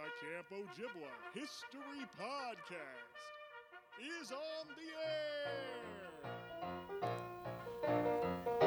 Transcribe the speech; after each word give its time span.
The 0.00 0.08
Camp 0.24 0.48
Ojibwa 0.50 1.12
History 1.34 2.02
Podcast 2.18 3.20
is 4.00 4.32
on 4.32 4.66
the 4.76 4.88
air. 8.48 8.59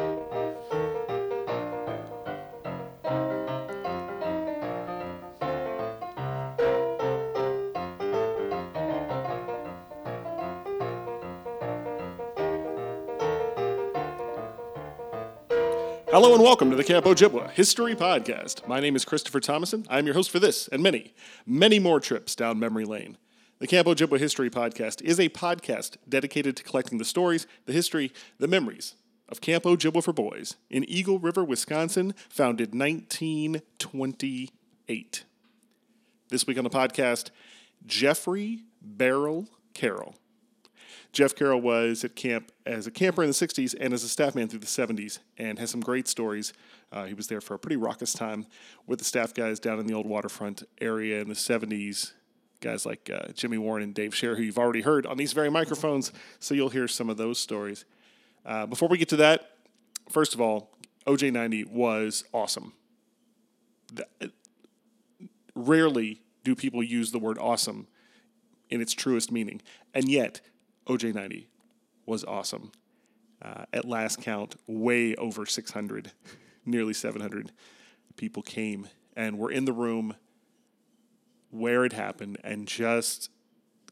Hello 16.14 16.34
and 16.36 16.44
welcome 16.44 16.70
to 16.70 16.76
the 16.76 16.84
Camp 16.84 17.06
Ojibwa 17.06 17.50
History 17.50 17.96
Podcast. 17.96 18.68
My 18.68 18.80
name 18.80 18.96
is 18.96 19.04
Christopher 19.04 19.40
Thomason. 19.40 19.84
I'm 19.90 20.06
your 20.06 20.14
host 20.14 20.30
for 20.30 20.38
this 20.38 20.68
and 20.68 20.84
many, 20.84 21.16
many 21.44 21.80
more 21.80 22.00
trips 22.00 22.36
down 22.36 22.60
memory 22.60 22.86
lane. 22.86 23.18
The 23.58 23.66
Camp 23.66 23.88
Ojibwa 23.88 24.20
History 24.20 24.52
Podcast 24.52 25.02
is 25.02 25.20
a 25.20 25.30
podcast 25.30 25.98
dedicated 26.08 26.56
to 26.58 26.64
collecting 26.64 27.00
the 27.00 27.04
stories, 27.04 27.48
the 27.66 27.74
history, 27.74 28.14
the 28.38 28.48
memories 28.48 28.94
of 29.28 29.42
Camp 29.42 29.64
Ojibwa 29.64 30.04
for 30.04 30.14
Boys 30.14 30.56
in 30.70 30.88
Eagle 30.88 31.18
River, 31.18 31.44
Wisconsin, 31.44 32.14
founded 32.30 32.76
1928. 32.76 35.24
This 36.30 36.46
week 36.46 36.60
on 36.60 36.64
the 36.64 36.70
podcast, 36.70 37.32
Jeffrey 37.88 38.66
Barrel 38.84 39.48
Carroll. 39.74 40.14
Geoff 41.14 41.36
Carroll 41.36 41.62
was 41.62 42.04
at 42.04 42.16
camp 42.16 42.52
as 42.66 42.88
a 42.88 42.92
camper 42.92 43.22
in 43.22 43.30
the 43.30 43.36
60s 43.36 43.76
and 43.80 43.94
as 43.94 44.04
a 44.04 44.10
staff 44.10 44.34
man 44.34 44.48
through 44.48 44.60
the 44.60 44.66
70s 44.66 45.20
and 45.38 45.60
has 45.60 45.70
some 45.70 45.80
great 45.80 46.08
stories. 46.08 46.54
Uh, 46.92 47.06
he 47.06 47.14
was 47.14 47.28
there 47.28 47.40
for 47.40 47.54
a 47.54 47.60
pretty 47.60 47.78
raucous 47.78 48.14
time 48.14 48.48
with 48.88 48.98
the 48.98 49.06
staff 49.06 49.32
guys 49.34 49.60
down 49.60 49.80
in 49.80 49.86
the 49.86 49.94
old 49.94 50.08
waterfront 50.08 50.64
area 50.82 51.22
in 51.22 51.30
the 51.30 51.36
70s. 51.36 52.14
Guys 52.62 52.86
like 52.86 53.12
uh, 53.14 53.32
Jimmy 53.34 53.60
Warren 53.60 53.84
and 53.84 53.94
Dave 53.94 54.14
Scher, 54.14 54.36
who 54.36 54.42
you've 54.42 54.58
already 54.58 54.82
heard 54.82 55.06
on 55.06 55.18
these 55.18 55.34
very 55.34 55.52
microphones, 55.52 56.12
so 56.40 56.56
you'll 56.56 56.70
hear 56.70 56.88
some 56.88 57.10
of 57.10 57.18
those 57.18 57.38
stories. 57.38 57.86
Uh, 58.46 58.66
before 58.66 58.90
we 58.90 58.98
get 58.98 59.10
to 59.10 59.18
that, 59.18 59.52
first 60.10 60.34
of 60.34 60.42
all, 60.42 60.72
OJ90 61.06 61.70
was 61.70 62.24
awesome. 62.34 62.74
The- 63.94 64.32
rarely 65.56 66.22
do 66.44 66.56
people 66.56 66.82
use 66.82 67.12
the 67.12 67.20
word 67.20 67.38
awesome 67.38 67.88
in 68.70 68.82
its 68.82 68.94
truest 68.94 69.32
meaning. 69.32 69.62
And 69.94 70.10
yet, 70.10 70.42
OJ90 70.88 71.46
was 72.06 72.24
awesome. 72.24 72.72
Uh, 73.42 73.66
at 73.74 73.86
last 73.86 74.22
count, 74.22 74.56
way 74.68 75.16
over 75.16 75.46
600, 75.46 76.12
nearly 76.66 76.94
700 76.94 77.52
people 78.16 78.42
came 78.42 78.88
and 79.16 79.38
were 79.38 79.52
in 79.52 79.66
the 79.66 79.74
room 79.74 80.16
where 81.50 81.86
it 81.86 81.94
happened 81.94 82.38
and 82.44 82.68
just 82.68 83.30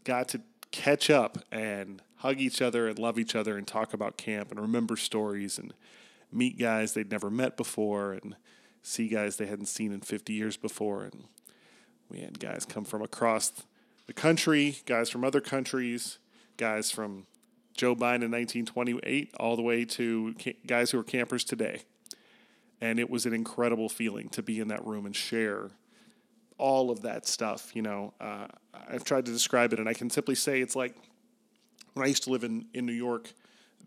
got 0.03 0.27
to 0.29 0.41
catch 0.71 1.09
up 1.09 1.37
and 1.51 2.01
hug 2.15 2.39
each 2.39 2.61
other 2.61 2.87
and 2.87 2.97
love 2.97 3.19
each 3.19 3.35
other 3.35 3.57
and 3.57 3.67
talk 3.67 3.93
about 3.93 4.17
camp 4.17 4.51
and 4.51 4.59
remember 4.59 4.95
stories 4.95 5.57
and 5.57 5.73
meet 6.31 6.57
guys 6.57 6.93
they'd 6.93 7.11
never 7.11 7.29
met 7.29 7.57
before 7.57 8.13
and 8.13 8.35
see 8.81 9.07
guys 9.07 9.37
they 9.37 9.45
hadn't 9.45 9.65
seen 9.65 9.91
in 9.91 10.01
50 10.01 10.33
years 10.33 10.57
before. 10.57 11.03
And 11.03 11.25
we 12.09 12.19
had 12.19 12.39
guys 12.39 12.65
come 12.65 12.85
from 12.85 13.01
across 13.01 13.51
the 14.07 14.13
country, 14.13 14.77
guys 14.85 15.09
from 15.09 15.23
other 15.23 15.41
countries, 15.41 16.17
guys 16.61 16.91
from 16.91 17.25
Joe 17.75 17.95
Biden 17.95 18.21
in 18.21 18.29
1928 18.29 19.33
all 19.39 19.55
the 19.55 19.63
way 19.63 19.83
to 19.83 20.35
guys 20.67 20.91
who 20.91 20.99
are 20.99 21.03
campers 21.03 21.43
today. 21.43 21.81
And 22.79 22.99
it 22.99 23.09
was 23.09 23.25
an 23.25 23.33
incredible 23.33 23.89
feeling 23.89 24.29
to 24.29 24.43
be 24.43 24.59
in 24.59 24.67
that 24.67 24.85
room 24.85 25.07
and 25.07 25.15
share 25.15 25.71
all 26.59 26.91
of 26.91 27.01
that 27.01 27.27
stuff. 27.27 27.75
You 27.75 27.81
know, 27.81 28.13
uh, 28.21 28.45
I've 28.75 29.03
tried 29.03 29.25
to 29.25 29.31
describe 29.31 29.73
it, 29.73 29.79
and 29.79 29.89
I 29.89 29.95
can 29.95 30.11
simply 30.11 30.35
say 30.35 30.61
it's 30.61 30.75
like 30.75 30.95
when 31.93 32.05
I 32.05 32.07
used 32.07 32.25
to 32.25 32.29
live 32.29 32.43
in, 32.43 32.67
in 32.75 32.85
New 32.85 32.93
York, 32.93 33.33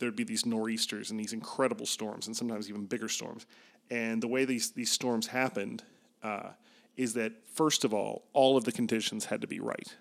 there'd 0.01 0.17
be 0.17 0.25
these 0.25 0.45
nor'easters 0.45 1.13
and 1.13 1.21
these 1.21 1.33
incredible 1.33 1.87
storms, 1.87 2.27
and 2.27 2.37
sometimes 2.37 2.69
even 2.69 2.87
bigger 2.87 3.09
storms. 3.09 3.47
And 3.89 4.21
the 4.21 4.29
way 4.29 4.45
these, 4.45 4.73
these 4.73 4.91
storms 4.91 5.29
happened 5.29 5.85
uh, 6.25 6.51
is 6.97 7.15
that, 7.15 7.35
first 7.53 7.85
of 7.85 7.95
all, 7.95 8.25
all 8.33 8.57
of 8.57 8.65
the 8.65 8.73
conditions 8.73 9.27
had 9.27 9.43
to 9.43 9.47
be 9.47 9.61
right. 9.61 9.95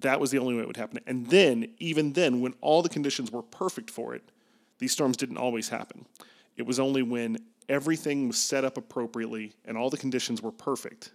That 0.00 0.20
was 0.20 0.30
the 0.30 0.38
only 0.38 0.54
way 0.54 0.62
it 0.62 0.66
would 0.66 0.76
happen. 0.76 1.00
And 1.06 1.28
then, 1.28 1.72
even 1.78 2.12
then, 2.12 2.40
when 2.40 2.54
all 2.60 2.82
the 2.82 2.88
conditions 2.88 3.32
were 3.32 3.42
perfect 3.42 3.90
for 3.90 4.14
it, 4.14 4.30
these 4.78 4.92
storms 4.92 5.16
didn't 5.16 5.38
always 5.38 5.68
happen. 5.68 6.06
It 6.56 6.66
was 6.66 6.78
only 6.78 7.02
when 7.02 7.38
everything 7.68 8.28
was 8.28 8.38
set 8.38 8.64
up 8.64 8.76
appropriately 8.76 9.52
and 9.64 9.76
all 9.76 9.90
the 9.90 9.96
conditions 9.96 10.40
were 10.40 10.52
perfect, 10.52 11.12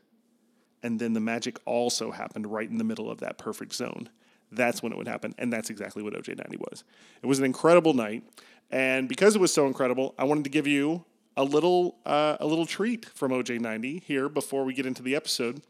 and 0.81 0.99
then 0.99 1.13
the 1.13 1.19
magic 1.19 1.59
also 1.66 2.11
happened 2.11 2.47
right 2.47 2.69
in 2.69 2.77
the 2.77 2.83
middle 2.83 3.09
of 3.09 3.19
that 3.21 3.38
perfect 3.38 3.73
zone. 3.73 4.09
That's 4.51 4.83
when 4.83 4.91
it 4.91 4.97
would 4.97 5.07
happen, 5.07 5.33
and 5.38 5.51
that's 5.51 5.69
exactly 5.69 6.03
what 6.03 6.13
OJ90 6.13 6.59
was. 6.59 6.83
It 7.21 7.25
was 7.25 7.39
an 7.39 7.45
incredible 7.45 7.94
night, 7.94 8.23
and 8.69 9.09
because 9.09 9.35
it 9.35 9.39
was 9.39 9.53
so 9.53 9.65
incredible, 9.65 10.13
I 10.17 10.25
wanted 10.25 10.44
to 10.44 10.50
give 10.50 10.67
you 10.67 11.05
a 11.35 11.44
little 11.44 11.97
uh, 12.05 12.38
a 12.39 12.45
little 12.45 12.65
treat 12.65 13.05
from 13.05 13.31
OJ90 13.31 14.03
here 14.03 14.29
before 14.29 14.63
we 14.63 14.73
get 14.73 14.85
into 14.85 15.01
the 15.01 15.15
episode. 15.15 15.61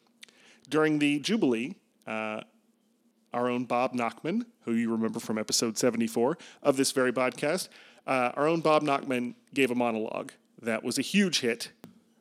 During 0.70 1.00
the 1.00 1.20
Jubilee, 1.20 1.76
uh, 2.08 2.42
our 3.34 3.50
own 3.50 3.66
Bob 3.66 3.94
Nachman, 3.94 4.46
who 4.66 4.74
you 4.74 4.92
remember 4.92 5.20
from 5.20 5.38
episode 5.38 5.78
74 5.78 6.38
of 6.62 6.78
this 6.78 6.92
very 6.92 7.12
podcast, 7.12 7.70
uh, 8.08 8.32
our 8.36 8.48
own 8.48 8.62
Bob 8.62 8.84
Nachman 8.84 9.36
gave 9.54 9.72
a 9.72 9.76
monologue 9.76 10.32
that 10.62 10.84
was 10.84 10.98
a 10.98 11.02
huge 11.02 11.42
hit, 11.42 11.72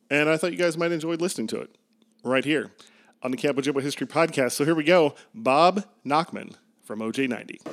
and 0.09 0.29
I 0.29 0.37
thought 0.37 0.51
you 0.51 0.57
guys 0.57 0.77
might 0.77 0.91
enjoy 0.91 1.15
listening 1.15 1.47
to 1.47 1.61
it 1.61 1.75
right 2.23 2.45
here 2.45 2.71
on 3.21 3.31
the 3.31 3.37
Camp 3.37 3.57
Ojibwa 3.57 3.81
History 3.81 4.07
Podcast. 4.07 4.51
So 4.51 4.65
here 4.65 4.75
we 4.75 4.83
go 4.83 5.15
Bob 5.33 5.85
Nachman 6.05 6.55
from 6.83 6.99
OJ90. 6.99 7.72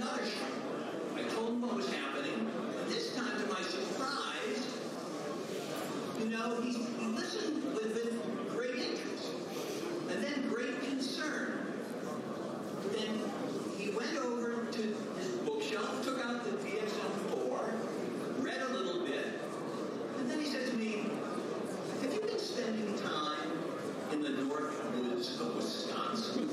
Another 0.00 0.24
shrink. 0.24 0.54
I 1.16 1.22
told 1.34 1.48
him 1.50 1.62
what 1.62 1.74
was 1.76 1.92
happening, 1.92 2.48
this 2.88 3.14
time, 3.14 3.38
to 3.40 3.46
my 3.48 3.60
surprise, 3.60 4.66
you 6.18 6.26
know, 6.30 6.60
he, 6.62 6.72
he 6.72 7.06
listened 7.06 7.62
with, 7.74 7.94
with 7.94 8.56
great 8.56 8.76
interest, 8.76 9.28
and 10.10 10.22
then 10.24 10.48
great 10.48 10.80
concern. 10.88 11.66
Then 12.92 13.20
he 13.76 13.90
went 13.90 14.16
over 14.18 14.64
to 14.70 14.82
his 15.18 15.28
bookshelf, 15.44 16.02
took 16.04 16.24
out 16.24 16.44
the 16.44 16.50
DSM-4, 16.50 17.72
read 18.42 18.62
a 18.62 18.68
little 18.72 19.04
bit, 19.04 19.26
and 20.18 20.30
then 20.30 20.38
he 20.40 20.46
said 20.46 20.66
to 20.70 20.76
me, 20.76 21.06
"Have 22.02 22.12
you 22.14 22.20
been 22.20 22.38
spending 22.38 22.96
time 22.98 23.50
in 24.12 24.22
the 24.22 24.30
north 24.30 24.82
woods 24.94 25.40
of 25.40 25.56
Wisconsin?" 25.56 26.48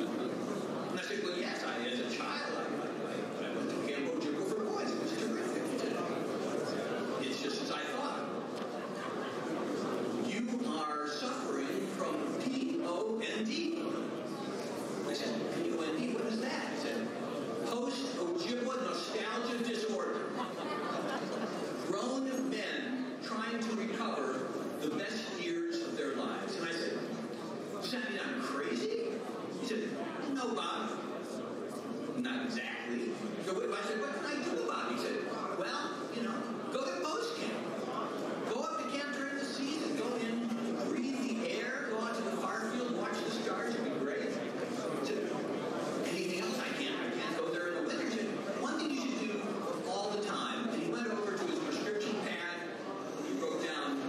And 0.91 0.99
I 0.99 1.03
said, 1.03 1.23
"Well, 1.23 1.37
yes. 1.37 1.63
I, 1.65 1.85
as 1.87 1.99
a 1.99 2.15
child, 2.17 2.51
I, 2.57 3.45
I, 3.45 3.49
I 3.49 3.53
went 3.55 3.69
to 3.69 3.75
Camp 3.91 4.05
Ojibwa 4.13 4.47
for 4.49 4.63
boys. 4.63 4.91
It 4.91 5.01
was 5.01 5.11
terrific. 5.19 5.63
He 5.71 5.77
said, 5.79 5.97
It's 7.21 7.41
just 7.41 7.61
as 7.63 7.71
I 7.71 7.81
thought. 7.95 8.19
You 10.27 10.59
are 10.67 11.07
suffering 11.07 11.87
from 11.97 12.15
P-O-N-D." 12.43 13.83
I 15.09 15.13
said, 15.13 15.33
P-O-N-D, 15.55 16.13
what 16.13 16.25
is 16.33 16.41
that? 16.41 16.69
He 16.73 16.79
said, 16.81 17.07
post-Ojibwa 17.65 18.83
nostalgia 18.83 19.57
disorder. 19.63 20.25
Grown 21.87 22.49
men 22.49 23.05
trying 23.23 23.59
to 23.59 23.75
recover 23.75 24.39
the 24.81 24.89
best 24.89 25.23
years 25.39 25.81
of 25.83 25.95
their 25.95 26.15
lives. 26.15 26.55
And 26.57 26.67
I 26.67 26.71
said, 26.71 26.97
does 27.73 27.91
that 27.91 28.09
mean 28.11 28.19
I'm 28.23 28.41
crazy? 28.41 29.05
He 29.61 29.67
said, 29.67 29.87
no, 30.33 30.53
Bob. 30.53 30.91
Not 32.17 32.45
exactly. 32.45 33.11
So 33.45 33.51
I 33.53 33.55
said, 33.87 33.99
what 34.01 34.13
can 34.15 34.25
I 34.25 34.35
do 34.43 34.63
about 34.63 34.91
it? 34.91 34.97
He 34.97 35.03
said, 35.03 35.17
well, 35.57 35.91
you 36.15 36.23
know, 36.23 36.33
go 36.73 36.83
to 36.83 36.99
post 37.01 37.35
camp. 37.37 37.53
Go 38.53 38.61
up 38.61 38.83
to 38.83 38.89
camp 38.97 39.13
during 39.15 39.35
the 39.37 39.45
season. 39.45 39.95
Go 39.97 40.07
in, 40.17 40.47
breathe 40.89 41.19
the 41.29 41.51
air, 41.61 41.87
go 41.91 41.99
out 41.99 42.15
to 42.15 42.21
the 42.23 42.31
far 42.37 42.61
field, 42.71 42.97
watch 42.97 43.13
the 43.23 43.31
stars. 43.31 43.73
It'd 43.75 43.85
be 43.85 43.91
great. 44.03 44.23
I 44.23 44.25
said, 45.05 45.19
Anything 46.09 46.41
else? 46.41 46.59
I 46.59 46.69
can't. 46.81 46.95
I 46.99 47.01
can't 47.17 47.37
go 47.37 47.45
there 47.53 47.67
in 47.69 47.73
the 47.75 47.81
winter. 47.87 48.03
He 48.05 48.11
said, 48.17 48.27
One 48.61 48.77
thing 48.79 48.89
you 48.91 48.99
should 49.01 49.19
do 49.21 49.41
all 49.89 50.09
the 50.09 50.21
time. 50.25 50.67
And 50.69 50.81
he 50.81 50.89
went 50.91 51.07
over 51.07 51.37
to 51.37 51.43
his 51.45 51.59
prescription 51.59 52.15
pad. 52.25 52.57
He 53.25 53.31
wrote 53.39 53.61
down 53.63 54.01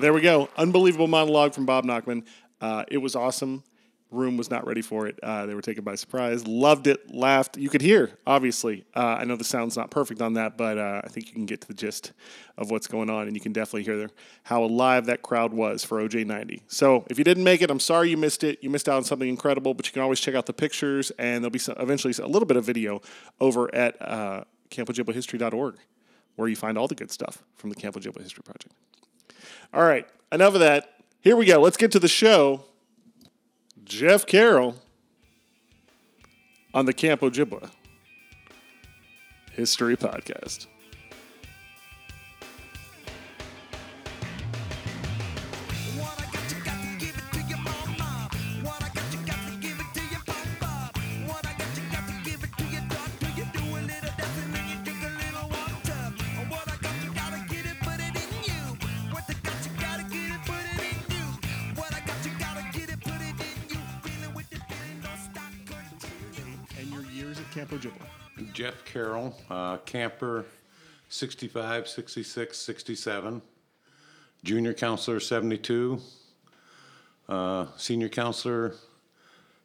There 0.02 0.14
we 0.14 0.22
go. 0.22 0.50
Unbelievable 0.58 1.06
monologue 1.06 1.54
from 1.54 1.68
Bob 1.68 1.86
Nachman. 1.86 2.26
Uh, 2.60 2.84
it 2.88 2.98
was 2.98 3.16
awesome. 3.16 3.64
Room 4.10 4.36
was 4.36 4.50
not 4.50 4.66
ready 4.66 4.82
for 4.82 5.06
it. 5.06 5.20
Uh, 5.22 5.46
they 5.46 5.54
were 5.54 5.62
taken 5.62 5.84
by 5.84 5.94
surprise. 5.94 6.48
Loved 6.48 6.88
it. 6.88 7.14
Laughed. 7.14 7.56
You 7.56 7.70
could 7.70 7.84
hear, 7.84 8.18
obviously. 8.26 8.84
Uh, 8.96 9.18
I 9.20 9.26
know 9.26 9.36
the 9.36 9.44
sound's 9.44 9.78
not 9.78 9.92
perfect 9.92 10.20
on 10.20 10.34
that, 10.34 10.58
but 10.58 10.80
uh, 10.80 11.02
I 11.04 11.08
think 11.10 11.28
you 11.28 11.34
can 11.34 11.46
get 11.46 11.62
to 11.62 11.68
the 11.68 11.76
gist 11.76 12.14
of 12.58 12.72
what's 12.72 12.88
going 12.88 13.12
on, 13.12 13.28
and 13.28 13.36
you 13.36 13.40
can 13.40 13.54
definitely 13.54 13.84
hear 13.84 14.10
how 14.42 14.64
alive 14.64 15.06
that 15.06 15.22
crowd 15.22 15.54
was 15.54 15.84
for 15.84 16.02
OJ90. 16.02 16.62
So 16.66 17.06
if 17.12 17.20
you 17.20 17.24
didn't 17.24 17.44
make 17.44 17.62
it, 17.62 17.70
I'm 17.70 17.80
sorry 17.80 18.10
you 18.10 18.18
missed 18.18 18.44
it. 18.44 18.58
You 18.64 18.72
missed 18.72 18.90
out 18.90 18.98
on 18.98 19.04
something 19.04 19.30
incredible, 19.30 19.76
but 19.76 19.86
you 19.86 19.94
can 19.94 20.02
always 20.02 20.20
check 20.20 20.34
out 20.34 20.48
the 20.48 20.54
pictures, 20.54 21.12
and 21.20 21.44
there'll 21.44 21.52
be 21.52 21.60
some, 21.60 21.76
eventually 21.78 22.12
a 22.18 22.28
little 22.28 22.48
bit 22.48 22.58
of 22.58 22.66
video 22.66 23.02
over 23.40 23.74
at 23.76 24.02
uh, 24.02 24.46
where 26.38 26.48
you 26.48 26.56
find 26.56 26.76
all 26.76 26.88
the 26.88 26.96
good 26.96 27.12
stuff 27.12 27.44
from 27.56 27.70
the 27.70 27.76
Camp 27.76 27.96
History 27.96 28.42
Project. 28.44 28.74
All 29.74 29.84
right, 29.84 30.06
enough 30.32 30.54
of 30.54 30.60
that. 30.60 30.90
Here 31.22 31.36
we 31.36 31.46
go. 31.46 31.62
Let's 31.62 31.78
get 31.78 31.92
to 31.94 32.00
the 32.00 32.08
show. 32.08 32.66
Geoff 33.84 34.26
Carroll 34.26 34.76
on 36.74 36.86
the 36.86 36.94
Camp 36.94 37.22
Ojibwa 37.22 37.70
History 39.52 39.96
Podcast. 39.96 40.68
Geoff 68.62 68.86
Carroll, 68.86 69.36
uh, 69.50 69.78
camper 69.78 70.46
65, 71.10 71.88
66, 71.88 72.56
67, 72.56 73.42
junior 74.44 74.76
counselor 74.76 75.20
72, 75.20 76.00
uh, 77.28 77.66
senior 77.76 78.08
counselor 78.08 78.76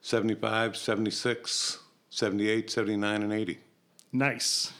75, 0.00 0.78
76, 0.78 1.78
78, 2.08 2.70
79, 2.70 3.22
and 3.22 3.32
80. 3.34 3.58
Nice. 4.14 4.72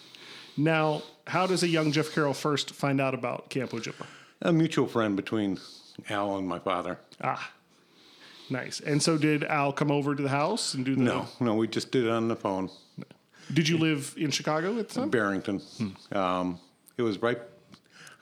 Now, 0.56 1.02
how 1.26 1.46
does 1.46 1.62
a 1.62 1.68
young 1.68 1.92
Geoff 1.92 2.14
Carroll 2.14 2.32
first 2.32 2.70
find 2.70 3.02
out 3.02 3.12
about 3.12 3.50
Camp 3.50 3.72
Ojibwa? 3.72 4.06
A 4.40 4.50
mutual 4.50 4.86
friend 4.86 5.14
between 5.14 5.60
Al 6.08 6.38
and 6.38 6.48
my 6.48 6.58
father. 6.58 6.98
Ah, 7.20 7.52
nice. 8.48 8.80
And 8.80 9.02
so, 9.02 9.18
did 9.18 9.44
Al 9.44 9.74
come 9.74 9.90
over 9.90 10.14
to 10.14 10.22
the 10.22 10.30
house 10.30 10.72
and 10.72 10.86
do 10.86 10.96
the? 10.96 11.02
No, 11.02 11.26
no, 11.38 11.54
we 11.54 11.68
just 11.68 11.90
did 11.90 12.04
it 12.04 12.10
on 12.10 12.28
the 12.28 12.36
phone. 12.36 12.70
Did 13.52 13.68
you 13.68 13.78
live 13.78 14.14
in 14.16 14.30
Chicago 14.30 14.78
at 14.78 14.88
the 14.88 14.94
time? 15.00 15.10
Barrington. 15.10 15.62
Um, 16.12 16.58
it 16.96 17.02
was 17.02 17.20
right 17.22 17.38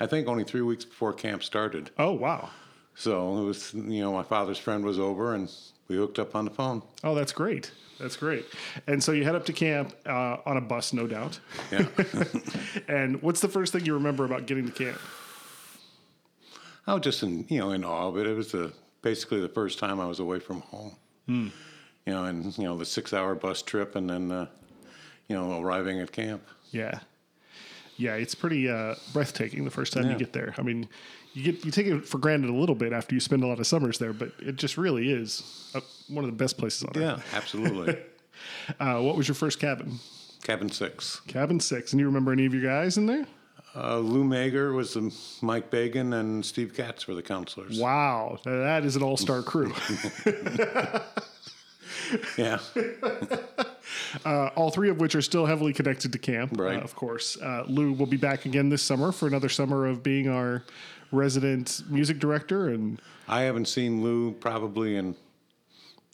I 0.00 0.06
think 0.06 0.26
only 0.26 0.44
three 0.44 0.62
weeks 0.62 0.84
before 0.84 1.12
camp 1.12 1.42
started. 1.42 1.90
Oh 1.98 2.12
wow. 2.12 2.50
So 2.94 3.38
it 3.38 3.44
was, 3.44 3.74
you 3.74 4.02
know, 4.02 4.12
my 4.12 4.22
father's 4.22 4.58
friend 4.58 4.84
was 4.84 4.98
over 4.98 5.34
and 5.34 5.50
we 5.88 5.96
hooked 5.96 6.18
up 6.18 6.36
on 6.36 6.44
the 6.44 6.50
phone. 6.50 6.82
Oh, 7.02 7.14
that's 7.14 7.32
great. 7.32 7.72
That's 7.98 8.16
great. 8.16 8.46
And 8.86 9.02
so 9.02 9.12
you 9.12 9.24
head 9.24 9.34
up 9.34 9.44
to 9.46 9.52
camp 9.52 9.94
uh, 10.06 10.36
on 10.46 10.56
a 10.56 10.60
bus, 10.60 10.92
no 10.92 11.06
doubt. 11.06 11.40
Yeah. 11.72 11.86
And 12.88 13.20
what's 13.22 13.40
the 13.40 13.48
first 13.48 13.72
thing 13.72 13.84
you 13.84 13.94
remember 13.94 14.24
about 14.24 14.46
getting 14.46 14.66
to 14.66 14.72
camp? 14.72 15.00
I 16.86 16.94
was 16.94 17.02
just 17.02 17.22
in, 17.22 17.46
you 17.48 17.60
know, 17.60 17.70
in 17.70 17.84
awe 17.84 18.08
of 18.08 18.18
it. 18.18 18.26
It 18.26 18.34
was 18.34 18.52
the, 18.52 18.72
basically 19.02 19.40
the 19.40 19.48
first 19.48 19.78
time 19.78 20.00
I 20.00 20.06
was 20.06 20.20
away 20.20 20.38
from 20.38 20.60
home. 20.60 20.96
Hmm. 21.26 21.48
You 22.06 22.12
know, 22.12 22.24
and, 22.24 22.56
you 22.58 22.64
know, 22.64 22.76
the 22.76 22.84
six 22.84 23.12
hour 23.12 23.34
bus 23.34 23.62
trip 23.62 23.96
and 23.96 24.10
then, 24.10 24.30
uh, 24.30 24.46
you 25.28 25.36
know, 25.36 25.60
arriving 25.60 26.00
at 26.00 26.12
camp. 26.12 26.42
Yeah. 26.70 27.00
Yeah, 27.96 28.14
it's 28.14 28.34
pretty 28.34 28.68
uh, 28.68 28.96
breathtaking 29.12 29.64
the 29.64 29.70
first 29.70 29.92
time 29.92 30.10
you 30.10 30.16
get 30.16 30.32
there. 30.32 30.52
I 30.58 30.62
mean, 30.62 30.88
you 31.32 31.44
get 31.52 31.64
you 31.64 31.70
take 31.70 31.86
it 31.86 32.04
for 32.06 32.18
granted 32.18 32.50
a 32.50 32.54
little 32.54 32.74
bit 32.74 32.92
after 32.92 33.14
you 33.14 33.20
spend 33.20 33.44
a 33.44 33.46
lot 33.46 33.60
of 33.60 33.66
summers 33.68 33.98
there, 33.98 34.12
but 34.12 34.32
it 34.40 34.56
just 34.56 34.76
really 34.76 35.12
is 35.12 35.70
uh 35.76 35.80
one 36.08 36.24
of 36.24 36.30
the 36.30 36.36
best 36.36 36.58
places 36.58 36.82
on 36.82 36.92
Yeah, 37.00 37.14
earth. 37.14 37.34
absolutely. 37.34 37.96
Uh, 38.80 38.98
what 39.00 39.16
was 39.16 39.28
your 39.28 39.34
first 39.36 39.60
cabin? 39.60 39.98
Cabin 40.42 40.68
six. 40.68 41.20
Cabin 41.28 41.60
six. 41.60 41.92
And 41.92 42.00
you 42.00 42.06
remember 42.06 42.32
any 42.32 42.44
of 42.46 42.52
your 42.52 42.64
guys 42.64 42.98
in 42.98 43.06
there? 43.06 43.26
Uh, 43.76 43.98
Lou 43.98 44.24
Mager 44.24 44.74
was 44.74 44.94
the 44.94 45.14
Mike 45.40 45.70
Bagan 45.70 46.18
and 46.18 46.44
Steve 46.44 46.74
Katz 46.74 47.06
were 47.06 47.14
the 47.14 47.22
counselors. 47.22 47.78
Wow, 47.78 48.38
that 48.44 48.84
is 48.84 48.96
an 48.96 49.02
all 49.04 49.16
star 49.16 49.42
crew. 49.42 49.72
Yeah. 52.38 52.58
Uh, 54.24 54.48
all 54.56 54.70
three 54.70 54.88
of 54.88 54.98
which 54.98 55.14
are 55.14 55.20
still 55.22 55.44
heavily 55.44 55.72
connected 55.72 56.10
to 56.12 56.18
camp, 56.18 56.58
Right. 56.58 56.78
uh, 56.78 56.80
of 56.80 56.94
course. 56.96 57.36
Uh, 57.40 57.64
Lou 57.66 57.92
will 57.92 58.06
be 58.06 58.16
back 58.16 58.46
again 58.46 58.68
this 58.70 58.82
summer 58.82 59.12
for 59.12 59.26
another 59.26 59.48
summer 59.50 59.86
of 59.86 60.02
being 60.02 60.26
our 60.28 60.62
resident 61.12 61.82
music 61.90 62.18
director, 62.18 62.68
and 62.68 63.00
I 63.28 63.42
haven't 63.42 63.66
seen 63.68 64.02
Lou 64.02 64.32
probably 64.32 64.96
in 64.96 65.14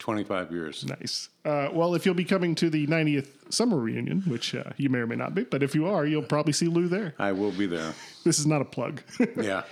25 0.01 0.51
years. 0.51 0.85
nice. 0.85 1.29
Uh, 1.45 1.69
well, 1.73 1.95
if 1.95 2.05
you'll 2.05 2.15
be 2.15 2.25
coming 2.25 2.55
to 2.57 2.71
the 2.71 2.87
90th 2.89 3.53
summer 3.53 3.77
reunion, 3.79 4.23
which 4.27 4.55
uh, 4.55 4.65
you 4.77 4.89
may 4.89 4.99
or 4.99 5.07
may 5.07 5.17
not 5.17 5.35
be, 5.35 5.45
but 5.45 5.63
if 5.63 5.75
you 5.75 5.87
are, 5.87 6.05
you'll 6.05 6.23
probably 6.23 6.53
see 6.53 6.67
Lou 6.67 6.89
there. 6.89 7.15
I 7.19 7.33
will 7.33 7.53
be 7.53 7.67
there. 7.67 7.93
This 8.25 8.39
is 8.39 8.47
not 8.47 8.61
a 8.61 8.65
plug. 8.67 9.01
Yeah. 9.37 9.63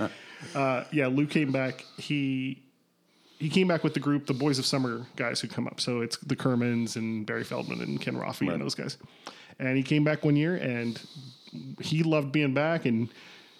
uh, 0.54 0.84
yeah, 0.92 1.08
Lou 1.08 1.26
came 1.26 1.50
back. 1.52 1.84
He 1.96 2.62
he 3.38 3.48
came 3.48 3.68
back 3.68 3.84
with 3.84 3.94
the 3.94 4.00
group, 4.00 4.26
the 4.26 4.34
Boys 4.34 4.58
of 4.58 4.66
Summer 4.66 5.06
guys 5.16 5.40
who 5.40 5.48
come 5.48 5.66
up. 5.66 5.80
So 5.80 6.00
it's 6.00 6.16
the 6.18 6.34
Kermans 6.34 6.96
and 6.96 7.24
Barry 7.24 7.44
Feldman 7.44 7.80
and 7.80 8.00
Ken 8.00 8.16
Roffey 8.16 8.52
and 8.52 8.60
those 8.60 8.74
guys. 8.74 8.98
And 9.58 9.76
he 9.76 9.82
came 9.82 10.04
back 10.04 10.24
one 10.24 10.36
year 10.36 10.56
and 10.56 11.00
he 11.80 12.02
loved 12.02 12.32
being 12.32 12.52
back 12.52 12.84
and 12.84 13.08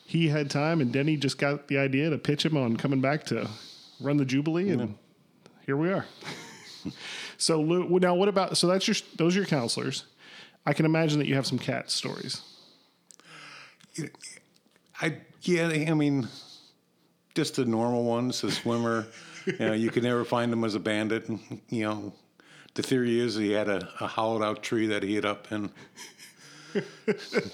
he 0.04 0.28
had 0.28 0.50
time 0.50 0.80
and 0.80 0.92
Denny 0.92 1.16
just 1.16 1.38
got 1.38 1.68
the 1.68 1.78
idea 1.78 2.10
to 2.10 2.18
pitch 2.18 2.44
him 2.44 2.56
on 2.56 2.76
coming 2.76 3.00
back 3.00 3.24
to 3.26 3.48
run 4.00 4.16
the 4.16 4.24
Jubilee 4.24 4.70
and 4.70 4.96
here 5.66 5.76
we 5.76 5.92
are. 5.92 6.06
so 7.36 7.60
Lou, 7.60 7.98
now 8.00 8.14
what 8.14 8.28
about 8.28 8.56
so 8.56 8.66
that's 8.66 8.86
your 8.88 8.96
those 9.16 9.36
are 9.36 9.40
your 9.40 9.46
counselors. 9.46 10.04
I 10.66 10.72
can 10.72 10.86
imagine 10.86 11.18
that 11.18 11.26
you 11.26 11.34
have 11.34 11.46
some 11.46 11.58
Katz 11.58 11.94
stories. 11.94 12.42
I 15.00 15.18
yeah, 15.42 15.68
I 15.68 15.94
mean, 15.94 16.28
just 17.34 17.56
the 17.56 17.64
normal 17.64 18.04
ones. 18.04 18.40
The 18.40 18.50
swimmer, 18.50 19.06
you 19.46 19.56
know, 19.58 19.72
you 19.72 19.90
could 19.90 20.02
never 20.02 20.24
find 20.24 20.52
him 20.52 20.64
as 20.64 20.74
a 20.74 20.80
bandit. 20.80 21.28
And, 21.28 21.40
you 21.68 21.84
know, 21.84 22.12
the 22.74 22.82
theory 22.82 23.18
is 23.20 23.36
he 23.36 23.52
had 23.52 23.68
a, 23.68 23.88
a 24.00 24.06
hollowed 24.06 24.42
out 24.42 24.62
tree 24.62 24.86
that 24.86 25.02
he 25.02 25.14
hid 25.14 25.24
up 25.24 25.50
in. 25.52 25.70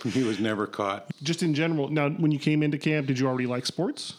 he 0.05 0.23
was 0.25 0.41
never 0.41 0.67
caught. 0.67 1.07
Just 1.23 1.43
in 1.43 1.55
general, 1.55 1.89
now 1.89 2.11
when 2.11 2.31
you 2.33 2.39
came 2.39 2.63
into 2.63 2.79
camp, 2.79 3.07
did 3.07 3.19
you 3.19 3.27
already 3.27 3.47
like 3.47 3.65
sports? 3.67 4.15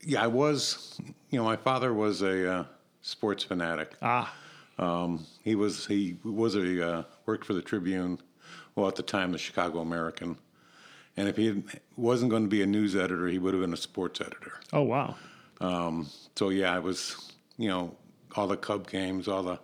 Yeah, 0.00 0.22
I 0.22 0.26
was. 0.26 0.98
You 1.30 1.38
know, 1.38 1.44
my 1.44 1.56
father 1.56 1.92
was 1.92 2.22
a 2.22 2.50
uh, 2.52 2.64
sports 3.02 3.44
fanatic. 3.44 3.92
Ah, 4.02 4.32
Um, 4.78 5.26
he 5.42 5.54
was 5.54 5.86
he 5.86 6.16
was 6.24 6.56
a 6.56 6.88
uh, 6.88 7.02
worked 7.26 7.44
for 7.44 7.54
the 7.54 7.62
Tribune, 7.62 8.18
well 8.74 8.88
at 8.88 8.96
the 8.96 9.02
time 9.02 9.32
the 9.32 9.38
Chicago 9.38 9.80
American, 9.80 10.36
and 11.16 11.28
if 11.28 11.36
he 11.36 11.46
had, 11.46 11.62
wasn't 11.96 12.30
going 12.30 12.42
to 12.44 12.48
be 12.48 12.62
a 12.62 12.66
news 12.66 12.96
editor, 12.96 13.28
he 13.28 13.38
would 13.38 13.54
have 13.54 13.62
been 13.62 13.72
a 13.72 13.76
sports 13.78 14.20
editor. 14.20 14.54
oh 14.72 14.82
wow. 14.82 15.16
Um, 15.64 16.08
so 16.36 16.50
yeah, 16.50 16.74
I 16.74 16.78
was 16.78 17.32
you 17.56 17.68
know 17.68 17.96
all 18.36 18.46
the 18.46 18.56
Cub 18.56 18.90
games, 18.90 19.28
all 19.28 19.42
the 19.42 19.58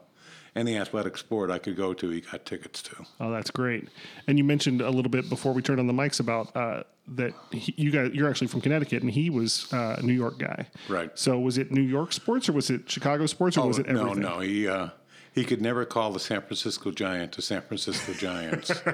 any 0.57 0.77
athletic 0.77 1.17
sport 1.17 1.51
I 1.51 1.59
could 1.59 1.77
go 1.77 1.95
to, 1.95 2.11
he 2.11 2.21
got 2.23 2.45
tickets 2.45 2.83
to. 2.83 2.97
Oh, 3.21 3.31
that's 3.31 3.51
great. 3.51 3.89
And 4.27 4.37
you 4.37 4.45
mentioned 4.45 4.81
a 4.81 4.91
little 4.91 5.11
bit 5.11 5.29
before 5.29 5.53
we 5.53 5.63
turned 5.63 5.79
on 5.79 5.87
the 5.87 5.93
mics 5.93 6.19
about 6.19 6.55
uh, 6.57 6.83
that 7.09 7.33
he, 7.53 7.75
you 7.77 7.91
guys 7.91 8.13
you're 8.13 8.29
actually 8.29 8.49
from 8.49 8.61
Connecticut, 8.61 9.03
and 9.03 9.11
he 9.11 9.31
was 9.31 9.73
uh, 9.73 9.97
a 9.99 10.03
New 10.03 10.13
York 10.13 10.39
guy. 10.39 10.67
Right. 10.89 11.17
So 11.19 11.39
was 11.39 11.59
it 11.59 11.71
New 11.71 11.83
York 11.83 12.13
sports, 12.13 12.49
or 12.49 12.53
was 12.53 12.71
it 12.71 12.89
Chicago 12.91 13.27
sports, 13.27 13.57
or 13.57 13.67
was 13.67 13.79
it 13.79 13.87
Oh, 13.89 13.93
no, 13.93 14.13
no, 14.15 14.41
he. 14.41 14.69
Uh, 14.69 14.89
he 15.33 15.45
could 15.45 15.63
never 15.63 15.85
call 15.85 16.13
the 16.13 16.19
San 16.19 16.41
Francisco 16.41 16.91
Giants 16.91 17.37
the 17.37 17.43
San 17.43 17.63
Francisco 17.63 18.13
Giants. 18.15 18.71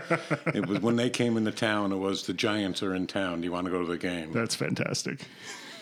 it 0.54 0.66
was 0.66 0.80
when 0.80 0.96
they 0.96 1.08
came 1.08 1.38
into 1.38 1.50
town. 1.50 1.92
It 1.92 1.96
was 1.96 2.26
the 2.26 2.34
Giants 2.34 2.82
are 2.82 2.94
in 2.94 3.06
town. 3.06 3.40
Do 3.40 3.46
you 3.46 3.52
want 3.52 3.64
to 3.64 3.70
go 3.70 3.80
to 3.80 3.86
the 3.86 3.96
game? 3.96 4.32
That's 4.32 4.54
fantastic. 4.54 5.20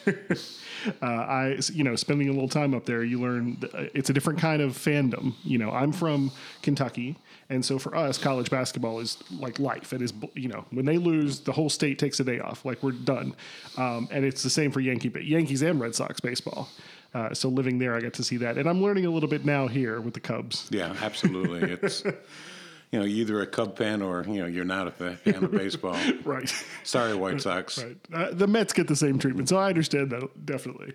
uh, 1.02 1.06
I, 1.06 1.58
you 1.72 1.84
know, 1.84 1.96
spending 1.96 2.28
a 2.28 2.32
little 2.32 2.48
time 2.48 2.74
up 2.74 2.86
there, 2.86 3.02
you 3.04 3.20
learn 3.20 3.58
uh, 3.72 3.84
it's 3.94 4.10
a 4.10 4.12
different 4.12 4.38
kind 4.38 4.62
of 4.62 4.72
fandom. 4.72 5.34
You 5.42 5.58
know, 5.58 5.70
I'm 5.70 5.92
from 5.92 6.30
Kentucky, 6.62 7.16
and 7.48 7.64
so 7.64 7.78
for 7.78 7.94
us, 7.96 8.18
college 8.18 8.50
basketball 8.50 9.00
is 9.00 9.18
like 9.38 9.58
life. 9.58 9.92
It 9.92 10.02
is, 10.02 10.12
you 10.34 10.48
know, 10.48 10.64
when 10.70 10.84
they 10.84 10.98
lose, 10.98 11.40
the 11.40 11.52
whole 11.52 11.70
state 11.70 11.98
takes 11.98 12.20
a 12.20 12.24
day 12.24 12.40
off. 12.40 12.64
Like 12.64 12.82
we're 12.82 12.92
done, 12.92 13.34
um, 13.76 14.08
and 14.10 14.24
it's 14.24 14.42
the 14.42 14.50
same 14.50 14.70
for 14.70 14.80
Yankee, 14.80 15.08
but 15.08 15.24
Yankees 15.24 15.62
and 15.62 15.80
Red 15.80 15.94
Sox 15.94 16.20
baseball. 16.20 16.68
Uh, 17.14 17.32
so 17.32 17.48
living 17.48 17.78
there, 17.78 17.94
I 17.94 18.00
got 18.00 18.12
to 18.14 18.24
see 18.24 18.38
that, 18.38 18.58
and 18.58 18.68
I'm 18.68 18.82
learning 18.82 19.06
a 19.06 19.10
little 19.10 19.28
bit 19.28 19.44
now 19.44 19.68
here 19.68 20.00
with 20.00 20.14
the 20.14 20.20
Cubs. 20.20 20.68
Yeah, 20.70 20.96
absolutely. 21.00 21.70
It's 21.80 22.02
you 22.94 23.00
know 23.00 23.06
either 23.06 23.40
a 23.40 23.46
Cub 23.46 23.76
fan 23.76 24.02
or 24.02 24.24
you 24.28 24.40
know 24.40 24.46
you're 24.46 24.64
not 24.64 24.86
a 24.86 24.92
fan 24.92 25.18
of 25.44 25.50
baseball. 25.50 25.96
Right. 26.24 26.48
Sorry, 26.84 27.12
White 27.16 27.40
Sox. 27.40 27.82
Right. 27.82 27.96
Uh, 28.12 28.30
the 28.32 28.46
Mets 28.46 28.72
get 28.72 28.86
the 28.86 28.94
same 28.96 29.18
treatment, 29.18 29.48
so 29.48 29.56
I 29.56 29.68
understand 29.68 30.10
that 30.10 30.46
definitely. 30.46 30.92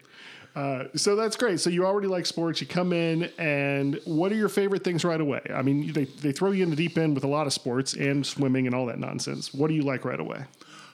Uh, 0.55 0.85
so 0.95 1.15
that's 1.15 1.35
great. 1.35 1.59
So 1.59 1.69
you 1.69 1.85
already 1.85 2.07
like 2.07 2.25
sports. 2.25 2.61
You 2.61 2.67
come 2.67 2.93
in, 2.93 3.29
and 3.37 3.99
what 4.05 4.31
are 4.31 4.35
your 4.35 4.49
favorite 4.49 4.83
things 4.83 5.03
right 5.03 5.19
away? 5.21 5.41
I 5.53 5.61
mean, 5.61 5.91
they, 5.93 6.05
they 6.05 6.31
throw 6.31 6.51
you 6.51 6.63
in 6.63 6.69
the 6.69 6.75
deep 6.75 6.97
end 6.97 7.13
with 7.15 7.23
a 7.23 7.27
lot 7.27 7.45
of 7.47 7.53
sports 7.53 7.93
and 7.95 8.25
swimming 8.25 8.65
and 8.65 8.73
all 8.73 8.85
that 8.87 8.97
nonsense. 8.99 9.53
What 9.53 9.67
do 9.67 9.73
you 9.75 9.83
like 9.83 10.05
right 10.05 10.19
away? 10.19 10.45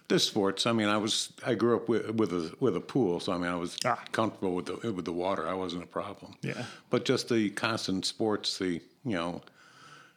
The 0.08 0.20
sports. 0.20 0.66
I 0.66 0.72
mean, 0.74 0.88
I 0.88 0.98
was 0.98 1.32
I 1.46 1.54
grew 1.54 1.76
up 1.78 1.88
with 1.88 2.10
with 2.16 2.34
a 2.34 2.52
with 2.60 2.76
a 2.76 2.82
pool, 2.82 3.20
so 3.20 3.32
I 3.32 3.38
mean 3.38 3.52
I 3.52 3.56
was 3.56 3.78
Ah. 3.86 4.04
comfortable 4.12 4.54
with 4.56 4.66
the 4.66 4.92
with 4.92 5.06
the 5.06 5.14
water. 5.14 5.48
I 5.48 5.54
wasn't 5.54 5.84
a 5.84 5.88
problem. 5.88 6.34
Yeah. 6.42 6.66
But 6.90 7.06
just 7.06 7.30
the 7.30 7.50
constant 7.52 8.06
sports, 8.06 8.58
the 8.58 8.82
you 9.06 9.16
know, 9.20 9.42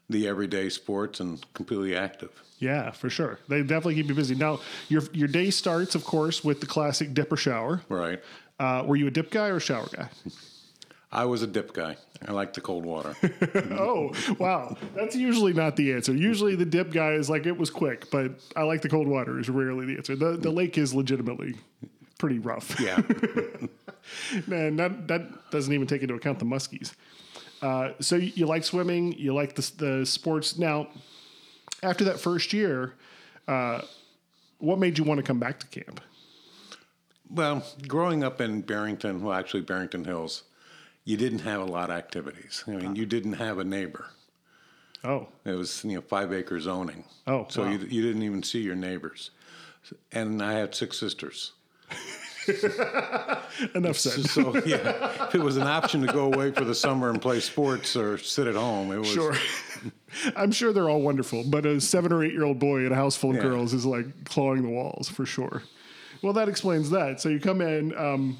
the 0.08 0.26
everyday 0.26 0.68
sports, 0.68 1.20
and 1.20 1.44
completely 1.54 1.96
active. 1.96 2.30
Yeah, 2.58 2.90
for 2.90 3.08
sure. 3.08 3.38
They 3.48 3.60
definitely 3.60 3.94
keep 3.96 4.08
you 4.08 4.14
busy. 4.14 4.34
Now, 4.34 4.60
your 4.88 5.02
your 5.12 5.28
day 5.28 5.50
starts, 5.50 5.94
of 5.94 6.04
course, 6.04 6.42
with 6.42 6.60
the 6.60 6.66
classic 6.66 7.14
dip 7.14 7.32
or 7.32 7.36
shower. 7.36 7.82
Right. 7.88 8.20
Uh, 8.58 8.82
were 8.86 8.96
you 8.96 9.06
a 9.06 9.10
dip 9.10 9.30
guy 9.30 9.48
or 9.48 9.56
a 9.56 9.60
shower 9.60 9.86
guy? 9.94 10.08
I 11.10 11.24
was 11.24 11.42
a 11.42 11.46
dip 11.46 11.72
guy. 11.72 11.96
I 12.26 12.32
like 12.32 12.52
the 12.52 12.60
cold 12.60 12.84
water. 12.84 13.14
oh, 13.78 14.12
wow. 14.38 14.76
That's 14.94 15.16
usually 15.16 15.52
not 15.52 15.76
the 15.76 15.92
answer. 15.92 16.14
Usually 16.14 16.54
the 16.54 16.66
dip 16.66 16.90
guy 16.90 17.12
is 17.12 17.30
like, 17.30 17.46
it 17.46 17.56
was 17.56 17.70
quick, 17.70 18.10
but 18.10 18.32
I 18.56 18.64
like 18.64 18.82
the 18.82 18.88
cold 18.88 19.08
water 19.08 19.38
is 19.38 19.48
rarely 19.48 19.86
the 19.86 19.96
answer. 19.96 20.16
The, 20.16 20.36
the 20.36 20.50
lake 20.50 20.76
is 20.76 20.94
legitimately 20.94 21.54
pretty 22.18 22.40
rough. 22.40 22.78
yeah. 22.80 22.96
Man, 24.46 24.76
that, 24.76 25.06
that 25.08 25.50
doesn't 25.50 25.72
even 25.72 25.86
take 25.86 26.02
into 26.02 26.14
account 26.14 26.40
the 26.40 26.44
muskies. 26.44 26.94
Uh, 27.60 27.90
so 28.00 28.16
you, 28.16 28.46
like 28.46 28.64
swimming, 28.64 29.12
you 29.12 29.34
like 29.34 29.54
the, 29.54 29.72
the 29.76 30.06
sports. 30.06 30.58
Now, 30.58 30.88
after 31.82 32.04
that 32.04 32.20
first 32.20 32.52
year, 32.52 32.94
uh, 33.46 33.82
what 34.58 34.78
made 34.78 34.98
you 34.98 35.04
want 35.04 35.18
to 35.18 35.24
come 35.24 35.38
back 35.38 35.60
to 35.60 35.66
camp? 35.66 36.00
Well, 37.30 37.64
growing 37.86 38.24
up 38.24 38.40
in 38.40 38.62
Barrington, 38.62 39.22
well, 39.22 39.34
actually 39.34 39.62
Barrington 39.62 40.04
Hills, 40.04 40.44
you 41.04 41.16
didn't 41.16 41.40
have 41.40 41.60
a 41.60 41.64
lot 41.64 41.90
of 41.90 41.96
activities. 41.96 42.64
I 42.66 42.72
mean, 42.72 42.96
you 42.96 43.06
didn't 43.06 43.34
have 43.34 43.58
a 43.58 43.64
neighbor. 43.64 44.06
Oh, 45.04 45.28
It 45.44 45.52
was 45.52 45.84
you 45.84 45.94
know 45.94 46.00
five 46.00 46.32
acre 46.32 46.58
zoning. 46.58 47.04
Oh, 47.26 47.46
so 47.48 47.62
wow. 47.62 47.70
you 47.70 47.78
you 47.78 48.02
didn't 48.02 48.22
even 48.22 48.42
see 48.42 48.60
your 48.60 48.74
neighbors. 48.74 49.30
And 50.12 50.42
I 50.42 50.54
had 50.54 50.74
six 50.74 50.98
sisters. 50.98 51.52
enough 53.74 53.96
said. 53.96 54.24
So 54.26 54.54
yeah, 54.64 55.26
if 55.26 55.34
it 55.34 55.40
was 55.40 55.56
an 55.56 55.66
option 55.66 56.06
to 56.06 56.12
go 56.12 56.32
away 56.32 56.50
for 56.50 56.64
the 56.64 56.74
summer 56.74 57.10
and 57.10 57.20
play 57.20 57.40
sports 57.40 57.96
or 57.96 58.18
sit 58.18 58.46
at 58.46 58.54
home, 58.54 58.92
it 58.92 58.98
was 58.98 59.08
Sure. 59.08 59.34
I'm 60.36 60.50
sure 60.52 60.72
they're 60.72 60.88
all 60.88 61.02
wonderful, 61.02 61.44
but 61.48 61.66
a 61.66 61.80
seven 61.80 62.12
or 62.12 62.24
eight 62.24 62.32
year 62.32 62.44
old 62.44 62.58
boy 62.58 62.86
in 62.86 62.92
a 62.92 62.94
house 62.94 63.16
full 63.16 63.30
of 63.30 63.36
Yeah. 63.36 63.42
girls 63.42 63.74
is 63.74 63.84
like 63.86 64.06
clawing 64.24 64.62
the 64.62 64.68
walls 64.70 65.08
for 65.08 65.26
sure. 65.26 65.62
Well, 66.22 66.32
that 66.32 66.48
explains 66.48 66.90
that. 66.90 67.20
So 67.20 67.28
you 67.28 67.38
come 67.40 67.60
in. 67.60 67.96
Um, 67.96 68.38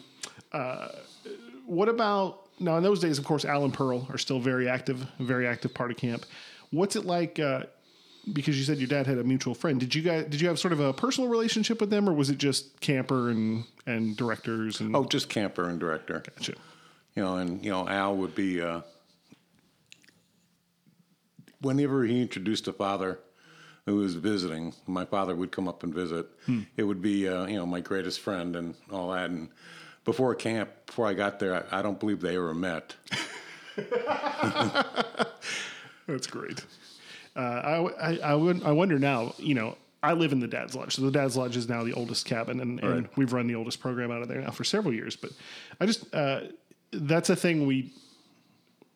uh, 0.52 0.88
what 1.66 1.88
about 1.88 2.48
now? 2.58 2.76
In 2.78 2.82
those 2.82 2.98
days, 3.00 3.18
of 3.18 3.24
course, 3.24 3.44
Al 3.44 3.64
and 3.64 3.72
Pearl 3.72 4.06
are 4.10 4.18
still 4.18 4.40
very 4.40 4.68
active, 4.68 5.06
very 5.20 5.46
active 5.46 5.74
part 5.74 5.90
of 5.90 5.96
camp. 5.96 6.24
What's 6.70 6.96
it 6.96 7.04
like? 7.04 7.38
Uh, 7.38 7.64
because 8.32 8.58
you 8.58 8.64
said 8.64 8.78
your 8.78 8.88
dad 8.88 9.06
had 9.06 9.18
a 9.18 9.24
mutual 9.24 9.54
friend. 9.54 9.78
Did 9.80 9.94
you 9.94 10.02
guys 10.02 10.24
did 10.28 10.40
you 10.40 10.48
have 10.48 10.58
sort 10.58 10.72
of 10.72 10.80
a 10.80 10.92
personal 10.92 11.28
relationship 11.30 11.80
with 11.80 11.90
them, 11.90 12.08
or 12.08 12.12
was 12.12 12.30
it 12.30 12.38
just 12.38 12.80
camper 12.80 13.30
and 13.30 13.64
and 13.86 14.16
directors 14.16 14.80
and 14.80 14.94
Oh, 14.96 15.04
just 15.04 15.28
camper 15.28 15.68
and 15.68 15.78
director. 15.80 16.22
Gotcha. 16.36 16.54
You 17.14 17.22
know, 17.24 17.36
and 17.36 17.64
you 17.64 17.70
know, 17.70 17.88
Al 17.88 18.16
would 18.16 18.34
be 18.34 18.60
uh, 18.60 18.82
whenever 21.60 22.04
he 22.04 22.22
introduced 22.22 22.68
a 22.68 22.72
father 22.72 23.18
who 23.86 23.96
was 23.96 24.14
visiting, 24.16 24.74
my 24.86 25.04
father 25.04 25.34
would 25.34 25.50
come 25.50 25.66
up 25.66 25.82
and 25.82 25.94
visit. 25.94 26.26
It 26.76 26.82
would 26.84 27.00
be 27.02 27.26
uh, 27.28 27.46
you 27.46 27.56
know 27.56 27.66
my 27.66 27.80
greatest 27.80 28.20
friend 28.20 28.54
and 28.56 28.74
all 28.92 29.10
that. 29.12 29.30
And 29.30 29.48
before 30.04 30.34
camp, 30.34 30.70
before 30.86 31.06
I 31.06 31.14
got 31.14 31.38
there, 31.38 31.66
I, 31.72 31.78
I 31.78 31.82
don't 31.82 31.98
believe 31.98 32.20
they 32.20 32.36
ever 32.36 32.54
met. 32.54 32.94
That's 36.06 36.26
great. 36.26 36.64
Uh, 37.36 37.40
I, 37.40 38.10
I, 38.12 38.18
I, 38.18 38.34
would, 38.34 38.62
I 38.64 38.72
wonder 38.72 38.98
now, 38.98 39.34
you 39.38 39.54
know, 39.54 39.76
I 40.02 40.12
live 40.12 40.32
in 40.32 40.40
the 40.40 40.46
Dad's 40.48 40.74
Lodge. 40.74 40.94
So 40.94 41.02
the 41.02 41.10
Dad's 41.10 41.36
Lodge 41.36 41.56
is 41.56 41.68
now 41.68 41.82
the 41.84 41.92
oldest 41.92 42.24
cabin, 42.26 42.60
and, 42.60 42.80
and 42.80 43.02
Right. 43.02 43.16
we've 43.16 43.32
run 43.32 43.46
the 43.46 43.54
oldest 43.56 43.80
program 43.80 44.10
out 44.10 44.22
of 44.22 44.28
there 44.28 44.40
now 44.40 44.50
for 44.50 44.64
several 44.64 44.94
years. 44.94 45.16
But 45.16 45.30
I 45.80 45.86
just, 45.86 46.12
uh, 46.14 46.42
that's 46.92 47.30
a 47.30 47.36
thing 47.36 47.66
we, 47.66 47.92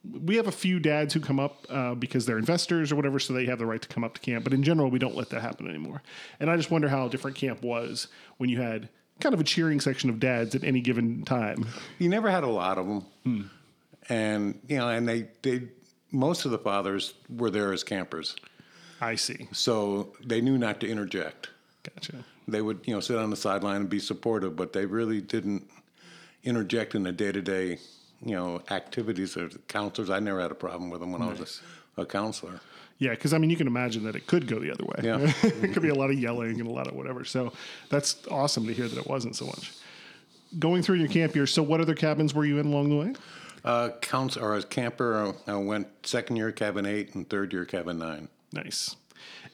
we 0.04 0.36
have 0.36 0.46
a 0.48 0.52
few 0.52 0.78
dads 0.80 1.14
who 1.14 1.20
come 1.20 1.38
up 1.40 1.66
uh, 1.70 1.94
because 1.94 2.26
they're 2.26 2.38
investors 2.38 2.90
or 2.92 2.96
whatever, 2.96 3.18
so 3.18 3.32
they 3.32 3.46
have 3.46 3.58
the 3.58 3.66
right 3.66 3.82
to 3.82 3.88
come 3.88 4.02
up 4.04 4.14
to 4.14 4.20
camp. 4.20 4.44
But 4.44 4.52
in 4.52 4.62
general, 4.62 4.90
we 4.90 4.98
don't 4.98 5.16
let 5.16 5.30
that 5.30 5.42
happen 5.42 5.68
anymore. 5.68 6.02
And 6.40 6.50
I 6.50 6.56
just 6.56 6.70
wonder 6.70 6.88
how 6.88 7.08
different 7.08 7.36
camp 7.36 7.62
was 7.62 8.08
when 8.38 8.48
you 8.50 8.60
had 8.60 8.88
kind 9.20 9.34
of 9.34 9.40
a 9.40 9.44
cheering 9.44 9.78
section 9.80 10.10
of 10.10 10.18
dads 10.18 10.54
at 10.56 10.64
any 10.64 10.80
given 10.80 11.24
time. 11.24 11.66
You 12.00 12.08
never 12.08 12.30
had 12.30 12.42
a 12.42 12.48
lot 12.48 12.78
of 12.78 12.86
them, 13.24 13.50
and 14.08 14.58
you 14.68 14.76
know, 14.78 14.88
and 14.88 15.08
they 15.08 15.28
they 15.42 15.62
most 16.12 16.45
of 16.45 16.50
the 16.50 16.59
fathers 16.59 17.14
were 17.28 17.50
there 17.50 17.73
as 17.73 17.83
campers, 17.83 18.37
I 19.00 19.16
see. 19.16 19.49
so 19.52 20.12
they 20.25 20.40
knew 20.40 20.59
not 20.59 20.81
to 20.81 20.88
interject. 20.88 21.49
Gotcha. 21.83 22.25
They 22.47 22.62
would 22.62 22.81
you 22.85 22.95
know 22.95 23.00
sit 23.00 23.19
on 23.19 23.31
the 23.31 23.37
sideline 23.37 23.76
and 23.83 23.90
be 23.90 23.99
supportive, 23.99 24.54
but 24.54 24.73
they 24.73 24.87
really 24.87 25.21
didn't 25.21 25.69
interject 26.45 26.95
in 26.95 27.02
the 27.04 27.12
day 27.12 27.33
to 27.33 27.42
day 27.42 27.78
you 28.25 28.35
know 28.35 28.62
activities 28.71 29.37
of 29.37 29.66
counselors. 29.69 30.11
I 30.11 30.21
never 30.21 30.40
had 30.40 30.50
a 30.50 30.57
problem 30.57 30.90
with 30.90 31.00
them 31.00 31.12
when 31.12 31.23
I 31.23 31.28
was 31.28 31.62
a, 31.97 32.02
a 32.02 32.07
counselor. 32.07 32.61
Yeah, 32.99 33.11
because 33.11 33.33
I 33.35 33.38
mean, 33.38 33.50
you 33.50 33.57
can 33.57 33.66
imagine 33.66 34.04
that 34.04 34.14
it 34.14 34.28
could 34.28 34.47
go 34.47 34.61
the 34.61 34.71
other 34.71 34.85
way. 34.85 34.95
Yeah. 35.02 35.33
it 35.42 35.73
could 35.73 35.83
be 35.83 35.88
a 35.88 35.95
lot 35.95 36.11
of 36.11 36.19
yelling 36.21 36.61
and 36.61 36.69
a 36.69 36.71
lot 36.71 36.87
of 36.87 36.95
whatever. 36.95 37.25
So 37.25 37.52
that's 37.88 38.25
awesome 38.31 38.64
to 38.69 38.73
hear 38.73 38.87
that 38.87 38.97
it 38.97 39.09
wasn't 39.09 39.35
so 39.35 39.47
much. 39.47 39.73
Going 40.61 40.83
through 40.83 40.97
your 40.97 41.09
camp 41.09 41.35
year, 41.35 41.49
so 41.49 41.64
what 41.64 41.81
other 41.81 41.97
cabins 41.97 42.33
were 42.33 42.45
you 42.45 42.59
in 42.59 42.66
along 42.66 42.90
the 42.90 42.97
way? 42.97 43.14
Uh, 43.64 43.90
counts 44.00 44.37
or 44.37 44.54
as 44.54 44.64
camper, 44.64 45.35
I 45.47 45.57
went 45.57 45.87
second 46.04 46.37
year 46.37 46.50
cabin 46.52 46.87
eight 46.87 47.14
and 47.14 47.28
third 47.28 47.52
year 47.52 47.64
cabin 47.64 47.99
nine. 47.99 48.28
Nice. 48.52 48.97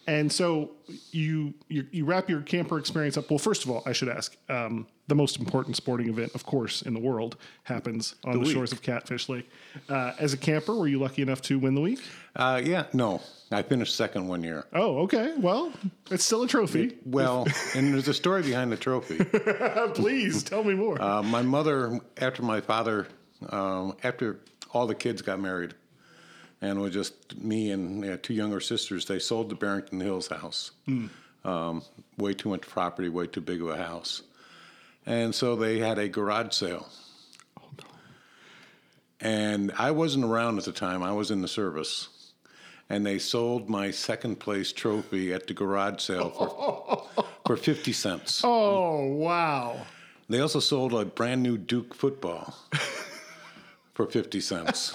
And 0.06 0.32
so 0.32 0.70
you, 1.10 1.52
you 1.68 1.86
you 1.90 2.04
wrap 2.06 2.30
your 2.30 2.40
camper 2.40 2.78
experience 2.78 3.18
up. 3.18 3.28
Well, 3.30 3.38
first 3.38 3.64
of 3.64 3.70
all, 3.70 3.82
I 3.84 3.92
should 3.92 4.08
ask 4.08 4.34
um, 4.48 4.86
the 5.06 5.14
most 5.14 5.38
important 5.38 5.76
sporting 5.76 6.08
event, 6.08 6.34
of 6.34 6.46
course, 6.46 6.80
in 6.80 6.94
the 6.94 7.00
world 7.00 7.36
happens 7.64 8.14
on 8.24 8.32
the, 8.32 8.38
week. 8.40 8.52
shores 8.52 8.72
of 8.72 8.80
Catfish 8.80 9.28
Lake. 9.28 9.50
Uh, 9.88 10.12
as 10.18 10.32
a 10.32 10.38
camper, 10.38 10.74
were 10.74 10.88
you 10.88 10.98
lucky 10.98 11.20
enough 11.20 11.42
to 11.42 11.58
win 11.58 11.74
the 11.74 11.82
week? 11.82 12.00
Uh, 12.34 12.60
yeah, 12.64 12.84
no, 12.94 13.20
I 13.50 13.62
finished 13.62 13.96
second 13.96 14.28
one 14.28 14.42
year. 14.42 14.64
Oh, 14.72 15.00
okay. 15.00 15.34
Well, 15.36 15.74
it's 16.10 16.24
still 16.24 16.42
a 16.42 16.48
trophy. 16.48 16.96
Well, 17.04 17.46
and 17.74 17.92
there's 17.92 18.08
a 18.08 18.14
story 18.14 18.42
behind 18.42 18.72
the 18.72 18.76
trophy. 18.76 19.18
Please 19.94 20.42
tell 20.42 20.64
me 20.64 20.72
more. 20.72 21.00
Uh, 21.00 21.22
my 21.22 21.42
mother, 21.42 22.00
after 22.16 22.42
my 22.42 22.62
father, 22.62 23.08
um, 23.48 23.96
after 24.02 24.38
all 24.72 24.86
the 24.86 24.94
kids 24.94 25.22
got 25.22 25.40
married, 25.40 25.74
and 26.60 26.78
it 26.78 26.80
was 26.80 26.92
just 26.92 27.38
me 27.38 27.70
and 27.70 28.04
uh, 28.04 28.16
two 28.20 28.34
younger 28.34 28.60
sisters, 28.60 29.06
they 29.06 29.18
sold 29.18 29.48
the 29.48 29.54
Barrington 29.54 30.00
Hills 30.00 30.28
house. 30.28 30.72
Um, 31.44 31.82
way 32.16 32.34
too 32.34 32.48
much 32.48 32.62
property, 32.62 33.08
way 33.08 33.26
too 33.26 33.40
big 33.40 33.62
of 33.62 33.68
a 33.68 33.76
house. 33.76 34.22
And 35.06 35.34
so 35.34 35.56
they 35.56 35.78
had 35.78 35.98
a 35.98 36.08
garage 36.08 36.52
sale. 36.52 36.88
And 39.20 39.72
I 39.78 39.90
wasn't 39.90 40.24
around 40.24 40.58
at 40.58 40.64
the 40.64 40.72
time, 40.72 41.02
I 41.02 41.12
was 41.12 41.30
in 41.30 41.40
the 41.40 41.48
service. 41.48 42.08
And 42.90 43.04
they 43.04 43.18
sold 43.18 43.68
my 43.68 43.90
second 43.90 44.36
place 44.40 44.72
trophy 44.72 45.32
at 45.32 45.46
the 45.46 45.54
garage 45.54 46.00
sale 46.00 46.30
for, 46.30 47.24
for 47.46 47.56
50 47.56 47.92
cents. 47.92 48.42
oh, 48.44 49.06
wow. 49.06 49.86
They 50.28 50.40
also 50.40 50.60
sold 50.60 50.92
a 50.92 51.04
brand 51.06 51.42
new 51.42 51.56
Duke 51.56 51.94
football 51.94 52.54
for 53.98 54.06
50 54.06 54.40
cents. 54.40 54.94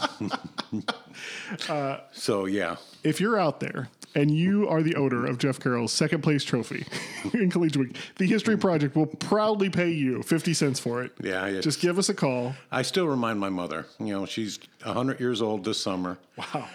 so, 2.14 2.46
yeah. 2.46 2.78
if 3.04 3.20
you're 3.20 3.38
out 3.38 3.60
there 3.60 3.90
and 4.16 4.32
you 4.32 4.66
are 4.70 4.82
the 4.82 4.96
owner 4.96 5.26
of 5.26 5.40
Geoff 5.40 5.60
Carroll's 5.60 5.92
second 5.92 6.24
place 6.24 6.46
trophy 6.46 6.86
in 7.34 7.52
Collegiate 7.52 7.88
Week, 7.88 7.98
the 8.16 8.26
History 8.26 8.58
Project 8.58 8.96
will 8.96 9.08
proudly 9.08 9.70
pay 9.70 9.90
you 9.90 10.24
50 10.24 10.54
cents 10.54 10.80
for 10.80 11.04
it. 11.04 11.12
Yeah, 11.22 11.60
Just 11.60 11.82
give 11.82 12.00
us 12.00 12.08
a 12.08 12.14
call. 12.14 12.56
I 12.72 12.82
still 12.82 13.06
remind 13.06 13.42
my 13.42 13.50
mother, 13.50 13.88
you 14.00 14.14
know, 14.14 14.26
she's 14.26 14.58
100 14.84 15.20
years 15.20 15.42
old 15.42 15.66
this 15.66 15.82
summer. 15.82 16.18
Wow. 16.38 16.70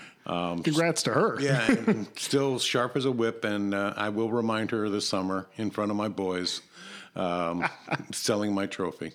Congrats 0.62 1.02
to 1.04 1.14
her. 1.14 1.36
Um, 1.36 1.42
Yeah, 1.42 1.66
and 1.66 2.08
still 2.14 2.58
sharp 2.58 2.94
as 2.94 3.06
a 3.06 3.10
whip. 3.10 3.42
And 3.44 3.72
uh, 3.72 3.94
I 3.96 4.10
will 4.10 4.30
remind 4.30 4.70
her 4.72 4.90
this 4.90 5.08
summer 5.08 5.46
in 5.56 5.70
front 5.70 5.90
of 5.90 5.96
my 5.96 6.08
boys 6.08 6.60
um, 7.16 7.66
selling 8.12 8.54
my 8.54 8.66
trophy. 8.66 9.14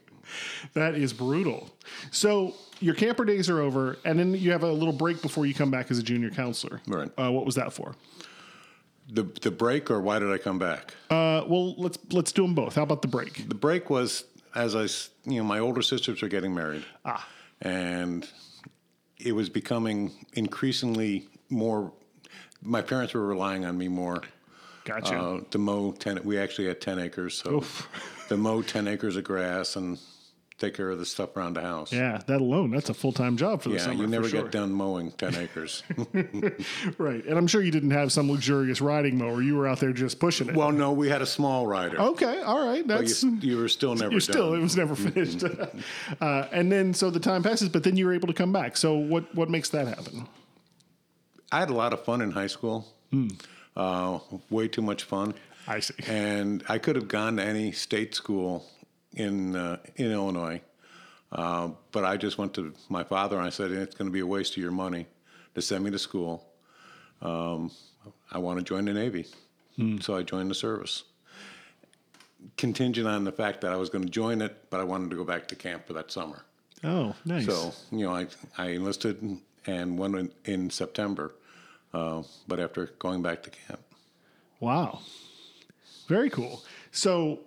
That 0.74 0.96
is 0.96 1.14
brutal. 1.14 1.70
So 2.12 2.54
your 2.80 2.96
camper 2.96 3.26
days 3.26 3.50
are 3.50 3.60
over, 3.60 3.98
and 4.06 4.18
then 4.18 4.34
you 4.34 4.52
have 4.52 4.64
a 4.64 4.72
little 4.72 4.94
break 4.94 5.22
before 5.22 5.46
you 5.46 5.54
come 5.54 5.72
back 5.72 5.92
as 5.92 6.00
a 6.00 6.04
junior 6.04 6.30
counselor. 6.30 6.82
Right. 6.88 7.10
Uh, 7.18 7.32
what 7.32 7.46
was 7.46 7.56
that 7.56 7.74
for? 7.74 7.96
The, 9.12 9.24
the 9.42 9.52
break, 9.52 9.92
or 9.92 10.00
why 10.00 10.20
did 10.20 10.32
I 10.32 10.38
come 10.38 10.60
back? 10.60 10.94
Uh, 11.10 11.44
well, 11.48 11.76
let's 11.76 11.98
let's 12.12 12.32
do 12.32 12.44
them 12.44 12.56
both. 12.56 12.76
How 12.76 12.84
about 12.84 13.02
the 13.02 13.10
break? 13.10 13.48
The 13.50 13.56
break 13.56 13.90
was 13.90 14.24
as 14.56 14.76
I 14.76 14.84
you 15.30 15.40
know, 15.40 15.44
my 15.44 15.60
older 15.60 15.82
sisters 15.82 16.22
were 16.22 16.28
getting 16.28 16.54
married. 16.54 16.86
Ah. 17.06 17.28
And 17.62 18.28
it 19.18 19.34
was 19.34 19.50
becoming 19.50 20.12
increasingly 20.34 21.28
more, 21.50 21.94
my 22.62 22.82
parents 22.82 23.14
were 23.14 23.26
relying 23.26 23.66
on 23.66 23.78
me 23.78 23.88
more 23.88 24.22
Gotcha. 24.86 25.18
uh, 25.18 25.42
to 25.52 25.58
mow 25.58 25.94
10, 25.94 26.24
we 26.24 26.38
actually 26.38 26.68
had 26.68 26.82
10 26.82 27.00
acres. 27.00 27.36
So 27.36 27.64
to 28.28 28.38
mow 28.38 28.62
10 28.62 28.88
acres 28.88 29.16
of 29.16 29.24
grass 29.24 29.76
and 29.76 29.98
take 30.64 30.74
care 30.76 30.90
of 30.90 31.00
the 31.00 31.06
stuff 31.06 31.36
around 31.36 31.56
the 31.56 31.62
house. 31.62 31.92
yeah, 31.92 32.20
that 32.28 32.40
alone, 32.42 32.72
that's 32.72 32.90
a 32.90 32.94
full 32.94 33.12
time 33.12 33.36
job 33.38 33.62
for 33.62 33.70
the 33.70 33.76
Yeah, 33.76 33.82
summer. 33.82 34.02
you 34.02 34.08
never 34.08 34.30
sure. 34.30 34.44
get 34.44 34.52
done 34.52 34.72
mowing 34.72 35.12
10 35.18 35.36
acres. 35.36 35.84
Right. 36.98 37.26
And 37.26 37.38
I'm 37.38 37.48
sure 37.48 37.62
you 37.62 37.72
didn't 37.72 37.92
have 37.92 38.12
some 38.12 38.30
luxurious 38.32 38.82
riding 38.82 39.18
mower. 39.18 39.42
You 39.42 39.56
were 39.56 39.68
out 39.68 39.80
there 39.80 39.94
just 39.94 40.20
pushing 40.20 40.50
it. 40.50 40.56
well, 40.56 40.72
no, 40.72 40.92
we 40.92 41.10
had 41.10 41.22
a 41.22 41.26
small 41.26 41.66
rider. 41.68 42.00
okay. 42.00 42.42
All 42.42 42.66
right. 42.66 42.86
but 42.88 43.00
That's. 43.00 43.24
you, 43.24 43.38
you 43.42 43.58
were 43.58 43.68
still 43.70 43.96
never 43.96 44.12
You're 44.12 44.20
done. 44.20 44.34
still, 44.34 44.54
it 44.54 44.60
was 44.60 44.78
never 44.78 44.96
finished. 44.96 45.44
uh, 46.22 46.48
and 46.52 46.72
then, 46.72 46.94
so 46.94 47.10
the 47.10 47.20
time 47.20 47.44
passes, 47.44 47.70
but 47.70 47.84
then 47.84 47.98
you 47.98 48.06
were 48.06 48.14
able 48.14 48.28
to 48.28 48.34
come 48.34 48.52
back. 48.54 48.78
So, 48.78 48.96
what 48.96 49.34
what 49.36 49.50
makes 49.50 49.70
that 49.70 49.88
happen? 49.88 50.28
I 51.52 51.60
had 51.60 51.70
a 51.70 51.74
lot 51.74 51.94
of 51.94 52.04
fun 52.04 52.22
in 52.22 52.32
high 52.32 52.48
school. 52.48 52.88
Hmm. 53.12 53.28
Uh, 53.76 54.20
way 54.50 54.68
too 54.68 54.82
much 54.82 55.04
fun. 55.04 55.34
I 55.68 55.80
see. 55.80 55.94
and 56.08 56.64
I 56.68 56.78
could 56.78 56.96
have 56.96 57.08
gone 57.08 57.38
to 57.38 57.44
any 57.44 57.72
state 57.72 58.14
school 58.16 58.66
in 59.16 59.56
uh, 59.56 59.78
in 59.96 60.12
Illinois, 60.12 60.62
uh, 61.32 61.70
but 61.92 62.06
I 62.06 62.18
just 62.18 62.38
went 62.38 62.54
to 62.56 62.74
my 62.90 63.04
father 63.04 63.38
and 63.38 63.46
I 63.46 63.50
said 63.50 63.72
it's 63.72 63.96
going 63.96 64.08
to 64.08 64.14
be 64.14 64.20
a 64.20 64.28
waste 64.28 64.54
of 64.58 64.64
your 64.64 64.72
money 64.72 65.08
to 65.56 65.62
send 65.62 65.84
me 65.84 65.92
to 65.92 66.00
school. 66.00 66.46
Um, 67.22 67.72
I 68.32 68.38
want 68.40 68.60
to 68.60 68.66
join 68.66 68.86
the 68.86 68.94
Navy, 68.94 69.28
so 70.02 70.16
I 70.16 70.24
joined 70.24 70.50
the 70.52 70.56
service. 70.56 71.04
Contingent 72.58 73.08
on 73.08 73.24
the 73.24 73.32
fact 73.32 73.62
that 73.62 73.72
I 73.72 73.78
was 73.78 73.90
going 73.90 74.04
to 74.04 74.10
join 74.10 74.42
it, 74.42 74.70
but 74.70 74.82
I 74.82 74.84
wanted 74.84 75.10
to 75.12 75.16
go 75.16 75.24
back 75.24 75.48
to 75.48 75.56
camp 75.56 75.88
for 75.88 75.94
that 75.94 76.12
summer. 76.12 76.44
Oh, 76.84 77.16
nice. 77.24 77.46
So 77.46 77.74
you 77.92 78.06
know, 78.06 78.14
I 78.14 78.28
I 78.58 78.68
enlisted 78.70 79.40
and 79.66 79.98
went 79.98 80.16
in, 80.16 80.32
in 80.46 80.70
September, 80.70 81.36
uh, 81.94 82.24
but 82.48 82.60
after 82.60 82.88
going 83.00 83.22
back 83.22 83.44
to 83.44 83.50
camp. 83.50 83.80
Wow. 84.60 85.00
Very 86.08 86.30
cool. 86.30 86.64
So, 86.92 87.40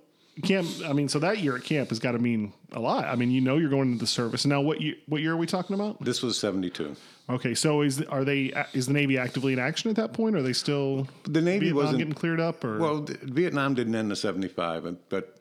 camp, 0.43 0.69
I 0.85 0.93
mean, 0.93 1.09
so 1.09 1.19
that 1.21 1.39
year 1.39 1.57
at 1.57 1.65
camp 1.65 1.89
has 1.89 1.99
got 1.99 2.13
to 2.13 2.19
mean 2.19 2.53
a 2.73 2.81
lot. 2.81 3.05
I 3.05 3.17
mean, 3.17 3.31
you 3.31 3.41
know, 3.41 3.57
you're 3.57 3.71
going 3.71 3.93
into 3.93 4.01
the 4.01 4.07
service. 4.07 4.45
Now, 4.45 4.61
what 4.61 4.81
year, 4.81 4.95
what 5.07 5.21
year 5.21 5.33
are 5.33 5.37
we 5.37 5.47
talking 5.47 5.75
about? 5.75 6.03
This 6.05 6.23
was 6.23 6.39
seventy 6.39 6.71
two. 6.71 6.97
Okay. 7.29 7.55
So, 7.55 7.83
is, 7.83 8.03
are 8.03 8.25
they, 8.25 8.53
is 8.73 8.87
the 8.87 8.93
Navy 8.93 9.19
actively 9.19 9.53
in 9.53 9.59
action 9.59 9.91
at 9.91 9.97
that 9.97 10.13
point? 10.13 10.37
Are 10.37 10.43
they 10.43 10.53
still, 10.53 11.09
The 11.25 11.41
Navy 11.41 11.67
Vietnam 11.67 11.83
wasn't 11.83 11.99
getting 11.99 12.15
cleared 12.15 12.41
up 12.41 12.65
or? 12.65 12.79
Well, 12.79 13.07
Vietnam 13.23 13.75
didn't 13.75 13.95
end 13.95 14.11
in 14.11 14.17
'75, 14.17 14.97
but 15.09 15.39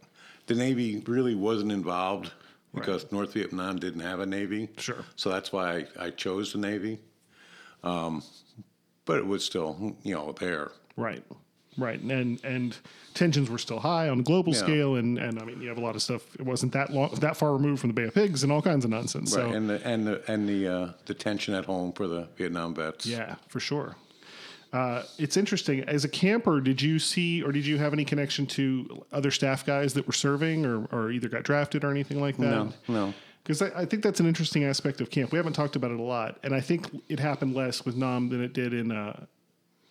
the 0.48 0.56
Navy 0.56 1.04
really 1.06 1.36
wasn't 1.36 1.72
involved 1.72 2.32
because 2.74 3.12
North 3.12 3.34
Vietnam 3.34 3.78
didn't 3.78 4.02
have 4.02 4.20
a 4.20 4.26
Navy. 4.26 4.70
Sure. 4.78 5.06
So 5.16 5.30
that's 5.30 5.52
why 5.52 5.86
I, 5.98 6.06
I 6.06 6.10
chose 6.10 6.54
the 6.54 6.60
Navy. 6.60 7.00
Um, 7.84 8.24
but 9.06 9.20
it 9.20 9.26
was 9.26 9.46
still, 9.46 9.96
you 10.04 10.16
know, 10.16 10.34
there. 10.34 10.72
right. 10.98 11.24
Right. 11.78 12.00
And, 12.00 12.44
and 12.44 12.78
tensions 13.14 13.50
were 13.50 13.58
still 13.58 13.80
high 13.80 14.10
on 14.10 14.20
a 14.20 14.24
global 14.24 14.54
Yeah. 14.54 14.60
scale. 14.60 14.96
And, 14.96 15.18
and 15.18 15.40
I 15.40 15.46
mean, 15.46 15.62
you 15.62 15.68
have 15.70 15.78
a 15.78 15.82
lot 15.82 15.96
of 15.96 16.02
stuff. 16.02 16.22
It 16.36 16.44
wasn't 16.46 16.72
that 16.74 16.92
long, 16.92 17.14
that 17.16 17.36
far 17.38 17.54
removed 17.54 17.82
from 17.82 17.90
the 17.90 17.94
Bay 17.94 18.04
of 18.04 18.14
Pigs 18.14 18.44
and 18.44 18.52
all 18.52 18.62
kinds 18.62 18.86
of 18.86 18.92
nonsense. 18.92 19.32
So, 19.34 19.50
And 19.52 19.70
the 19.70 19.86
and 19.86 20.08
the 20.08 20.22
and 20.32 20.48
the 20.48 20.68
uh, 20.68 20.92
the 21.06 21.14
tension 21.14 21.54
at 21.54 21.66
home 21.66 21.92
for 21.92 22.08
the 22.08 22.28
Vietnam 22.38 22.74
vets. 22.76 23.06
Yeah, 23.06 23.36
for 23.50 23.60
sure. 23.60 23.96
Uh, 24.74 25.04
it's 25.18 25.38
interesting. 25.38 25.82
As 25.84 26.04
a 26.04 26.10
camper, 26.10 26.60
did 26.60 26.82
you 26.82 27.00
see 27.00 27.42
or 27.42 27.52
did 27.54 27.66
you 27.66 27.78
have 27.78 27.94
any 27.94 28.04
connection 28.04 28.46
to 28.48 29.06
other 29.14 29.32
staff 29.32 29.66
guys 29.66 29.94
that 29.94 30.06
were 30.06 30.12
serving 30.14 30.66
or, 30.66 30.86
or 30.92 31.12
either 31.12 31.30
got 31.30 31.44
drafted 31.44 31.84
or 31.86 31.92
anything 31.92 32.20
like 32.20 32.36
that? 32.38 32.44
No, 32.50 32.74
no. 32.88 33.14
Because 33.44 33.62
I, 33.62 33.68
I 33.82 33.86
think 33.86 34.02
that's 34.04 34.20
an 34.20 34.26
interesting 34.26 34.64
aspect 34.64 35.00
of 35.02 35.10
camp. 35.12 35.32
We 35.32 35.38
haven't 35.38 35.54
talked 35.54 35.76
about 35.76 35.92
it 35.92 36.00
a 36.00 36.04
lot, 36.04 36.40
and 36.44 36.54
I 36.54 36.60
think 36.62 36.90
it 37.10 37.20
happened 37.20 37.54
less 37.54 37.86
with 37.86 37.96
Nam 37.96 38.28
than 38.30 38.44
it 38.44 38.54
did 38.54 38.74
in 38.74 38.92
uh, 38.92 39.26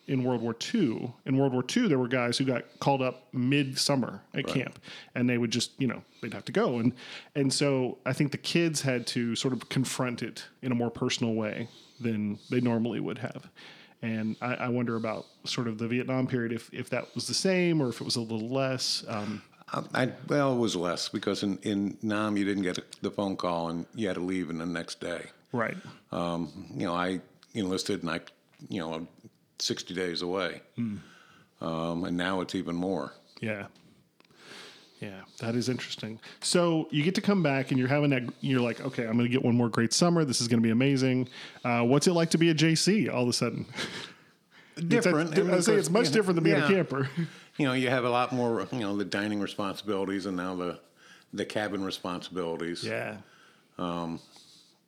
in 0.07 0.23
World 0.23 0.41
War 0.41 0.55
II. 0.73 1.13
In 1.25 1.37
World 1.37 1.53
War 1.53 1.63
II, 1.75 1.87
there 1.87 1.99
were 1.99 2.07
guys 2.07 2.37
who 2.37 2.45
got 2.45 2.63
called 2.79 3.01
up 3.01 3.27
mid-summer 3.33 4.21
at 4.33 4.47
camp, 4.47 4.79
and 5.15 5.29
they 5.29 5.37
would 5.37 5.51
just, 5.51 5.71
you 5.79 5.87
know, 5.87 6.03
they'd 6.21 6.33
have 6.33 6.45
to 6.45 6.51
go, 6.51 6.79
and 6.79 6.93
and 7.35 7.51
so 7.51 7.97
I 8.05 8.13
think 8.13 8.31
the 8.31 8.37
kids 8.37 8.81
had 8.81 9.07
to 9.07 9.35
sort 9.35 9.53
of 9.53 9.67
confront 9.69 10.21
it 10.21 10.45
in 10.61 10.71
a 10.71 10.75
more 10.75 10.89
personal 10.89 11.33
way 11.33 11.69
than 11.99 12.39
they 12.49 12.61
normally 12.61 12.99
would 12.99 13.19
have. 13.19 13.49
And 14.01 14.35
I, 14.41 14.55
I 14.55 14.67
wonder 14.67 14.95
about 14.95 15.25
sort 15.45 15.67
of 15.67 15.77
the 15.77 15.87
Vietnam 15.87 16.27
period, 16.27 16.51
if 16.51 16.69
if 16.73 16.89
that 16.91 17.13
was 17.15 17.27
the 17.27 17.33
same 17.33 17.81
or 17.81 17.89
if 17.89 18.01
it 18.01 18.03
was 18.03 18.15
a 18.15 18.21
little 18.21 18.49
less. 18.49 19.03
Um, 19.07 19.41
I, 19.73 19.83
I, 19.93 20.11
well, 20.27 20.53
it 20.53 20.59
was 20.59 20.75
less 20.75 21.09
because 21.09 21.43
in, 21.43 21.57
in 21.63 21.97
Nam 22.01 22.37
you 22.37 22.45
didn't 22.45 22.63
get 22.63 22.79
the 23.01 23.09
phone 23.09 23.35
call 23.35 23.69
and 23.69 23.85
you 23.95 24.07
had 24.07 24.15
to 24.15 24.21
leave 24.21 24.49
in 24.49 24.59
the 24.59 24.65
next 24.65 24.99
day. 25.01 25.25
right. 25.51 25.75
Um, 26.11 26.67
you 26.75 26.85
know, 26.85 26.93
I 26.93 27.19
enlisted 27.55 28.01
and 28.03 28.11
I, 28.11 28.19
you 28.69 28.79
know, 28.79 29.07
60 29.59 29.93
days 29.93 30.21
away. 30.21 30.61
Um, 30.77 32.03
and 32.03 32.15
now 32.17 32.41
it's 32.41 32.55
even 32.55 32.75
more. 32.75 33.13
Yeah. 33.39 33.67
Yeah, 35.01 35.21
that 35.39 35.55
is 35.55 35.67
interesting. 35.67 36.19
So 36.39 36.87
you 36.89 37.03
get 37.03 37.15
to 37.15 37.21
come 37.21 37.43
back 37.43 37.69
and 37.71 37.77
you're 37.79 37.89
having 37.89 38.09
that. 38.11 38.23
You're 38.39 38.61
like, 38.61 38.79
okay, 38.81 39.03
I'm 39.05 39.13
going 39.17 39.25
to 39.25 39.31
get 39.31 39.43
one 39.43 39.55
more 39.55 39.67
great 39.69 39.91
summer. 39.93 40.23
This 40.23 40.39
is 40.41 40.47
going 40.47 40.61
to 40.61 40.63
be 40.65 40.71
amazing. 40.71 41.27
Uh, 41.65 41.81
what's 41.83 42.07
it 42.07 42.13
like 42.13 42.29
to 42.31 42.37
be 42.37 42.49
a 42.49 42.55
JC 42.55 43.13
all 43.13 43.23
of 43.23 43.29
a 43.29 43.33
sudden? 43.33 43.65
Different. 44.87 45.37
I 45.37 45.59
say 45.59 45.75
it's 45.75 45.89
much 45.89 46.07
Yeah, 46.07 46.11
different 46.13 46.35
than 46.35 46.43
being 46.43 46.57
a 46.61 46.67
camper. 46.67 47.09
You 47.57 47.65
know, 47.65 47.71
you 47.71 47.89
have 47.89 48.03
a 48.03 48.09
lot 48.09 48.33
more, 48.33 48.67
you 48.73 48.79
know, 48.79 48.97
the 48.97 49.05
dining 49.05 49.39
responsibilities 49.39 50.25
and 50.25 50.35
now 50.35 50.55
the, 50.57 50.77
the 51.31 51.45
cabin 51.45 51.85
responsibilities. 51.85 52.83
yeah, 52.83 53.15
But 53.77 54.17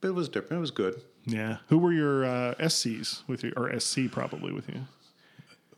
it 0.04 0.12
was 0.14 0.28
different. 0.28 0.58
It 0.58 0.60
was 0.60 0.72
good. 0.72 1.02
Yeah. 1.28 1.58
Who 1.68 1.78
were 1.78 1.92
your 1.92 2.26
uh, 2.26 2.56
SCs 2.56 3.22
with 3.28 3.44
you, 3.44 3.54
or 3.56 3.78
SC 3.80 4.10
probably 4.10 4.52
with 4.54 4.68
you? 4.70 4.82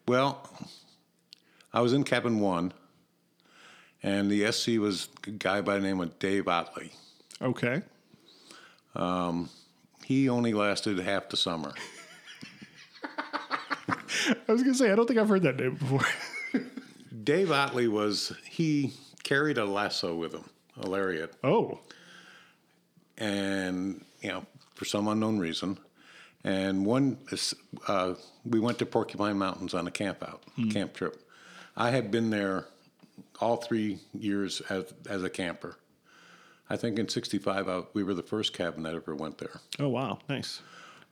Well, 0.08 0.50
I 1.74 1.82
was 1.82 1.92
in 1.94 2.04
cabin 2.04 2.40
one, 2.40 2.72
and 4.02 4.30
the 4.32 4.52
SC 4.52 4.80
was 4.80 5.10
a 5.28 5.32
guy 5.32 5.62
by 5.62 5.76
the 5.76 5.82
name 5.82 6.00
of 6.00 6.18
Dave 6.20 6.48
Otley. 6.48 6.92
Okay, 7.42 7.82
He 10.06 10.30
only 10.30 10.54
lasted 10.54 11.00
half 11.00 11.30
the 11.30 11.38
summer. 11.38 11.74
I 14.48 14.52
was 14.52 14.64
going 14.64 14.74
to 14.74 14.78
say 14.78 14.92
I 14.92 14.96
don't 14.96 15.08
think 15.08 15.20
I've 15.20 15.30
heard 15.30 15.44
that 15.44 15.58
name 15.58 15.76
before. 15.76 16.06
Dave 17.24 17.52
Otley 17.52 17.88
was, 17.88 18.34
he 18.50 18.94
carried 19.24 19.58
a 19.58 19.66
lasso 19.66 20.16
with 20.16 20.34
him, 20.34 20.44
a 20.80 20.88
lariat, 20.88 21.34
oh, 21.44 21.80
and, 23.18 24.04
you 24.22 24.30
know, 24.30 24.46
for 24.80 24.86
some 24.86 25.10
unknown 25.10 25.38
reason. 25.40 25.78
And 26.46 26.86
one, 26.86 27.18
uh, 27.90 28.14
we 28.46 28.62
went 28.62 28.80
to 28.80 28.86
Porcupine 28.86 29.38
Mountains 29.38 29.74
on 29.74 29.86
a 29.88 29.92
camp 29.92 30.24
out, 30.24 30.42
camp 30.72 30.94
trip. 30.94 31.22
I 31.76 31.90
had 31.92 32.12
been 32.12 32.30
there 32.30 32.66
all 33.42 33.58
three 33.58 34.00
years 34.18 34.62
as, 34.70 34.94
as 35.10 35.22
a 35.22 35.30
camper. 35.30 35.78
I 36.70 36.78
think 36.78 36.98
in 36.98 37.10
65, 37.10 37.68
I, 37.68 37.82
we 37.94 38.04
were 38.04 38.14
the 38.14 38.24
first 38.24 38.54
cabin 38.54 38.84
that 38.84 38.96
ever 38.96 39.14
went 39.16 39.38
there. 39.40 39.60
oh 39.80 39.90
wow, 39.90 40.20
nice. 40.30 40.62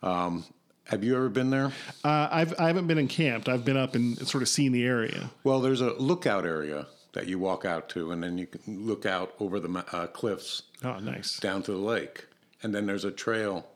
Have 0.02 1.04
you 1.04 1.18
ever 1.18 1.28
been 1.28 1.50
there? 1.50 1.74
Uh, 2.06 2.30
I've 2.32 2.58
I 2.58 2.68
haven't 2.68 2.88
been 2.88 2.98
encamped. 2.98 3.50
I've 3.50 3.66
been 3.66 3.76
up 3.76 3.94
and 3.96 4.18
sort 4.26 4.42
of 4.42 4.48
seen 4.48 4.72
the 4.72 4.86
area. 4.86 5.30
Well, 5.44 5.60
there's 5.60 5.82
a 5.82 5.92
lookout 5.96 6.46
area 6.46 6.88
that 7.12 7.28
you 7.28 7.38
walk 7.40 7.66
out 7.66 7.90
to, 7.90 8.12
and 8.14 8.24
then 8.24 8.38
you 8.38 8.48
can 8.48 8.62
look 8.88 9.06
out 9.06 9.34
over 9.42 9.60
the 9.60 9.84
uh, 9.92 10.08
cliffs 10.08 10.64
Oh, 10.86 11.00
nice. 11.00 11.40
down 11.42 11.64
to 11.64 11.72
the 11.74 11.78
lake. 11.78 12.26
And 12.64 12.74
then 12.74 12.86
there's 12.86 13.06
a 13.06 13.12
trail 13.12 13.68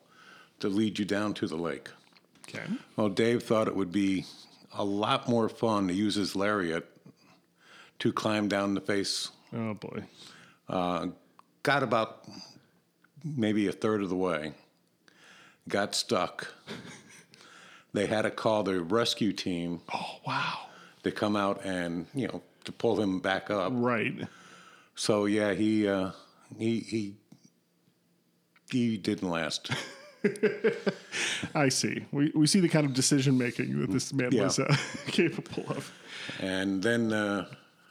to 0.59 0.67
lead 0.69 0.99
you 0.99 1.05
down 1.05 1.33
to 1.35 1.47
the 1.47 1.55
lake. 1.55 1.89
Okay. 2.49 2.63
Well, 2.95 3.09
Dave 3.09 3.43
thought 3.43 3.67
it 3.67 3.75
would 3.75 3.91
be 3.91 4.25
a 4.73 4.83
lot 4.83 5.27
more 5.29 5.47
fun 5.49 5.87
to 5.87 5.93
use 5.93 6.15
his 6.15 6.35
lariat 6.35 6.87
to 7.99 8.11
climb 8.11 8.47
down 8.47 8.73
the 8.73 8.81
face. 8.81 9.29
Oh 9.53 9.73
boy. 9.75 10.03
Got 11.63 11.83
about 11.83 12.25
maybe 13.23 13.67
a 13.67 13.71
third 13.71 14.01
of 14.01 14.09
the 14.09 14.15
way, 14.15 14.53
got 15.69 15.93
stuck. 15.93 16.47
they 17.93 18.07
had 18.07 18.23
to 18.23 18.31
call 18.31 18.63
the 18.63 18.81
rescue 18.81 19.31
team 19.31 19.81
Oh 19.93 20.17
wow. 20.25 20.59
to 21.03 21.11
come 21.11 21.35
out 21.35 21.63
and, 21.63 22.07
you 22.15 22.27
know, 22.27 22.41
to 22.63 22.71
pull 22.71 22.99
him 22.99 23.19
back 23.19 23.51
up. 23.51 23.71
Right. 23.75 24.27
So 24.95 25.25
yeah, 25.25 25.53
he 25.53 25.87
uh, 25.87 26.11
he 26.57 26.79
he 26.79 27.15
he 28.71 28.97
didn't 28.97 29.29
last. 29.29 29.71
I 31.55 31.69
see. 31.69 32.05
We 32.11 32.31
we 32.35 32.47
see 32.47 32.59
the 32.59 32.69
kind 32.69 32.85
of 32.85 32.93
decision 32.93 33.37
making 33.37 33.79
that 33.81 33.91
this 33.91 34.13
man 34.13 34.31
Yeah. 34.31 34.43
was 34.43 34.59
uh, 34.59 34.75
capable 35.07 35.65
of. 35.71 35.91
And 36.39 36.81
then 36.83 37.11
uh, 37.11 37.45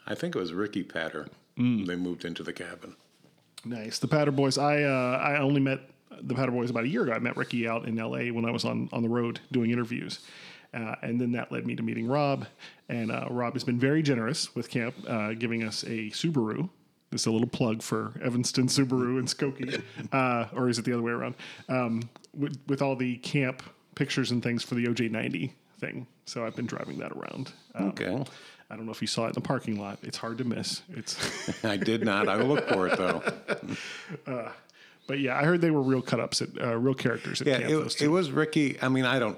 I 0.07 0.15
think 0.15 0.35
it 0.35 0.39
was 0.39 0.53
Ricky 0.53 0.83
Patter. 0.83 1.29
They 1.57 1.95
moved 1.97 2.25
into 2.25 2.43
the 2.43 2.55
cabin. 2.55 2.97
Nice. 3.67 3.99
The 3.99 4.09
Patter 4.09 4.31
Boys. 4.31 4.57
I 4.57 4.83
uh, 4.85 5.19
I 5.23 5.39
only 5.41 5.61
met 5.61 5.81
the 6.23 6.35
Patter 6.35 6.53
Boys 6.53 6.71
about 6.71 6.85
a 6.85 6.89
year 6.89 7.03
ago. 7.03 7.13
I 7.13 7.19
met 7.19 7.37
Ricky 7.37 7.69
out 7.69 7.87
in 7.87 7.99
L.A. 7.99 8.31
when 8.31 8.47
I 8.47 8.51
was 8.51 8.65
on 8.65 8.89
on 8.93 9.03
the 9.03 9.09
road 9.11 9.41
doing 9.53 9.71
interviews. 9.71 10.21
Uh, 10.73 10.95
and 11.03 11.21
then 11.21 11.33
that 11.33 11.51
led 11.51 11.67
me 11.67 11.75
to 11.75 11.83
meeting 11.83 12.07
Rob, 12.07 12.47
and 12.89 13.11
uh, 13.11 13.27
Rob 13.29 13.55
has 13.55 13.65
been 13.65 13.79
very 13.81 14.03
generous 14.05 14.55
with 14.55 14.71
camp, 14.71 14.95
uh, 15.09 15.33
giving 15.33 15.65
us 15.65 15.83
a 15.83 16.11
Subaru. 16.11 16.69
This 17.11 17.23
is 17.23 17.27
a 17.27 17.31
little 17.33 17.49
plug 17.49 17.83
for 17.83 18.13
Evanston 18.23 18.67
Subaru 18.69 19.19
and 19.19 19.27
Skokie, 19.27 19.83
uh, 20.13 20.47
or 20.55 20.69
is 20.69 20.79
it 20.79 20.85
the 20.85 20.93
other 20.93 21.03
way 21.03 21.13
around? 21.13 21.35
Um, 21.69 22.09
with, 22.37 22.59
with 22.69 22.83
all 22.83 22.95
the 22.97 23.17
camp 23.17 23.63
pictures 23.97 24.31
and 24.31 24.43
things 24.43 24.63
for 24.63 24.77
the 24.77 24.85
OJ90 24.87 25.51
thing. 25.81 26.07
So 26.27 26.47
I've 26.47 26.55
been 26.55 26.67
driving 26.67 26.99
that 26.99 27.11
around. 27.13 27.53
Um, 27.75 27.89
Okay. 27.89 28.25
I 28.73 28.77
don't 28.77 28.87
know 28.87 28.93
if 28.93 29.01
you 29.01 29.09
saw 29.09 29.25
it 29.25 29.31
in 29.31 29.33
the 29.33 29.41
parking 29.41 29.81
lot. 29.81 29.99
It's 30.05 30.17
hard 30.17 30.39
to 30.39 30.45
miss. 30.45 30.83
It's, 30.91 31.65
I 31.65 31.77
did 31.77 32.05
not. 32.05 32.29
I 32.29 32.37
look 32.37 32.69
for 32.69 32.87
it 32.87 32.97
though. 32.97 33.21
but 35.09 35.19
yeah, 35.19 35.37
I 35.37 35.43
heard 35.43 35.61
they 35.61 35.73
were 35.73 35.83
real 35.83 36.03
cut 36.03 36.21
ups 36.21 36.41
at 36.41 36.51
uh, 36.61 36.77
real 36.77 36.95
characters 36.95 37.41
at 37.41 37.49
Yeah, 37.49 37.59
camp. 37.59 37.73
it, 37.87 38.03
it 38.03 38.09
was 38.09 38.31
Ricky. 38.31 38.79
I 38.81 38.89
mean, 38.89 39.05
I 39.05 39.19
don't. 39.19 39.37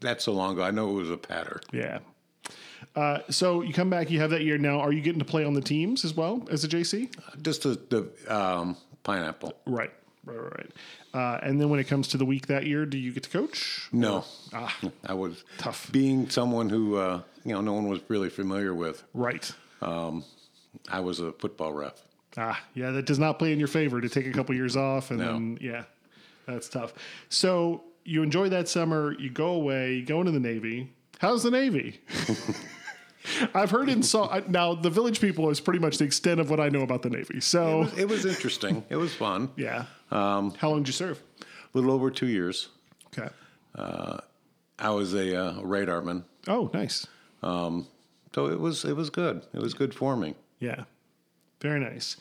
That's 0.00 0.24
so 0.24 0.32
long 0.32 0.54
ago. 0.54 0.64
I 0.64 0.72
know 0.72 0.90
it 0.90 0.94
was 0.94 1.10
a 1.10 1.16
Patter. 1.16 1.60
yeah. 1.72 2.00
Uh, 2.96 3.18
so 3.30 3.62
you 3.62 3.72
come 3.72 3.90
back, 3.90 4.10
you 4.10 4.20
have 4.20 4.30
that 4.30 4.42
year 4.42 4.58
now. 4.58 4.80
Are 4.80 4.92
you 4.92 5.00
getting 5.00 5.18
to 5.18 5.24
play 5.24 5.44
on 5.44 5.54
the 5.54 5.60
teams 5.60 6.04
as 6.04 6.14
well 6.14 6.46
as 6.50 6.64
a 6.64 6.68
JC? 6.68 7.12
Just 7.42 7.62
the, 7.62 7.78
the 7.88 8.34
um, 8.36 8.76
pineapple. 9.02 9.52
Right, 9.66 9.92
right, 10.24 10.36
right. 10.36 10.52
right. 10.52 10.70
Uh, 11.14 11.38
and 11.42 11.60
then 11.60 11.68
when 11.70 11.78
it 11.80 11.84
comes 11.84 12.08
to 12.08 12.16
the 12.16 12.24
week 12.24 12.46
that 12.48 12.66
year, 12.66 12.86
do 12.86 12.98
you 12.98 13.12
get 13.12 13.22
to 13.24 13.30
coach? 13.30 13.88
No, 13.92 14.24
Ah, 14.52 14.76
I 15.06 15.14
was 15.14 15.44
Tough. 15.58 15.90
Being 15.92 16.28
someone 16.30 16.68
who 16.68 16.96
uh, 16.96 17.20
you 17.44 17.52
know 17.52 17.60
no 17.60 17.72
one 17.72 17.88
was 17.88 18.00
really 18.08 18.30
familiar 18.30 18.74
with. 18.74 19.02
right. 19.14 19.50
I 20.90 21.00
was 21.00 21.20
a 21.20 21.30
football 21.32 21.72
ref. 21.72 22.02
Ah, 22.36 22.60
yeah, 22.74 22.90
that 22.90 23.06
does 23.06 23.18
not 23.20 23.38
play 23.38 23.52
in 23.52 23.58
your 23.60 23.68
favor 23.68 24.00
to 24.00 24.08
take 24.08 24.26
a 24.26 24.32
couple 24.32 24.54
years 24.56 24.76
off, 24.76 25.10
and 25.10 25.20
No. 25.20 25.32
then 25.34 25.58
yeah, 25.60 25.84
that's 26.46 26.68
tough. 26.68 26.92
So 27.28 27.84
you 28.04 28.22
enjoy 28.24 28.48
that 28.48 28.68
summer, 28.68 29.12
you 29.18 29.30
go 29.30 29.50
away, 29.50 29.94
you 29.94 30.04
go 30.04 30.18
into 30.18 30.32
the 30.32 30.40
Navy. 30.40 30.90
How's 31.20 31.44
the 31.44 31.50
Navy? 31.52 32.00
I've 33.54 33.70
heard 33.70 33.88
in 33.88 34.02
so 34.02 34.42
now 34.48 34.74
the 34.74 34.90
village 34.90 35.20
people 35.20 35.48
is 35.50 35.60
pretty 35.60 35.78
much 35.80 35.98
the 35.98 36.04
extent 36.04 36.40
of 36.40 36.50
what 36.50 36.60
I 36.60 36.68
know 36.68 36.82
about 36.82 37.02
the 37.02 37.10
Navy. 37.10 37.40
So 37.40 37.88
It 37.96 38.06
was 38.08 38.24
interesting. 38.26 38.84
it 38.90 38.96
was 38.96 39.14
fun. 39.14 39.50
yeah, 39.56 39.86
um, 40.10 40.52
how 40.58 40.70
long 40.70 40.80
did 40.82 40.88
you 40.88 40.92
serve? 40.92 41.20
A 41.40 41.44
little 41.78 41.90
over 41.92 42.10
two 42.10 42.26
years. 42.28 42.68
Okay. 43.16 43.28
Uh, 43.74 44.18
I 44.78 44.90
was 44.90 45.14
a 45.14 45.36
uh, 45.36 45.60
radarman, 45.60 46.24
Oh, 46.48 46.70
nice. 46.74 47.06
Um, 47.42 47.86
so 48.34 48.46
it 48.46 48.58
was 48.60 48.84
it 48.84 48.94
was 48.96 49.10
good. 49.10 49.42
It 49.52 49.60
was 49.60 49.74
good 49.74 49.94
for 49.94 50.16
me. 50.16 50.34
Yeah, 50.60 50.84
very 51.60 51.80
nice. 51.80 52.16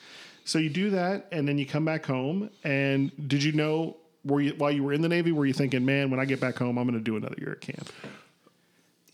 So 0.46 0.60
you 0.60 0.70
do 0.70 0.90
that, 0.92 1.28
and 1.32 1.48
then 1.48 1.58
you 1.58 1.66
come 1.66 1.86
back 1.86 2.06
home. 2.06 2.50
And 2.64 3.12
did 3.28 3.44
you 3.44 3.52
know? 3.54 3.98
Were 4.26 4.40
you 4.42 4.54
while 4.58 4.72
you 4.72 4.84
were 4.84 4.94
in 4.94 5.02
the 5.02 5.10
Navy? 5.10 5.32
Were 5.32 5.46
you 5.46 5.54
thinking, 5.54 5.86
man, 5.86 6.10
when 6.12 6.20
I 6.20 6.26
get 6.26 6.40
back 6.40 6.58
home, 6.58 6.78
I'm 6.78 6.88
going 6.88 6.98
to 6.98 7.04
do 7.04 7.16
another 7.18 7.36
year 7.40 7.52
at 7.54 7.62
camp? 7.62 7.90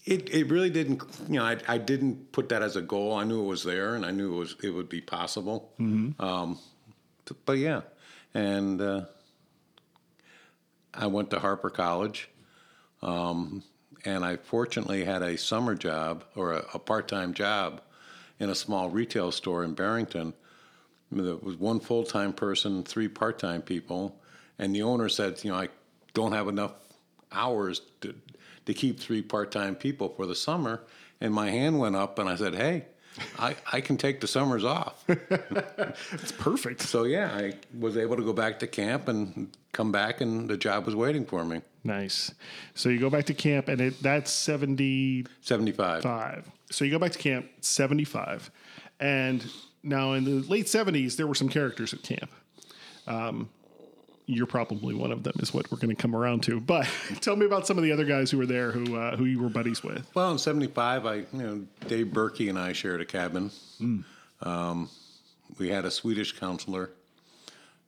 It 0.06 0.30
it 0.34 0.50
really 0.50 0.70
didn't. 0.70 1.02
You 1.28 1.40
know, 1.40 1.44
I 1.46 1.58
I 1.68 1.78
didn't 1.78 2.32
put 2.32 2.50
that 2.50 2.62
as 2.62 2.76
a 2.76 2.82
goal. 2.82 3.14
I 3.16 3.24
knew 3.26 3.42
it 3.44 3.48
was 3.48 3.64
there, 3.64 3.96
and 3.96 4.06
I 4.06 4.12
knew 4.12 4.34
it 4.36 4.40
was 4.40 4.56
it 4.64 4.70
would 4.70 4.90
be 4.90 5.02
possible. 5.02 5.72
Um, 6.20 6.60
t- 7.26 7.36
but 7.46 7.58
yeah, 7.58 7.82
and 8.34 8.82
uh, 8.82 9.06
I 10.94 11.08
went 11.08 11.30
to 11.32 11.40
Harper 11.40 11.70
College, 11.70 12.30
um, 13.02 13.64
and 14.06 14.24
I 14.26 14.38
fortunately 14.38 15.04
had 15.04 15.22
a 15.22 15.38
summer 15.38 15.76
job 15.76 16.24
or 16.36 16.54
a, 16.54 16.66
a 16.74 16.80
part 16.80 17.08
time 17.08 17.34
job 17.34 17.82
in 18.40 18.50
a 18.50 18.56
small 18.56 18.90
retail 18.90 19.32
store 19.32 19.64
in 19.64 19.74
Barrington. 19.74 20.34
There 21.12 21.36
was 21.36 21.56
one 21.56 21.80
full 21.80 22.04
time 22.04 22.34
person, 22.34 22.84
three 22.84 23.08
part 23.08 23.38
time 23.40 23.62
people, 23.62 24.20
and 24.58 24.74
the 24.74 24.84
owner 24.84 25.10
said, 25.10 25.44
you 25.44 25.52
know, 25.52 25.58
I 25.58 25.70
don't 26.14 26.32
have 26.32 26.48
enough 26.48 26.74
hours 27.32 27.82
to 28.02 28.16
to 28.70 28.74
keep 28.76 29.00
three 29.00 29.22
part-time 29.24 29.76
people 29.76 30.10
for 30.10 30.26
the 30.28 30.36
summer, 30.36 30.82
and 31.20 31.34
my 31.34 31.50
hand 31.50 31.80
went 31.80 31.96
up, 31.96 32.20
and 32.20 32.30
I 32.30 32.36
said, 32.36 32.54
"Hey, 32.54 32.86
I, 33.38 33.56
I 33.74 33.82
can 33.82 33.98
take 33.98 34.22
the 34.22 34.28
summers 34.28 34.64
off." 34.64 35.04
It's 36.14 36.32
perfect. 36.32 36.82
so 36.82 37.04
yeah, 37.04 37.32
I 37.34 37.54
was 37.78 37.98
able 37.98 38.16
to 38.16 38.24
go 38.24 38.32
back 38.34 38.60
to 38.60 38.68
camp 38.68 39.08
and 39.08 39.50
come 39.74 39.92
back, 39.92 40.22
and 40.22 40.48
the 40.48 40.56
job 40.58 40.86
was 40.86 40.96
waiting 40.96 41.26
for 41.26 41.44
me. 41.44 41.62
Nice. 41.84 42.32
So 42.76 42.90
you 42.90 43.00
go 43.00 43.10
back 43.10 43.26
to 43.26 43.34
camp, 43.34 43.68
and 43.70 43.82
it 43.82 44.02
that's 44.04 44.32
75. 44.32 45.28
Seventy-five. 45.42 46.46
So 46.72 46.86
you 46.86 46.92
go 46.92 47.00
back 47.00 47.12
to 47.14 47.18
camp, 47.20 47.48
75. 47.62 48.52
And 49.00 49.44
now 49.82 50.14
in 50.14 50.26
the 50.26 50.48
late 50.48 50.68
70s, 50.68 51.16
there 51.16 51.26
were 51.26 51.34
some 51.34 51.50
characters 51.50 51.94
at 51.94 52.04
camp. 52.04 52.30
Um, 53.08 53.50
you're 54.30 54.46
probably 54.46 54.94
one 54.94 55.12
of 55.12 55.24
them, 55.24 55.34
is 55.40 55.54
what 55.54 55.72
we're 55.72 55.78
going 55.80 55.96
to 55.96 56.02
come 56.02 56.16
around 56.16 56.44
to. 56.44 56.60
But 56.60 56.88
tell 57.22 57.36
me 57.36 57.46
about 57.46 57.66
some 57.66 57.78
of 57.78 57.84
the 57.84 57.92
other 57.92 58.06
guys 58.06 58.30
who 58.32 58.38
were 58.38 58.46
there 58.46 58.72
who 58.72 58.96
uh, 58.96 59.16
who 59.18 59.26
you 59.26 59.42
were 59.42 59.50
buddies 59.50 59.84
with. 59.84 60.06
Well, 60.14 60.32
in 60.32 60.38
'75, 60.38 61.06
I, 61.06 61.16
you 61.16 61.26
know, 61.34 61.66
Dave 61.88 62.08
Berkey 62.08 62.50
and 62.50 62.58
I 62.60 62.74
shared 62.74 63.02
a 63.02 63.06
cabin. 63.06 63.52
Um, 64.42 64.90
we 65.58 65.70
had 65.70 65.86
a 65.86 65.92
Swedish 65.92 66.38
counselor, 66.40 66.92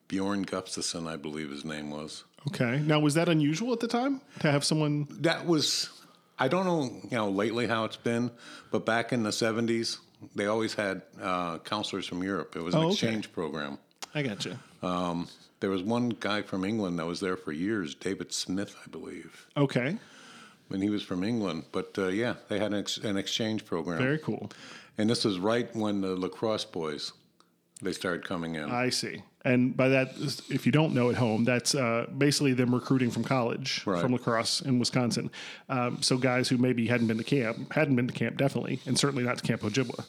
Bjorn 0.08 0.46
Gustafsson, 0.46 1.08
I 1.08 1.16
believe 1.16 1.50
his 1.52 1.64
name 1.64 1.90
was. 1.92 2.24
Okay. 2.48 2.80
Now, 2.80 3.00
was 3.00 3.14
that 3.14 3.30
unusual 3.30 3.72
at 3.72 3.80
the 3.80 3.88
time 3.88 4.20
to 4.40 4.52
have 4.52 4.64
someone? 4.64 5.08
That 5.22 5.46
was, 5.46 5.90
I 6.40 6.48
don't 6.48 6.66
know, 6.66 6.84
you 7.04 7.16
know, 7.18 7.30
lately 7.30 7.68
how 7.68 7.86
it's 7.86 7.98
been, 7.98 8.32
but 8.72 8.86
back 8.86 9.14
in 9.14 9.24
the 9.24 9.30
'70s, 9.30 10.00
they 10.36 10.48
always 10.48 10.74
had 10.74 11.04
uh, 11.22 11.60
counselors 11.60 12.08
from 12.08 12.24
Europe. 12.24 12.56
It 12.56 12.62
was 12.62 12.74
an 12.74 12.82
Oh, 12.82 12.84
okay. 12.86 12.94
exchange 12.94 13.32
program. 13.32 13.78
I 14.14 14.24
got 14.24 14.44
you. 14.46 14.58
Um, 14.84 15.28
there 15.62 15.70
was 15.70 15.82
one 15.82 16.10
guy 16.10 16.42
from 16.42 16.66
England 16.66 17.00
that 17.00 17.06
was 17.06 17.20
there 17.22 17.38
for 17.38 17.52
years, 17.54 17.96
David 17.96 18.34
Smith, 18.34 18.76
I 18.86 18.90
believe, 18.90 19.48
Okay. 19.56 19.98
when 20.68 20.82
he 20.82 20.90
was 20.90 21.02
from 21.04 21.24
England. 21.24 21.66
But 21.72 21.94
uh, 21.98 22.08
yeah, 22.08 22.36
they 22.50 22.60
had 22.60 22.74
an, 22.74 22.80
ex- 22.80 22.98
an 22.98 23.16
exchange 23.16 23.66
program. 23.66 23.98
Very 24.00 24.18
cool. 24.18 24.52
And 24.98 25.10
this 25.10 25.24
was 25.24 25.40
right 25.40 25.74
when 25.76 26.02
the 26.02 26.16
La 26.16 26.28
Crosse 26.28 26.66
boys 26.66 27.14
they 27.84 27.94
started 27.94 28.24
coming 28.24 28.56
in. 28.56 28.70
I 28.70 28.90
see. 28.90 29.24
And 29.44 29.76
by 29.76 29.88
that, 29.90 30.10
if 30.50 30.68
you 30.68 30.72
don't 30.72 30.94
know 30.94 31.10
at 31.10 31.16
home, 31.16 31.46
that's 31.46 31.74
uh, 31.74 32.06
basically 32.16 32.54
them 32.54 32.76
recruiting 32.76 33.10
from 33.10 33.24
college, 33.24 33.82
Right. 33.88 34.00
from 34.00 34.12
La 34.12 34.20
Crosse 34.20 34.62
in 34.62 34.78
Wisconsin. 34.78 35.32
Um, 35.68 36.00
so 36.04 36.16
guys 36.18 36.48
who 36.48 36.58
maybe 36.58 36.86
hadn't 36.86 37.08
been 37.08 37.18
to 37.18 37.24
camp, 37.24 37.74
hadn't 37.74 37.96
been 37.96 38.08
to 38.08 38.14
camp 38.14 38.38
definitely, 38.38 38.82
and 38.86 39.00
certainly 39.00 39.24
not 39.24 39.40
to 39.40 39.44
Camp 39.44 39.62
Ojibwa, 39.62 40.06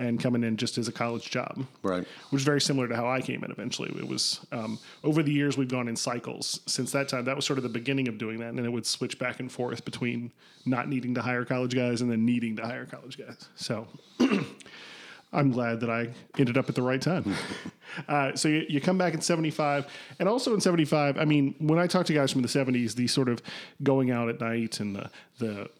and 0.00 0.18
coming 0.18 0.42
in 0.42 0.56
just 0.56 0.78
as 0.78 0.88
a 0.88 0.92
college 0.92 1.30
job. 1.30 1.66
Right. 1.82 2.06
Which 2.30 2.40
is 2.40 2.44
very 2.44 2.60
similar 2.60 2.88
to 2.88 2.96
how 2.96 3.08
I 3.08 3.20
came 3.20 3.44
in 3.44 3.50
eventually. 3.50 3.90
It 3.90 4.08
was 4.08 4.40
um, 4.50 4.78
over 5.04 5.22
the 5.22 5.32
years 5.32 5.58
we've 5.58 5.68
gone 5.68 5.88
in 5.88 5.94
cycles. 5.94 6.60
Since 6.66 6.90
that 6.92 7.08
time, 7.08 7.26
that 7.26 7.36
was 7.36 7.44
sort 7.44 7.58
of 7.58 7.62
the 7.62 7.68
beginning 7.68 8.08
of 8.08 8.16
doing 8.16 8.38
that, 8.40 8.48
and 8.48 8.58
then 8.58 8.64
it 8.64 8.72
would 8.72 8.86
switch 8.86 9.18
back 9.18 9.40
and 9.40 9.52
forth 9.52 9.84
between 9.84 10.32
not 10.64 10.88
needing 10.88 11.14
to 11.14 11.22
hire 11.22 11.44
college 11.44 11.74
guys 11.74 12.00
and 12.00 12.10
then 12.10 12.24
needing 12.24 12.56
to 12.56 12.62
hire 12.62 12.86
college 12.86 13.18
guys. 13.18 13.48
So 13.56 13.86
I'm 15.32 15.50
glad 15.50 15.80
that 15.80 15.90
I 15.90 16.08
ended 16.38 16.56
up 16.56 16.68
at 16.68 16.74
the 16.74 16.82
right 16.82 17.00
time. 17.00 17.34
uh, 18.08 18.34
so 18.34 18.48
you, 18.48 18.64
you 18.68 18.80
come 18.80 18.96
back 18.96 19.12
in 19.12 19.20
75. 19.20 19.86
And 20.18 20.28
also 20.28 20.54
in 20.54 20.60
75, 20.60 21.18
I 21.18 21.24
mean, 21.24 21.54
when 21.58 21.78
I 21.78 21.86
talk 21.86 22.06
to 22.06 22.14
guys 22.14 22.32
from 22.32 22.42
the 22.42 22.48
70s, 22.48 22.94
the 22.94 23.06
sort 23.06 23.28
of 23.28 23.42
going 23.82 24.10
out 24.10 24.28
at 24.30 24.40
night 24.40 24.80
and 24.80 24.96
the, 24.96 25.10
the 25.38 25.70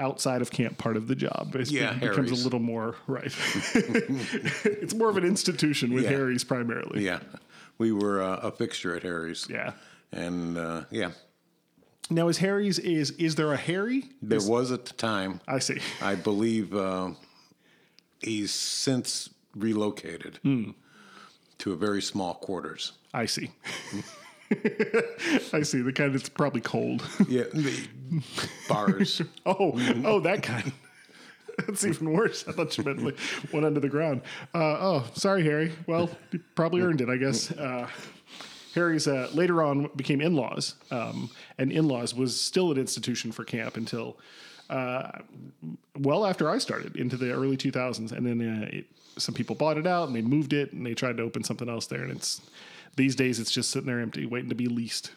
outside 0.00 0.42
of 0.42 0.50
camp 0.50 0.78
part 0.78 0.96
of 0.96 1.06
the 1.06 1.14
job 1.14 1.54
is, 1.56 1.70
Yeah, 1.70 1.92
becomes 1.94 2.16
Harry's. 2.16 2.40
a 2.40 2.44
little 2.44 2.58
more, 2.60 2.96
right. 3.06 3.32
it's 3.74 4.94
more 4.94 5.10
of 5.10 5.16
an 5.16 5.24
institution 5.24 5.92
with 5.92 6.04
Yeah. 6.04 6.10
Harry's 6.10 6.42
primarily. 6.44 7.04
yeah, 7.04 7.20
we 7.78 7.92
were 7.92 8.22
uh, 8.22 8.36
a 8.38 8.50
fixture 8.50 8.96
at 8.96 9.02
Harry's. 9.02 9.46
Yeah. 9.48 9.72
And 10.12 10.58
uh, 10.58 10.84
yeah, 10.90 11.10
Now, 12.10 12.28
is 12.28 12.38
Harry's, 12.38 12.78
is, 12.80 13.12
is 13.12 13.36
there 13.36 13.52
a 13.52 13.56
Harry? 13.56 14.04
there 14.22 14.40
was 14.42 14.72
at 14.72 14.86
the 14.86 14.94
time, 14.94 15.40
I 15.46 15.58
see. 15.60 15.78
I 16.02 16.14
believe 16.16 16.74
uh, 16.74 17.10
he's 18.20 18.50
since 18.52 19.30
relocated 19.54 20.38
Hmm. 20.42 20.70
to 21.58 21.72
a 21.72 21.76
very 21.76 22.02
small 22.02 22.34
quarters. 22.34 22.92
I 23.14 23.26
see. 23.26 23.50
I 25.52 25.62
see. 25.62 25.80
The 25.80 25.92
kind 25.94 26.14
that's 26.14 26.28
probably 26.28 26.60
cold. 26.60 27.02
Yeah, 27.28 27.44
the 27.52 27.88
bars. 28.68 29.22
Oh, 29.46 29.72
oh, 30.04 30.20
that 30.20 30.42
kind. 30.42 30.72
That's 31.58 31.84
even 31.84 32.12
worse. 32.12 32.44
I 32.48 32.52
thought 32.52 32.76
you 32.76 32.84
meant 32.84 33.04
like 33.04 33.18
one 33.52 33.64
under 33.64 33.80
the 33.80 33.88
ground. 33.88 34.22
Uh, 34.54 34.58
oh, 34.80 35.06
sorry, 35.14 35.44
Harry. 35.44 35.72
Well, 35.86 36.10
you 36.32 36.40
probably 36.54 36.80
earned 36.80 37.00
it, 37.00 37.08
I 37.08 37.16
guess. 37.16 37.50
Uh, 37.52 37.88
Harry's 38.74 39.06
uh, 39.06 39.28
later 39.34 39.62
on 39.62 39.90
became 39.96 40.20
in-laws, 40.20 40.76
um, 40.90 41.30
and 41.58 41.72
in-laws 41.72 42.14
was 42.14 42.40
still 42.40 42.70
an 42.72 42.78
institution 42.78 43.32
for 43.32 43.44
camp 43.44 43.76
until 43.76 44.16
uh, 44.70 45.10
well 45.98 46.24
after 46.24 46.48
I 46.48 46.58
started 46.58 46.96
into 46.96 47.16
the 47.16 47.32
early 47.32 47.56
2000s, 47.56 48.12
and 48.12 48.26
then 48.26 48.40
uh, 48.40 48.68
it, 48.76 48.86
some 49.18 49.34
people 49.34 49.56
bought 49.56 49.76
it 49.76 49.86
out 49.86 50.06
and 50.08 50.16
they 50.16 50.22
moved 50.22 50.52
it 50.52 50.72
and 50.72 50.86
they 50.86 50.94
tried 50.94 51.16
to 51.18 51.22
open 51.24 51.42
something 51.44 51.68
else 51.68 51.86
there, 51.86 52.02
and 52.02 52.12
it's 52.12 52.40
these 52.96 53.14
days 53.16 53.38
it's 53.40 53.50
just 53.50 53.70
sitting 53.70 53.86
there 53.86 54.00
empty, 54.00 54.26
waiting 54.26 54.48
to 54.50 54.54
be 54.54 54.66
leased. 54.66 55.12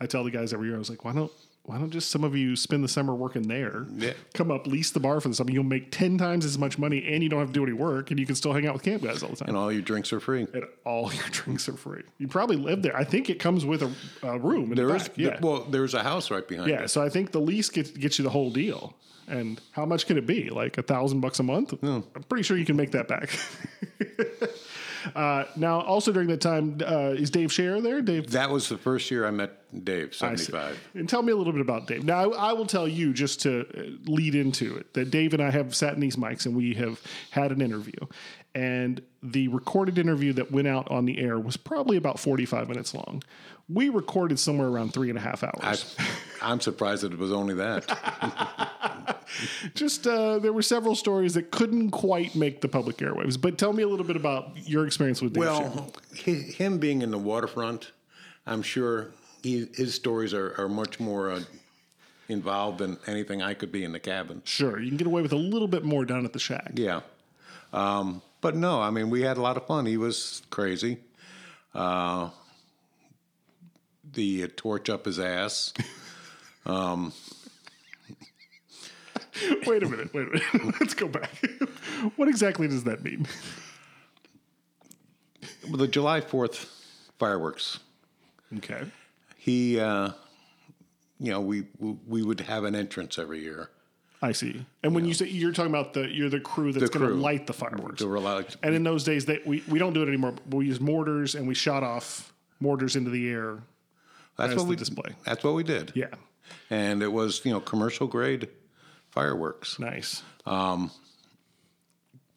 I 0.00 0.06
tell 0.06 0.24
the 0.24 0.30
guys 0.30 0.52
every 0.52 0.68
year, 0.68 0.76
I 0.76 0.78
was 0.78 0.90
like, 0.90 1.04
why 1.04 1.12
don't 1.12 1.30
why 1.64 1.78
don't 1.78 1.90
just 1.90 2.10
some 2.10 2.24
of 2.24 2.34
you 2.34 2.56
spend 2.56 2.82
the 2.82 2.88
summer 2.88 3.14
working 3.14 3.42
there? 3.42 3.86
Yeah. 3.94 4.14
Come 4.32 4.50
up, 4.50 4.66
lease 4.66 4.90
the 4.90 4.98
bar 4.98 5.20
for 5.20 5.28
the 5.28 5.34
summer. 5.34 5.50
You'll 5.52 5.62
make 5.62 5.92
ten 5.92 6.16
times 6.16 6.44
as 6.44 6.58
much 6.58 6.78
money, 6.78 7.04
and 7.12 7.22
you 7.22 7.28
don't 7.28 7.38
have 7.38 7.50
to 7.50 7.52
do 7.52 7.62
any 7.62 7.74
work, 7.74 8.10
and 8.10 8.18
you 8.18 8.24
can 8.26 8.34
still 8.34 8.52
hang 8.52 8.66
out 8.66 8.72
with 8.72 8.82
camp 8.82 9.02
guys 9.02 9.22
all 9.22 9.28
the 9.28 9.36
time. 9.36 9.48
and 9.48 9.56
all 9.56 9.70
your 9.70 9.82
drinks 9.82 10.12
are 10.12 10.20
free. 10.20 10.46
and 10.52 10.64
all 10.84 11.12
your 11.12 11.28
drinks 11.30 11.68
are 11.68 11.76
free. 11.76 12.02
You 12.18 12.28
probably 12.28 12.56
live 12.56 12.82
there. 12.82 12.96
I 12.96 13.04
think 13.04 13.28
it 13.28 13.38
comes 13.38 13.64
with 13.66 13.82
a, 13.82 13.92
a 14.22 14.38
room 14.38 14.70
in 14.70 14.76
There 14.76 14.86
the 14.88 14.94
is 14.96 15.10
yeah, 15.16 15.38
well, 15.40 15.64
there's 15.64 15.94
a 15.94 16.02
house 16.02 16.30
right 16.30 16.46
behind 16.48 16.70
yeah. 16.70 16.82
it. 16.84 16.88
So 16.88 17.02
I 17.02 17.10
think 17.10 17.30
the 17.30 17.40
lease 17.40 17.68
gets 17.68 17.90
gets 17.90 18.18
you 18.18 18.22
the 18.24 18.30
whole 18.30 18.50
deal. 18.50 18.94
And 19.28 19.60
how 19.70 19.84
much 19.86 20.06
can 20.06 20.18
it 20.18 20.26
be? 20.26 20.50
Like 20.50 20.76
a 20.78 20.82
thousand 20.82 21.20
bucks 21.20 21.38
a 21.38 21.44
month? 21.44 21.72
I'm 21.84 22.02
pretty 22.28 22.42
sure 22.42 22.56
you 22.56 22.64
can 22.64 22.74
make 22.74 22.90
that 22.92 23.06
back. 23.06 23.30
uh, 25.14 25.44
now, 25.56 25.80
also 25.80 26.12
during 26.12 26.28
that 26.28 26.40
time, 26.40 26.78
uh, 26.84 27.14
is 27.16 27.30
Dave 27.30 27.50
Scher 27.50 27.82
there? 27.82 28.00
Dave 28.00 28.30
That 28.30 28.50
was 28.50 28.68
the 28.68 28.78
first 28.78 29.10
year 29.10 29.26
I 29.26 29.30
met 29.30 29.56
Dave, 29.84 30.14
75. 30.14 30.78
And 30.94 31.08
tell 31.08 31.22
me 31.22 31.32
a 31.32 31.36
little 31.36 31.52
bit 31.52 31.62
about 31.62 31.86
Dave. 31.86 32.04
Now, 32.04 32.30
I, 32.32 32.50
I 32.50 32.52
will 32.52 32.66
tell 32.66 32.88
you 32.88 33.12
just 33.12 33.40
to 33.42 33.60
uh, 33.60 34.10
lead 34.10 34.34
into 34.34 34.76
it 34.76 34.94
that 34.94 35.10
Dave 35.10 35.32
and 35.34 35.42
I 35.42 35.50
have 35.50 35.74
sat 35.74 35.94
in 35.94 36.00
these 36.00 36.16
mics 36.16 36.46
and 36.46 36.56
we 36.56 36.74
have 36.74 37.00
had 37.30 37.52
an 37.52 37.60
interview. 37.60 37.98
And 38.54 39.00
the 39.22 39.48
recorded 39.48 39.96
interview 39.98 40.32
that 40.34 40.50
went 40.50 40.66
out 40.66 40.90
on 40.90 41.04
the 41.04 41.18
air 41.18 41.38
was 41.38 41.56
probably 41.56 41.96
about 41.96 42.18
45 42.18 42.68
minutes 42.68 42.94
long. 42.94 43.22
We 43.72 43.88
recorded 43.88 44.38
somewhere 44.38 44.68
around 44.68 44.92
three 44.92 45.10
and 45.10 45.18
a 45.18 45.20
half 45.20 45.44
hours. 45.44 45.96
I'm 46.42 46.60
surprised 46.60 47.02
that 47.02 47.12
it 47.12 47.18
was 47.18 47.32
only 47.32 47.54
that. 47.54 47.86
just 49.74 50.06
uh, 50.06 50.38
there 50.38 50.52
were 50.52 50.62
several 50.62 50.94
stories 50.94 51.34
that 51.34 51.50
couldn't 51.50 51.90
quite 51.90 52.34
make 52.34 52.60
the 52.60 52.68
public 52.68 52.96
airwaves. 52.98 53.40
But 53.40 53.58
tell 53.58 53.72
me 53.72 53.82
a 53.82 53.88
little 53.88 54.06
bit 54.06 54.16
about 54.16 54.68
your 54.68 54.86
experience 54.86 55.22
with 55.22 55.34
Dave. 55.34 55.42
Well, 55.42 55.92
hi- 56.24 56.32
him 56.32 56.78
being 56.78 57.02
in 57.02 57.10
the 57.10 57.18
waterfront, 57.18 57.92
I'm 58.46 58.62
sure 58.62 59.12
he, 59.42 59.68
his 59.74 59.94
stories 59.94 60.34
are, 60.34 60.54
are 60.58 60.68
much 60.68 60.98
more 60.98 61.30
uh, 61.30 61.42
involved 62.28 62.78
than 62.78 62.98
anything 63.06 63.42
I 63.42 63.54
could 63.54 63.70
be 63.70 63.84
in 63.84 63.92
the 63.92 64.00
cabin. 64.00 64.42
sure, 64.44 64.80
you 64.80 64.88
can 64.88 64.96
get 64.96 65.06
away 65.06 65.22
with 65.22 65.32
a 65.32 65.36
little 65.36 65.68
bit 65.68 65.84
more 65.84 66.04
down 66.04 66.24
at 66.24 66.32
the 66.32 66.38
shack. 66.38 66.72
Yeah. 66.74 67.00
Um, 67.72 68.22
but 68.40 68.56
no, 68.56 68.80
I 68.80 68.90
mean, 68.90 69.10
we 69.10 69.22
had 69.22 69.36
a 69.36 69.42
lot 69.42 69.56
of 69.56 69.66
fun. 69.66 69.86
He 69.86 69.96
was 69.96 70.42
crazy. 70.50 70.98
Uh, 71.74 72.30
the 74.12 74.44
uh, 74.44 74.48
torch 74.56 74.88
up 74.88 75.06
his 75.06 75.18
ass. 75.18 75.72
Wait 79.66 79.82
a 79.82 79.88
minute. 79.88 80.12
Wait 80.12 80.28
a 80.28 80.30
minute. 80.30 80.74
Let's 80.80 80.94
go 80.94 81.08
back. 81.08 81.30
what 82.16 82.28
exactly 82.28 82.68
does 82.68 82.84
that 82.84 83.02
mean? 83.02 83.26
Well, 85.68 85.76
the 85.76 85.88
July 85.88 86.20
4th 86.20 86.66
fireworks. 87.18 87.78
Okay. 88.58 88.82
He, 89.36 89.78
uh, 89.78 90.10
you 91.18 91.30
know, 91.30 91.40
we 91.40 91.64
we 91.78 92.22
would 92.22 92.40
have 92.40 92.64
an 92.64 92.74
entrance 92.74 93.18
every 93.18 93.40
year. 93.40 93.70
I 94.22 94.32
see. 94.32 94.66
And 94.82 94.94
when 94.94 95.06
you 95.06 95.14
say 95.14 95.28
you're 95.28 95.52
talking 95.52 95.70
about 95.70 95.94
the 95.94 96.08
you're 96.08 96.28
the 96.28 96.40
crew 96.40 96.72
that's 96.72 96.90
going 96.90 97.08
to 97.08 97.14
light 97.14 97.46
the 97.46 97.52
fireworks. 97.52 98.02
Rely, 98.02 98.44
and 98.62 98.74
in 98.74 98.82
those 98.82 99.04
days, 99.04 99.24
they, 99.24 99.40
we 99.46 99.62
we 99.68 99.78
don't 99.78 99.94
do 99.94 100.02
it 100.02 100.08
anymore. 100.08 100.34
We 100.50 100.66
use 100.66 100.80
mortars 100.80 101.34
and 101.34 101.48
we 101.48 101.54
shot 101.54 101.82
off 101.82 102.32
mortars 102.58 102.96
into 102.96 103.10
the 103.10 103.30
air. 103.30 103.60
That's 104.40 104.56
what 104.56 104.66
we 104.66 104.76
display. 104.76 105.14
That's 105.24 105.42
what 105.44 105.54
we 105.54 105.62
did. 105.64 105.92
Yeah. 105.94 106.14
and 106.70 107.02
it 107.02 107.12
was 107.12 107.40
you 107.44 107.52
know 107.52 107.60
commercial 107.60 108.06
grade 108.06 108.48
fireworks. 109.10 109.78
Nice. 109.78 110.22
Um, 110.46 110.90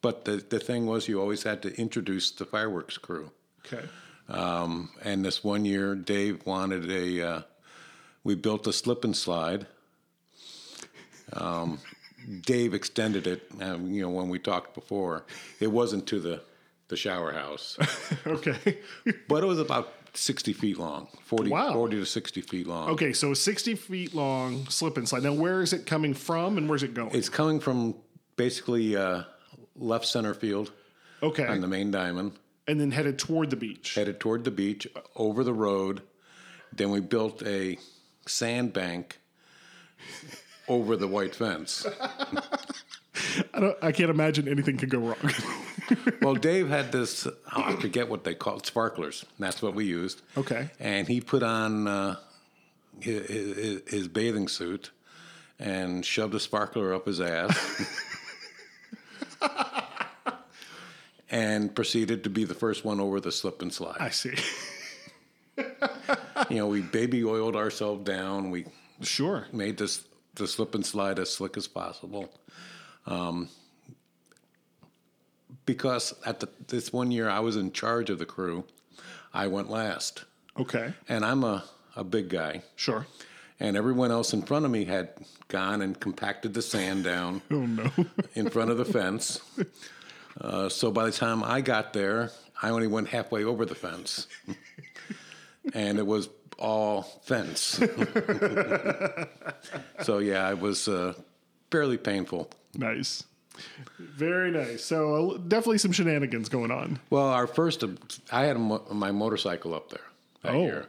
But 0.00 0.24
the 0.24 0.36
the 0.50 0.58
thing 0.60 0.86
was, 0.86 1.08
you 1.08 1.20
always 1.20 1.42
had 1.44 1.62
to 1.62 1.68
introduce 1.80 2.30
the 2.30 2.44
fireworks 2.44 2.98
crew. 2.98 3.30
Okay. 3.66 3.84
Um, 4.28 4.90
and 5.02 5.24
this 5.24 5.42
one 5.44 5.64
year, 5.64 5.94
Dave 5.94 6.44
wanted 6.46 6.90
a. 6.90 7.06
Uh, 7.28 7.42
we 8.22 8.34
built 8.34 8.66
a 8.66 8.72
slip 8.72 9.04
and 9.04 9.16
slide. 9.16 9.66
Um, 11.32 11.78
Dave 12.42 12.74
extended 12.74 13.26
it. 13.26 13.42
Um, 13.60 13.92
you 13.92 14.02
know, 14.02 14.10
when 14.10 14.28
we 14.28 14.38
talked 14.38 14.74
before, 14.74 15.24
it 15.60 15.68
wasn't 15.72 16.06
to 16.08 16.20
the 16.20 16.40
the 16.88 16.96
shower 16.96 17.32
house, 17.32 17.78
Okay. 18.26 18.78
but 19.28 19.42
it 19.42 19.46
was 19.46 19.58
about 19.58 19.92
60 20.14 20.52
feet 20.52 20.78
long, 20.78 21.08
40, 21.24 21.50
Wow. 21.50 21.72
40 21.72 21.96
to 21.96 22.06
60 22.06 22.40
feet 22.40 22.66
long. 22.66 22.90
Okay, 22.90 23.12
so 23.12 23.32
a 23.32 23.36
60 23.36 23.74
feet 23.74 24.14
long 24.14 24.66
slip 24.66 24.96
and 24.96 25.08
slide. 25.08 25.22
Now, 25.22 25.32
where 25.32 25.60
is 25.60 25.72
it 25.72 25.86
coming 25.86 26.14
from 26.14 26.56
and 26.56 26.68
where's 26.68 26.82
it 26.82 26.94
going? 26.94 27.10
It's 27.12 27.28
coming 27.28 27.60
from 27.60 27.96
basically 28.36 28.96
uh, 28.96 29.22
left 29.76 30.06
center 30.06 30.34
field 30.34 30.72
okay. 31.22 31.46
on 31.46 31.60
the 31.60 31.68
main 31.68 31.90
diamond, 31.90 32.32
and 32.66 32.80
then 32.80 32.90
headed 32.90 33.18
toward 33.18 33.50
the 33.50 33.56
beach. 33.56 33.94
headed 33.94 34.20
toward 34.20 34.44
the 34.44 34.50
beach, 34.50 34.86
over 35.16 35.44
the 35.44 35.52
road. 35.54 36.02
Then 36.72 36.90
we 36.90 37.00
built 37.00 37.42
a 37.46 37.78
sandbank 38.26 39.18
over 40.68 40.96
the 40.96 41.06
white 41.06 41.34
fence. 41.34 41.86
I, 43.54 43.60
don't, 43.60 43.76
I 43.82 43.92
can't 43.92 44.10
imagine 44.10 44.48
anything 44.48 44.76
could 44.76 44.90
go 44.90 44.98
wrong. 44.98 45.16
Well, 46.22 46.34
Dave 46.34 46.68
had 46.68 46.92
this, 46.92 47.26
oh, 47.26 47.32
I 47.52 47.76
forget 47.76 48.08
what 48.08 48.24
they 48.24 48.34
call 48.34 48.56
it, 48.56 48.66
sparklers. 48.66 49.24
That's 49.38 49.60
what 49.60 49.74
we 49.74 49.84
used. 49.84 50.22
Okay. 50.36 50.70
And 50.80 51.06
he 51.06 51.20
put 51.20 51.42
on 51.42 51.86
uh, 51.86 52.16
his, 53.00 53.82
his, 53.86 54.08
bathing 54.08 54.48
suit 54.48 54.90
and 55.58 56.04
shoved 56.04 56.34
a 56.34 56.40
sparkler 56.40 56.94
up 56.94 57.06
his 57.06 57.20
ass. 57.20 57.84
and 61.30 61.74
proceeded 61.74 62.24
to 62.24 62.30
be 62.30 62.44
the 62.44 62.54
first 62.54 62.84
one 62.84 63.00
over 63.00 63.20
the 63.20 63.32
slip 63.32 63.60
and 63.60 63.72
slide. 63.72 63.96
I 64.00 64.10
see. 64.10 64.34
you 66.48 66.56
know, 66.56 66.68
we 66.68 66.80
baby 66.80 67.24
oiled 67.24 67.56
ourselves 67.56 68.04
down. 68.04 68.50
We 68.50 68.66
Sure. 69.02 69.46
made 69.52 69.76
this 69.76 70.04
the 70.34 70.46
slip 70.46 70.74
and 70.74 70.84
slide 70.84 71.18
as 71.18 71.30
slick 71.30 71.56
as 71.56 71.66
possible. 71.68 72.32
Um, 73.06 73.48
because 75.66 76.14
at 76.26 76.40
the, 76.40 76.48
this 76.68 76.92
one 76.92 77.10
year 77.10 77.28
I 77.28 77.40
was 77.40 77.56
in 77.56 77.72
charge 77.72 78.10
of 78.10 78.18
the 78.18 78.26
crew, 78.26 78.64
I 79.32 79.46
went 79.48 79.70
last, 79.70 80.24
Okay. 80.58 80.92
and 81.08 81.24
I'm 81.24 81.42
a, 81.44 81.64
a 81.96 82.04
big 82.04 82.28
guy, 82.28 82.62
Sure. 82.76 83.06
and 83.60 83.76
everyone 83.76 84.10
else 84.10 84.32
in 84.32 84.42
front 84.42 84.64
of 84.64 84.70
me 84.70 84.84
had 84.84 85.10
gone 85.48 85.82
and 85.82 85.98
compacted 85.98 86.54
the 86.54 86.62
sand 86.62 87.04
down 87.04 87.42
Oh, 87.50 87.66
no. 87.66 87.90
in 88.34 88.50
front 88.50 88.70
of 88.70 88.78
the 88.78 88.84
fence. 88.84 89.40
Uh, 90.40 90.68
so 90.68 90.90
by 90.90 91.06
the 91.06 91.12
time 91.12 91.42
I 91.44 91.60
got 91.60 91.92
there, 91.92 92.30
I 92.62 92.70
only 92.70 92.86
went 92.86 93.08
halfway 93.08 93.44
over 93.44 93.64
the 93.64 93.74
fence, 93.74 94.26
and 95.74 95.98
it 95.98 96.06
was 96.06 96.28
all 96.58 97.02
fence. 97.24 97.80
so 100.02 100.18
yeah, 100.18 100.50
it 100.50 100.58
was 100.60 100.88
uh, 100.88 101.14
fairly 101.70 101.96
painful. 101.98 102.50
nice. 102.74 103.24
Very 103.98 104.50
nice. 104.50 104.84
So, 104.84 105.32
uh, 105.32 105.36
definitely 105.38 105.78
some 105.78 105.92
shenanigans 105.92 106.48
going 106.48 106.70
on. 106.70 106.98
Well, 107.10 107.28
our 107.28 107.46
first, 107.46 107.84
I 108.32 108.44
had 108.44 108.56
a 108.56 108.58
mo- 108.58 108.84
my 108.90 109.12
motorcycle 109.12 109.74
up 109.74 109.90
there 109.90 110.04
that 110.42 110.54
Oh. 110.54 110.62
year, 110.62 110.86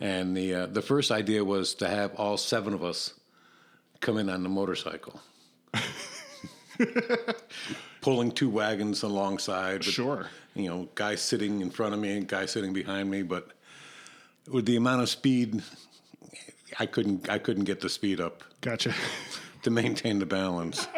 and 0.00 0.36
the 0.36 0.54
uh, 0.54 0.66
the 0.66 0.82
first 0.82 1.10
idea 1.10 1.44
was 1.44 1.74
to 1.76 1.88
have 1.88 2.14
all 2.16 2.36
seven 2.36 2.74
of 2.74 2.82
us 2.84 3.14
come 4.00 4.18
in 4.18 4.28
on 4.28 4.42
the 4.42 4.48
motorcycle, 4.48 5.20
pulling 8.00 8.30
two 8.32 8.50
wagons 8.50 9.02
alongside. 9.02 9.78
with, 9.84 9.94
Sure. 9.94 10.28
you 10.54 10.68
know, 10.68 10.88
guy 10.94 11.14
sitting 11.14 11.60
in 11.60 11.70
front 11.70 11.94
of 11.94 12.00
me 12.00 12.16
and 12.16 12.26
guy 12.28 12.46
sitting 12.46 12.72
behind 12.72 13.10
me, 13.10 13.22
but 13.22 13.48
with 14.50 14.66
the 14.66 14.76
amount 14.76 15.02
of 15.02 15.08
speed, 15.08 15.62
I 16.78 16.86
couldn't 16.86 17.28
I 17.30 17.38
couldn't 17.38 17.64
get 17.64 17.80
the 17.80 17.88
speed 17.88 18.20
up 18.20 18.42
Gotcha. 18.60 18.94
to 19.62 19.70
maintain 19.70 20.18
the 20.18 20.26
balance. 20.26 20.86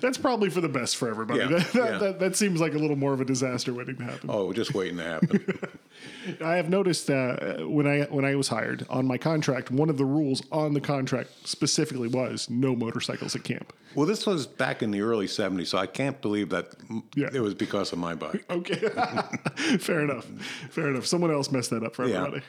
That's 0.00 0.18
probably 0.18 0.50
for 0.50 0.60
the 0.60 0.68
best 0.68 0.96
for 0.96 1.08
everybody. 1.08 1.40
Yeah, 1.40 1.46
That, 1.48 1.72
that, 1.72 1.92
yeah. 1.92 1.98
that, 1.98 2.18
that 2.20 2.36
seems 2.36 2.60
like 2.60 2.74
a 2.74 2.78
little 2.78 2.96
more 2.96 3.12
of 3.12 3.20
a 3.20 3.24
disaster 3.24 3.72
waiting 3.74 3.96
to 3.96 4.04
happen. 4.04 4.30
Oh, 4.30 4.52
just 4.52 4.74
waiting 4.74 4.96
to 4.98 5.04
happen. 5.04 5.68
I 6.44 6.56
have 6.56 6.68
noticed 6.68 7.06
that 7.08 7.68
when 7.68 7.86
I 7.86 8.02
when 8.04 8.24
I 8.24 8.34
was 8.34 8.48
hired 8.48 8.86
on 8.88 9.06
my 9.06 9.18
contract, 9.18 9.70
one 9.70 9.88
of 9.90 9.98
the 9.98 10.04
rules 10.04 10.42
on 10.50 10.72
the 10.74 10.80
contract 10.80 11.30
specifically 11.46 12.08
was 12.08 12.48
no 12.50 12.74
motorcycles 12.74 13.34
at 13.36 13.44
camp. 13.44 13.72
Well, 13.94 14.06
this 14.06 14.24
was 14.26 14.46
back 14.46 14.82
in 14.82 14.90
the 14.90 15.02
early 15.02 15.26
70s, 15.26 15.66
so 15.66 15.76
I 15.78 15.86
can't 15.86 16.20
believe 16.22 16.48
that 16.50 16.74
Yeah. 17.14 17.28
it 17.32 17.40
was 17.40 17.54
because 17.54 17.92
of 17.92 17.98
my 17.98 18.14
bike. 18.14 18.44
Okay, 18.50 18.74
fair 19.78 20.00
enough. 20.00 20.24
Fair 20.70 20.88
enough. 20.88 21.06
Someone 21.06 21.30
else 21.30 21.50
messed 21.52 21.70
that 21.70 21.82
up 21.84 21.94
for 21.94 22.04
everybody. 22.04 22.42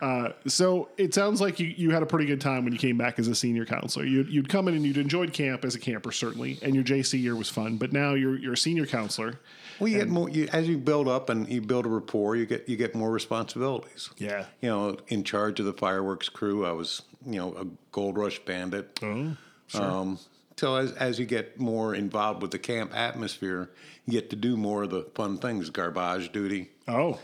Uh, 0.00 0.30
so 0.46 0.88
it 0.96 1.14
sounds 1.14 1.40
like 1.40 1.58
you, 1.60 1.66
you 1.66 1.90
had 1.90 2.02
a 2.02 2.06
pretty 2.06 2.26
good 2.26 2.40
time 2.40 2.64
when 2.64 2.72
you 2.72 2.78
came 2.78 2.96
back 2.96 3.18
as 3.18 3.28
a 3.28 3.34
senior 3.34 3.64
counselor. 3.64 4.04
You'd, 4.04 4.28
you'd 4.28 4.48
come 4.48 4.68
in 4.68 4.74
and 4.74 4.84
you'd 4.84 4.96
enjoyed 4.96 5.32
camp 5.32 5.64
as 5.64 5.74
a 5.74 5.78
camper, 5.78 6.12
certainly, 6.12 6.58
and 6.62 6.74
your 6.74 6.84
JC 6.84 7.20
year 7.20 7.36
was 7.36 7.48
fun. 7.48 7.76
But 7.76 7.92
now 7.92 8.14
you're 8.14 8.36
you're 8.38 8.54
a 8.54 8.56
senior 8.56 8.86
counselor. 8.86 9.40
Well, 9.80 9.88
you 9.88 9.98
get 9.98 10.08
more 10.08 10.28
you, 10.30 10.48
as 10.52 10.68
you 10.68 10.78
build 10.78 11.08
up 11.08 11.28
and 11.30 11.48
you 11.48 11.60
build 11.60 11.86
a 11.86 11.88
rapport. 11.88 12.36
You 12.36 12.46
get 12.46 12.68
you 12.68 12.76
get 12.76 12.94
more 12.94 13.10
responsibilities. 13.10 14.10
Yeah. 14.18 14.46
You 14.60 14.68
know, 14.68 14.96
in 15.08 15.24
charge 15.24 15.60
of 15.60 15.66
the 15.66 15.72
fireworks 15.72 16.28
crew, 16.28 16.64
I 16.64 16.72
was 16.72 17.02
you 17.26 17.36
know 17.36 17.54
a 17.54 17.66
Gold 17.92 18.16
Rush 18.16 18.38
bandit. 18.44 18.98
Oh, 19.02 19.36
Um, 19.74 20.18
so 20.56 20.76
as 20.76 20.92
as 20.92 21.18
you 21.18 21.26
get 21.26 21.58
more 21.58 21.94
involved 21.94 22.42
with 22.42 22.50
the 22.50 22.58
camp 22.58 22.94
atmosphere, 22.94 23.70
you 24.06 24.12
get 24.12 24.30
to 24.30 24.36
do 24.36 24.56
more 24.56 24.84
of 24.84 24.90
the 24.90 25.02
fun 25.14 25.38
things, 25.38 25.70
garbage 25.70 26.32
duty. 26.32 26.70
oh, 26.88 27.18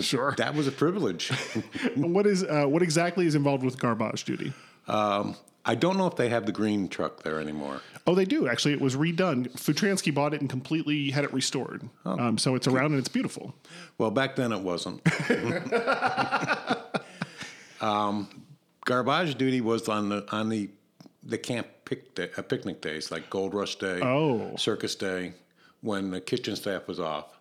sure. 0.00 0.34
That 0.36 0.54
was 0.54 0.66
a 0.66 0.72
privilege. 0.72 1.30
what 1.96 2.26
is 2.26 2.44
uh, 2.44 2.66
what 2.66 2.82
exactly 2.82 3.26
is 3.26 3.34
involved 3.34 3.64
with 3.64 3.78
garbage 3.78 4.24
duty? 4.24 4.52
um, 4.88 5.36
I 5.68 5.74
don't 5.74 5.98
know 5.98 6.06
if 6.06 6.14
they 6.14 6.28
have 6.28 6.46
the 6.46 6.52
green 6.52 6.88
truck 6.88 7.24
there 7.24 7.40
anymore. 7.40 7.80
Oh, 8.06 8.14
they 8.14 8.24
do 8.24 8.46
actually. 8.46 8.72
It 8.72 8.80
was 8.80 8.94
redone. 8.94 9.50
Futransky 9.52 10.14
bought 10.14 10.32
it 10.32 10.40
and 10.40 10.48
completely 10.48 11.10
had 11.10 11.24
it 11.24 11.32
restored. 11.32 11.88
Um, 12.04 12.38
so 12.38 12.54
it's 12.54 12.68
around 12.68 12.92
and 12.92 13.00
it's 13.00 13.08
beautiful. 13.08 13.52
Well, 13.98 14.12
back 14.12 14.36
then 14.36 14.52
it 14.52 14.60
wasn't. 14.60 15.02
um, 17.80 18.28
garbage 18.84 19.36
duty 19.36 19.60
was 19.60 19.88
on 19.88 20.08
the 20.08 20.24
on 20.30 20.50
the 20.50 20.70
the 21.26 21.38
camp 21.38 21.66
pic 21.84 22.14
day, 22.14 22.30
uh, 22.36 22.42
picnic 22.42 22.80
days, 22.80 23.10
like 23.10 23.28
Gold 23.30 23.52
Rush 23.54 23.76
Day, 23.76 24.00
Oh. 24.02 24.54
Circus 24.56 24.94
Day, 24.94 25.32
when 25.82 26.10
the 26.10 26.20
kitchen 26.20 26.56
staff 26.56 26.86
was 26.88 27.00
off. 27.00 27.38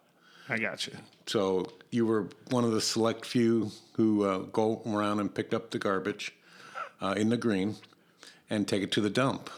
I 0.50 0.58
got 0.58 0.86
you. 0.88 0.94
So 1.26 1.72
you 1.92 2.06
were 2.06 2.28
one 2.50 2.64
of 2.64 2.72
the 2.72 2.82
select 2.82 3.26
few 3.26 3.72
who 3.94 4.26
uh, 4.26 4.38
go 4.52 4.82
around 4.86 5.20
and 5.20 5.34
picked 5.34 5.54
up 5.54 5.72
the 5.72 5.80
garbage 5.80 6.34
uh, 7.02 7.14
in 7.18 7.30
the 7.30 7.38
green 7.38 7.76
and 8.50 8.68
take 8.68 8.84
it 8.84 8.92
to 8.94 9.02
the 9.02 9.10
dump. 9.10 9.50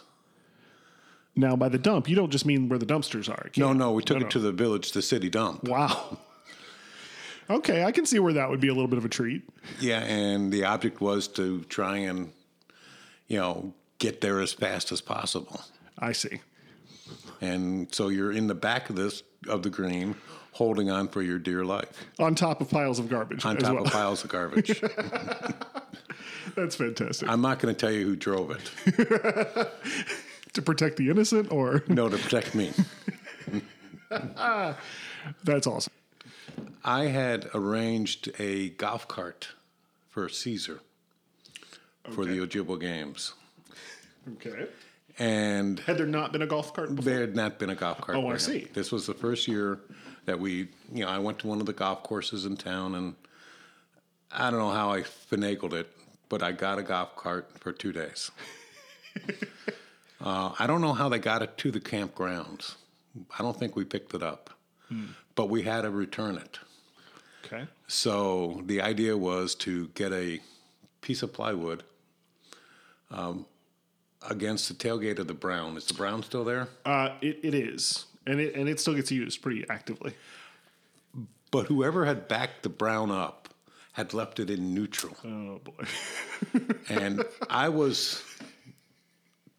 Now, 1.36 1.56
by 1.56 1.70
the 1.70 1.78
dump, 1.78 2.10
you 2.10 2.16
don't 2.16 2.32
just 2.32 2.46
mean 2.46 2.68
where 2.70 2.80
the 2.80 2.86
dumpsters 2.86 3.30
are. 3.30 3.50
No, 3.58 3.72
no, 3.74 3.92
we 3.92 4.02
took 4.02 4.20
No, 4.20 4.26
it 4.26 4.32
to 4.32 4.40
the 4.40 4.52
village, 4.52 4.92
the 4.94 5.02
city 5.02 5.30
dump. 5.30 5.64
Wow. 5.66 6.18
Okay, 7.50 7.84
I 7.84 7.92
can 7.92 8.06
see 8.06 8.20
where 8.20 8.34
that 8.34 8.50
would 8.50 8.60
be 8.60 8.68
a 8.68 8.74
little 8.74 8.88
bit 8.90 8.98
of 8.98 9.06
a 9.06 9.10
treat. 9.10 9.48
Yeah, 9.80 10.00
and 10.00 10.52
the 10.52 10.66
object 10.66 11.00
was 11.00 11.28
to 11.30 11.62
try 11.66 11.98
and, 11.98 12.32
you 13.28 13.38
know, 13.38 13.74
get 14.00 14.22
there 14.22 14.40
as 14.42 14.54
fast 14.54 14.92
as 14.92 15.02
possible. 15.02 15.62
I 16.00 16.12
see. 16.12 16.40
And 17.42 17.94
so 17.94 18.10
you're 18.10 18.32
in 18.32 18.48
the 18.48 18.56
back 18.56 18.90
of 18.90 18.96
this 18.96 19.24
of 19.48 19.64
the 19.64 19.70
green, 19.70 20.16
holding 20.54 20.90
on 20.90 21.08
for 21.08 21.22
your 21.22 21.40
dear 21.40 21.64
life, 21.64 22.06
On 22.20 22.36
top 22.36 22.60
of 22.62 22.70
piles 22.70 23.00
of 23.00 23.10
garbage. 23.10 23.46
on 23.46 23.58
top 23.58 23.76
well. 23.76 23.86
of 23.86 23.92
piles 23.92 24.24
of 24.24 24.30
garbage. 24.30 24.82
That's 26.56 26.76
fantastic. 26.76 27.30
I'm 27.30 27.42
not 27.42 27.60
going 27.60 27.74
to 27.74 27.80
tell 27.80 27.92
you 27.92 28.06
who 28.06 28.16
drove 28.16 28.52
it. 28.52 29.70
to 30.54 30.62
protect 30.62 30.98
the 30.98 31.10
innocent, 31.10 31.52
or 31.52 31.84
No, 31.88 32.10
to 32.10 32.18
protect 32.18 32.56
me. 32.56 32.72
that's 35.44 35.68
awesome. 35.68 35.94
I 36.84 37.06
had 37.06 37.50
arranged 37.54 38.32
a 38.40 38.70
golf 38.70 39.08
cart 39.08 39.50
for 40.10 40.28
Caesar 40.30 40.80
for 42.12 42.26
the 42.26 42.38
Ojibwa 42.40 42.80
Games, 42.80 43.34
Okay. 44.34 44.68
and 45.20 45.80
Had 45.80 45.98
there 45.98 46.06
not 46.06 46.32
been 46.32 46.42
a 46.42 46.48
golf 46.48 46.74
cart 46.74 46.94
before? 46.96 47.12
there 47.12 47.22
had 47.22 47.36
not 47.36 47.60
been 47.60 47.70
a 47.70 47.76
golf 47.76 48.02
cart. 48.02 48.18
Oh, 48.18 48.28
I 48.28 48.34
him. 48.34 48.40
see. 48.40 48.68
This 48.74 48.92
was 48.92 49.08
the 49.08 49.14
first 49.14 49.48
year 49.48 49.80
that 50.26 50.40
we, 50.40 50.68
you 50.94 51.04
know, 51.06 51.08
I 51.08 51.20
went 51.20 51.40
to 51.40 51.48
one 51.48 51.60
of 51.60 51.66
the 51.66 51.74
golf 51.74 52.04
courses 52.04 52.46
in 52.46 52.58
town, 52.58 52.96
and 52.96 53.16
I 54.32 54.50
don't 54.52 54.60
know 54.60 54.72
how 54.72 54.92
I 54.92 55.02
finagled 55.02 55.74
it, 55.74 55.90
but 56.30 56.44
I 56.44 56.52
got 56.52 56.78
a 56.80 56.84
golf 56.84 57.16
cart 57.16 57.50
for 57.60 57.72
two 57.72 57.92
days. 57.94 58.30
uh, 60.22 60.52
I 60.60 60.68
don't 60.68 60.82
know 60.82 60.94
how 60.94 61.10
they 61.10 61.20
got 61.20 61.42
it 61.42 61.58
to 61.60 61.72
the 61.72 61.80
campgrounds. 61.80 62.76
I 63.38 63.42
don't 63.42 63.58
think 63.58 63.76
we 63.76 63.84
picked 63.86 64.14
it 64.14 64.24
up, 64.24 64.52
Hmm. 64.90 65.06
but 65.36 65.50
we 65.50 65.64
had 65.64 65.82
to 65.82 65.90
return 65.90 66.36
it. 66.38 66.60
Okay. 67.46 67.66
So 67.88 68.62
the 68.66 68.82
idea 68.82 69.16
was 69.18 69.56
to 69.56 69.88
get 69.96 70.12
a 70.12 70.40
piece 71.02 71.24
of 71.24 71.32
plywood 71.34 71.84
um, 73.10 73.46
against 74.30 74.68
the 74.68 74.74
tailgate 74.74 75.20
of 75.20 75.28
the 75.28 75.34
Brown. 75.34 75.78
Is 75.78 75.86
the 75.86 75.94
Brown 75.94 76.24
still 76.24 76.44
there? 76.44 76.68
Uh, 76.86 77.10
it, 77.22 77.40
it 77.44 77.54
is, 77.54 78.06
and 78.26 78.40
it 78.40 78.56
and 78.56 78.68
it 78.70 78.80
still 78.80 78.94
gets 78.96 79.12
used 79.12 79.42
pretty 79.42 79.66
actively. 79.70 80.14
But 81.52 81.68
whoever 81.68 82.06
had 82.06 82.28
backed 82.28 82.64
the 82.64 82.70
Brown 82.70 83.10
up 83.12 83.50
had 83.94 84.14
left 84.14 84.40
it 84.40 84.50
in 84.50 84.74
neutral. 84.74 85.16
Oh 85.26 85.60
boy. 85.64 85.86
and 86.90 87.24
I 87.50 87.70
was 87.70 88.24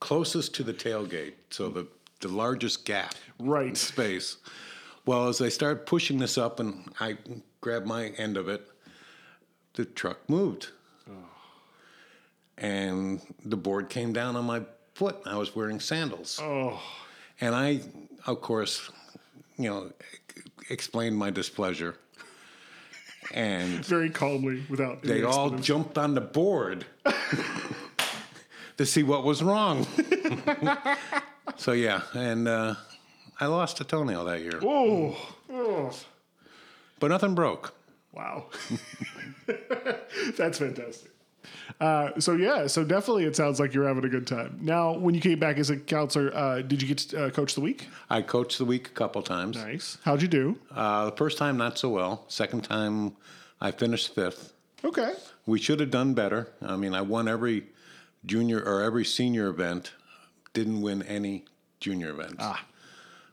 closest 0.00 0.54
to 0.56 0.62
the 0.62 0.74
tailgate, 0.74 1.32
so 1.50 1.68
the, 1.68 1.86
the 2.20 2.28
largest 2.28 2.84
gap 2.84 3.14
Right. 3.40 3.68
in 3.70 3.74
space. 3.74 4.36
Well, 5.06 5.28
as 5.28 5.38
they 5.38 5.50
started 5.50 5.86
pushing 5.86 6.18
this 6.18 6.36
up, 6.38 6.60
and 6.60 6.92
I 7.00 7.16
grabbed 7.60 7.86
my 7.86 8.08
end 8.10 8.36
of 8.36 8.48
it, 8.48 8.64
the 9.74 9.86
truck 9.86 10.18
moved. 10.28 10.68
And 12.60 13.20
the 13.44 13.56
board 13.56 13.88
came 13.88 14.12
down 14.12 14.36
on 14.36 14.44
my 14.44 14.62
foot. 14.94 15.16
I 15.24 15.36
was 15.36 15.54
wearing 15.54 15.80
sandals. 15.80 16.40
Oh, 16.42 16.80
And 17.40 17.54
I, 17.54 17.80
of 18.26 18.40
course, 18.40 18.90
you 19.56 19.70
know, 19.70 19.92
explained 20.70 21.16
my 21.16 21.30
displeasure. 21.30 21.94
And 23.32 23.84
very 23.84 24.10
calmly 24.10 24.64
without. 24.68 24.98
any 25.04 25.12
they 25.20 25.22
all 25.22 25.50
jumped 25.50 25.98
on 25.98 26.14
the 26.14 26.20
board 26.20 26.86
to 28.78 28.86
see 28.86 29.02
what 29.02 29.22
was 29.22 29.42
wrong. 29.42 29.86
so, 31.56 31.72
yeah, 31.72 32.00
and 32.14 32.48
uh, 32.48 32.74
I 33.38 33.46
lost 33.46 33.80
a 33.80 33.84
toenail 33.84 34.24
that 34.24 34.40
year. 34.40 34.58
Oh, 34.62 35.14
oh, 35.52 35.92
But 36.98 37.08
nothing 37.08 37.34
broke. 37.34 37.74
wow. 38.12 38.46
That's 40.36 40.58
fantastic. 40.58 41.10
Uh, 41.80 42.18
so 42.18 42.34
yeah, 42.34 42.66
so 42.66 42.84
definitely 42.84 43.24
it 43.24 43.36
sounds 43.36 43.60
like 43.60 43.72
you're 43.72 43.86
having 43.86 44.04
a 44.04 44.08
good 44.08 44.26
time. 44.26 44.58
Now, 44.60 44.92
when 44.92 45.14
you 45.14 45.20
came 45.20 45.38
back 45.38 45.58
as 45.58 45.70
a 45.70 45.76
counselor, 45.76 46.34
uh, 46.34 46.62
did 46.62 46.82
you 46.82 46.88
get 46.88 46.98
to 46.98 47.26
uh, 47.26 47.30
coach 47.30 47.54
the 47.54 47.60
week? 47.60 47.88
I 48.10 48.22
coached 48.22 48.58
the 48.58 48.64
week 48.64 48.88
a 48.88 48.92
couple 48.92 49.22
times. 49.22 49.56
Nice. 49.56 49.98
How'd 50.02 50.22
you 50.22 50.28
do? 50.28 50.58
Uh, 50.74 51.10
the 51.10 51.16
first 51.16 51.38
time, 51.38 51.56
not 51.56 51.78
so 51.78 51.88
well. 51.88 52.24
Second 52.28 52.64
time, 52.64 53.16
I 53.60 53.70
finished 53.70 54.14
fifth. 54.14 54.52
Okay. 54.84 55.14
We 55.46 55.58
should 55.58 55.80
have 55.80 55.90
done 55.90 56.14
better. 56.14 56.48
I 56.62 56.76
mean, 56.76 56.94
I 56.94 57.02
won 57.02 57.28
every 57.28 57.66
junior 58.26 58.60
or 58.60 58.82
every 58.82 59.04
senior 59.04 59.48
event. 59.48 59.92
Didn't 60.52 60.80
win 60.80 61.02
any 61.02 61.44
junior 61.80 62.10
events. 62.10 62.36
Ah. 62.40 62.64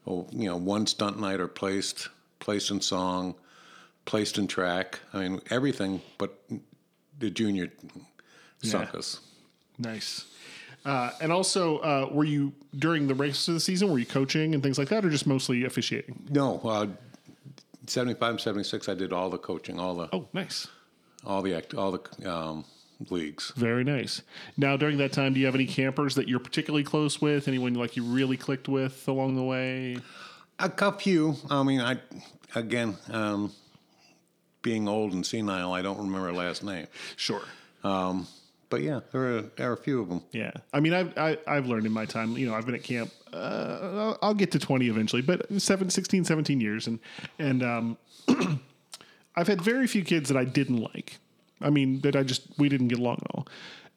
Oh, 0.07 0.27
you 0.31 0.45
know, 0.47 0.57
one 0.57 0.85
stunt 0.85 1.19
night 1.19 1.39
or 1.39 1.47
placed, 1.47 2.09
placed 2.39 2.69
in 2.69 2.79
song, 2.79 3.35
placed 4.05 4.37
in 4.37 4.47
track. 4.47 4.99
I 5.13 5.19
mean, 5.19 5.41
everything 5.49 6.01
but 6.17 6.39
the 7.19 7.29
junior 7.29 7.71
sunk 8.63 8.89
Yeah. 8.93 9.01
Nice. 9.77 10.25
Uh, 10.85 11.11
and 11.19 11.31
also, 11.31 11.79
uh, 11.79 12.09
were 12.11 12.23
you 12.23 12.53
during 12.77 13.07
the 13.07 13.15
rest 13.15 13.47
of 13.47 13.55
the 13.55 13.59
season? 13.59 13.91
Were 13.91 13.97
you 13.99 14.05
coaching 14.05 14.53
and 14.53 14.61
things 14.61 14.77
like 14.77 14.89
that, 14.89 15.03
or 15.03 15.09
just 15.09 15.25
mostly 15.25 15.65
officiating? 15.65 16.27
No, 16.29 16.59
uh, 16.63 16.87
75 17.87 18.41
76, 18.41 18.89
I 18.89 18.93
did 18.93 19.11
all 19.13 19.29
the 19.29 19.37
coaching, 19.37 19.79
all 19.79 19.95
the 19.95 20.09
Oh, 20.13 20.27
nice. 20.33 20.67
all 21.25 21.41
the 21.41 21.53
act, 21.55 21.73
all 21.73 21.91
the 21.91 22.31
um, 22.31 22.65
leagues. 23.09 23.51
Very 23.55 23.83
nice. 23.83 24.21
Now, 24.57 24.77
during 24.77 24.97
that 24.99 25.11
time, 25.11 25.33
do 25.33 25.39
you 25.39 25.45
have 25.47 25.55
any 25.55 25.65
campers 25.65 26.15
that 26.15 26.27
you're 26.27 26.39
particularly 26.39 26.83
close 26.83 27.19
with? 27.21 27.47
Anyone 27.47 27.73
like 27.73 27.95
you 27.97 28.03
really 28.03 28.37
clicked 28.37 28.67
with 28.69 29.07
along 29.07 29.35
the 29.35 29.43
way? 29.43 29.97
A 30.59 30.69
cou- 30.69 30.91
few. 30.91 31.35
I 31.49 31.63
mean, 31.63 31.81
I 31.81 31.97
again, 32.55 32.95
um, 33.09 33.51
being 34.65 34.89
old 34.89 35.13
and 35.13 35.25
senile, 35.25 35.71
I 35.71 35.81
don't 35.81 35.97
remember 35.97 36.25
her 36.25 36.33
last 36.33 36.63
name. 36.63 36.87
Sure. 37.15 37.43
But 38.69 38.81
yeah, 38.81 39.01
there 39.11 39.37
are 39.37 39.41
there 39.41 39.69
are 39.69 39.73
a 39.73 39.77
few 39.77 40.01
of 40.01 40.09
them. 40.09 40.21
Yeah. 40.31 40.51
I 40.73 40.79
mean, 40.79 40.93
I've, 40.93 41.17
I, 41.17 41.37
I've 41.47 41.67
learned 41.67 41.85
in 41.85 41.91
my 41.91 42.05
time, 42.05 42.35
you 42.35 42.47
know, 42.47 42.55
I've 42.55 42.65
been 42.65 42.75
at 42.75 42.83
camp, 42.83 43.11
uh, 43.31 44.15
I'll, 44.21 44.33
get 44.33 44.51
to 44.51 44.59
20 44.59 44.89
eventually, 44.89 45.21
but 45.21 45.61
seven, 45.61 45.89
16, 45.89 46.25
17 46.25 46.59
years. 46.59 46.87
And, 46.87 46.99
and, 47.39 47.63
um, 47.63 47.97
I've 49.35 49.47
had 49.47 49.61
very 49.61 49.87
few 49.87 50.03
kids 50.03 50.29
that 50.29 50.37
I 50.37 50.45
didn't 50.45 50.77
like. 50.77 51.19
I 51.61 51.69
mean, 51.69 52.01
that 52.01 52.15
I 52.15 52.23
just, 52.23 52.41
we 52.57 52.67
didn't 52.67 52.89
get 52.89 52.99
along 52.99 53.19
at 53.23 53.35
all. 53.35 53.47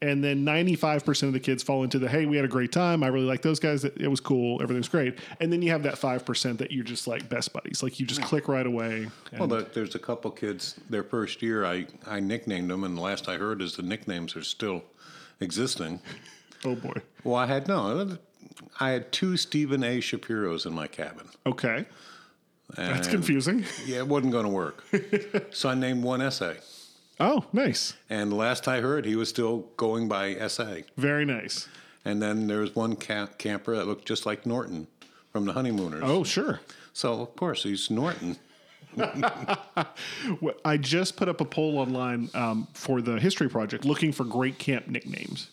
And 0.00 0.22
then 0.22 0.44
95% 0.44 1.24
of 1.24 1.32
the 1.32 1.40
kids 1.40 1.62
fall 1.62 1.82
into 1.82 1.98
the, 1.98 2.08
hey, 2.08 2.24
we 2.24 2.36
had 2.36 2.44
a 2.44 2.48
great 2.48 2.70
time. 2.70 3.02
I 3.02 3.08
really 3.08 3.26
like 3.26 3.42
those 3.42 3.58
guys. 3.58 3.84
It, 3.84 3.96
it 4.00 4.08
was 4.08 4.20
cool. 4.20 4.62
Everything's 4.62 4.88
great. 4.88 5.18
And 5.40 5.52
then 5.52 5.60
you 5.60 5.72
have 5.72 5.82
that 5.82 5.94
5% 5.94 6.58
that 6.58 6.70
you're 6.70 6.84
just 6.84 7.08
like 7.08 7.28
best 7.28 7.52
buddies. 7.52 7.82
Like 7.82 7.98
you 7.98 8.06
just 8.06 8.22
click 8.22 8.46
right 8.46 8.66
away. 8.66 9.08
Well, 9.36 9.48
the, 9.48 9.68
there's 9.74 9.96
a 9.96 9.98
couple 9.98 10.30
kids. 10.30 10.76
Their 10.88 11.02
first 11.02 11.42
year, 11.42 11.64
I 11.64 11.86
I 12.06 12.20
nicknamed 12.20 12.70
them, 12.70 12.84
and 12.84 12.96
the 12.96 13.00
last 13.00 13.28
I 13.28 13.36
heard 13.36 13.60
is 13.60 13.76
the 13.76 13.82
nicknames 13.82 14.36
are 14.36 14.44
still 14.44 14.84
existing. 15.40 16.00
oh 16.64 16.76
boy. 16.76 16.94
Well, 17.24 17.34
I 17.36 17.46
had 17.46 17.66
no. 17.66 18.16
I 18.80 18.90
had 18.90 19.10
two 19.12 19.36
Stephen 19.36 19.82
A. 19.82 20.00
Shapiro's 20.00 20.64
in 20.66 20.74
my 20.74 20.86
cabin. 20.86 21.28
Okay. 21.44 21.86
That's 22.76 23.08
confusing. 23.08 23.64
Yeah, 23.86 23.98
it 23.98 24.08
wasn't 24.08 24.32
going 24.32 24.44
to 24.44 24.50
work. 24.50 24.84
so 25.50 25.70
I 25.70 25.74
named 25.74 26.02
one 26.02 26.28
SA, 26.30 26.54
Oh, 27.20 27.44
nice. 27.52 27.94
and 28.08 28.32
last 28.32 28.68
I 28.68 28.80
heard, 28.80 29.04
he 29.04 29.16
was 29.16 29.28
still 29.28 29.66
going 29.76 30.06
by 30.08 30.34
SA. 30.48 30.76
Very 30.96 31.24
nice. 31.24 31.68
And 32.04 32.22
then 32.22 32.46
there 32.46 32.60
was 32.60 32.74
one 32.76 32.94
ca- 32.96 33.26
camper 33.38 33.76
that 33.76 33.86
looked 33.86 34.06
just 34.06 34.24
like 34.24 34.46
Norton 34.46 34.86
from 35.32 35.44
the 35.44 35.52
Honeymooners. 35.52 36.02
Oh, 36.04 36.22
sure. 36.24 36.60
So 36.92 37.20
of 37.20 37.34
course 37.36 37.64
he's 37.64 37.90
Norton. 37.90 38.36
I 40.64 40.76
just 40.76 41.16
put 41.16 41.28
up 41.28 41.40
a 41.40 41.44
poll 41.44 41.78
online 41.78 42.30
um, 42.34 42.66
for 42.72 43.00
the 43.00 43.18
history 43.18 43.48
project 43.48 43.84
looking 43.84 44.12
for 44.12 44.24
great 44.24 44.58
camp 44.58 44.88
nicknames. 44.88 45.50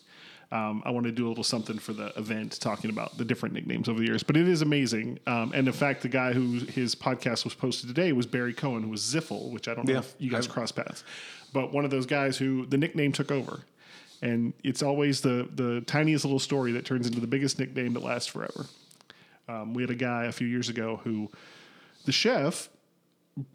Um, 0.52 0.80
I 0.86 0.90
want 0.90 1.06
to 1.06 1.12
do 1.12 1.26
a 1.26 1.28
little 1.28 1.42
something 1.44 1.76
for 1.76 1.92
the 1.92 2.16
event 2.16 2.60
talking 2.60 2.88
about 2.88 3.18
the 3.18 3.24
different 3.24 3.52
nicknames 3.54 3.88
over 3.88 3.98
the 3.98 4.06
years, 4.06 4.22
but 4.22 4.36
it 4.36 4.46
is 4.46 4.62
amazing. 4.62 5.18
Um, 5.26 5.50
and 5.52 5.66
in 5.66 5.72
fact, 5.74 6.02
the 6.02 6.08
guy 6.08 6.32
who 6.32 6.60
his 6.66 6.94
podcast 6.94 7.42
was 7.44 7.52
posted 7.52 7.88
today 7.88 8.12
was 8.12 8.26
Barry 8.26 8.54
Cohen, 8.54 8.84
who 8.84 8.90
was 8.90 9.02
Ziffel, 9.02 9.50
which 9.50 9.66
I 9.66 9.74
don't 9.74 9.86
know 9.88 9.94
Yeah, 9.94 9.98
if 10.00 10.14
you 10.20 10.30
guys 10.30 10.46
I've- 10.46 10.52
cross 10.54 10.70
paths, 10.70 11.02
but 11.56 11.72
one 11.72 11.86
of 11.86 11.90
those 11.90 12.04
guys 12.04 12.36
who 12.36 12.66
the 12.66 12.76
nickname 12.76 13.12
took 13.12 13.32
over. 13.32 13.60
And 14.20 14.52
it's 14.62 14.82
always 14.82 15.22
the 15.22 15.48
the 15.54 15.80
tiniest 15.86 16.26
little 16.26 16.38
story 16.38 16.72
that 16.72 16.84
turns 16.84 17.06
into 17.06 17.18
the 17.18 17.26
biggest 17.26 17.58
nickname 17.58 17.94
that 17.94 18.02
lasts 18.02 18.28
forever. 18.28 18.66
Um, 19.48 19.72
we 19.72 19.82
had 19.82 19.90
a 19.90 19.94
guy 19.94 20.26
a 20.26 20.32
few 20.32 20.46
years 20.46 20.68
ago 20.68 21.00
who, 21.02 21.30
the 22.04 22.12
chef, 22.12 22.68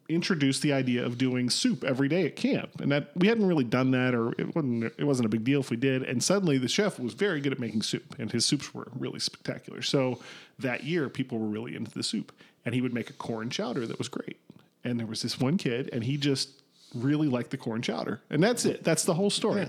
introduced 0.09 0.63
the 0.63 0.73
idea 0.73 1.05
of 1.05 1.19
doing 1.19 1.49
soup 1.49 1.83
every 1.83 2.07
day 2.07 2.25
at 2.25 2.35
camp, 2.35 2.81
and 2.81 2.91
that 2.91 3.11
we 3.15 3.27
hadn't 3.27 3.45
really 3.45 3.63
done 3.63 3.91
that, 3.91 4.15
or 4.15 4.31
it 4.39 4.55
wasn't 4.55 4.83
it 4.97 5.03
wasn't 5.03 5.27
a 5.27 5.29
big 5.29 5.43
deal 5.43 5.59
if 5.59 5.69
we 5.69 5.77
did. 5.77 6.01
And 6.01 6.23
suddenly, 6.23 6.57
the 6.57 6.67
chef 6.67 6.99
was 6.99 7.13
very 7.13 7.39
good 7.39 7.51
at 7.51 7.59
making 7.59 7.83
soup, 7.83 8.15
and 8.17 8.31
his 8.31 8.47
soups 8.47 8.73
were 8.73 8.87
really 8.97 9.19
spectacular. 9.19 9.83
So 9.83 10.19
that 10.57 10.83
year, 10.83 11.07
people 11.07 11.37
were 11.37 11.47
really 11.47 11.75
into 11.75 11.91
the 11.91 12.03
soup, 12.03 12.31
and 12.65 12.73
he 12.73 12.81
would 12.81 12.95
make 12.95 13.11
a 13.11 13.13
corn 13.13 13.51
chowder 13.51 13.85
that 13.85 13.99
was 13.99 14.09
great. 14.09 14.37
And 14.83 14.99
there 14.99 15.05
was 15.05 15.21
this 15.21 15.39
one 15.39 15.57
kid, 15.57 15.89
and 15.93 16.03
he 16.03 16.17
just 16.17 16.60
really 16.93 17.27
liked 17.27 17.51
the 17.51 17.57
corn 17.57 17.81
chowder, 17.81 18.21
and 18.29 18.41
that's 18.43 18.65
it. 18.65 18.83
That's 18.83 19.03
the 19.05 19.13
whole 19.13 19.29
story. 19.29 19.67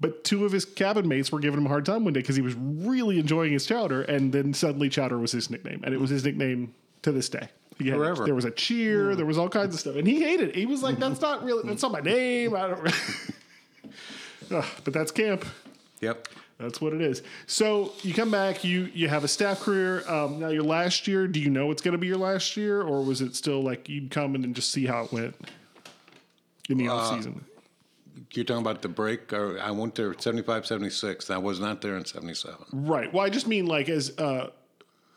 But 0.00 0.24
two 0.24 0.46
of 0.46 0.52
his 0.52 0.64
cabin 0.64 1.06
mates 1.06 1.30
were 1.30 1.40
giving 1.40 1.58
him 1.60 1.66
a 1.66 1.68
hard 1.68 1.84
time 1.84 2.04
one 2.04 2.14
day 2.14 2.20
because 2.20 2.36
he 2.36 2.40
was 2.42 2.54
really 2.54 3.18
enjoying 3.18 3.52
his 3.52 3.66
chowder, 3.66 4.02
and 4.02 4.32
then 4.32 4.54
suddenly 4.54 4.88
chowder 4.88 5.18
was 5.18 5.32
his 5.32 5.50
nickname, 5.50 5.80
and 5.84 5.92
it 5.94 6.00
was 6.00 6.08
his 6.10 6.24
nickname 6.24 6.74
to 7.02 7.12
this 7.12 7.28
day. 7.28 7.48
He 7.78 7.88
had- 7.88 7.98
Forever. 7.98 8.24
There 8.24 8.34
was 8.34 8.44
a 8.46 8.50
cheer, 8.50 9.14
there 9.14 9.26
was 9.26 9.36
all 9.38 9.48
kinds 9.48 9.74
of 9.74 9.80
stuff, 9.80 9.96
and 9.96 10.06
he 10.06 10.22
hated 10.22 10.50
it. 10.50 10.54
He 10.54 10.66
was 10.66 10.82
like, 10.82 10.98
"That's 10.98 11.20
not 11.20 11.44
really, 11.44 11.62
that's 11.66 11.82
not 11.82 11.92
my 11.92 12.00
name." 12.00 12.54
I 12.56 12.68
don't. 12.68 12.86
Ugh, 14.50 14.64
but 14.84 14.92
that's 14.92 15.10
camp. 15.12 15.44
Yep. 16.00 16.28
That's 16.58 16.80
what 16.80 16.92
it 16.92 17.00
is. 17.00 17.22
So 17.46 17.92
you 18.02 18.12
come 18.12 18.30
back, 18.30 18.64
you 18.64 18.90
you 18.92 19.08
have 19.08 19.24
a 19.24 19.28
staff 19.28 19.60
career. 19.60 20.06
Um, 20.08 20.38
now 20.40 20.48
your 20.48 20.62
last 20.62 21.06
year, 21.08 21.26
do 21.26 21.40
you 21.40 21.48
know 21.48 21.70
it's 21.70 21.80
going 21.80 21.92
to 21.92 21.98
be 21.98 22.06
your 22.06 22.18
last 22.18 22.56
year, 22.56 22.82
or 22.82 23.02
was 23.02 23.22
it 23.22 23.34
still 23.34 23.62
like 23.62 23.88
you'd 23.88 24.10
come 24.10 24.34
in 24.34 24.44
and 24.44 24.54
just 24.54 24.70
see 24.70 24.84
how 24.86 25.04
it 25.04 25.12
went 25.12 25.34
in 26.70 26.78
the 26.78 26.88
off 26.88 27.16
season? 27.16 27.44
You're 28.32 28.44
talking 28.44 28.60
about 28.62 28.82
the 28.82 28.88
break? 28.88 29.32
Or 29.32 29.58
I 29.60 29.70
went 29.70 29.94
there 29.94 30.14
75, 30.16 30.66
76. 30.66 31.30
I 31.30 31.38
was 31.38 31.58
not 31.60 31.80
there 31.80 31.96
in 31.96 32.04
77. 32.04 32.56
Right. 32.72 33.12
Well, 33.12 33.24
I 33.24 33.30
just 33.30 33.46
mean 33.46 33.66
like 33.66 33.88
as 33.88 34.16
uh, 34.18 34.50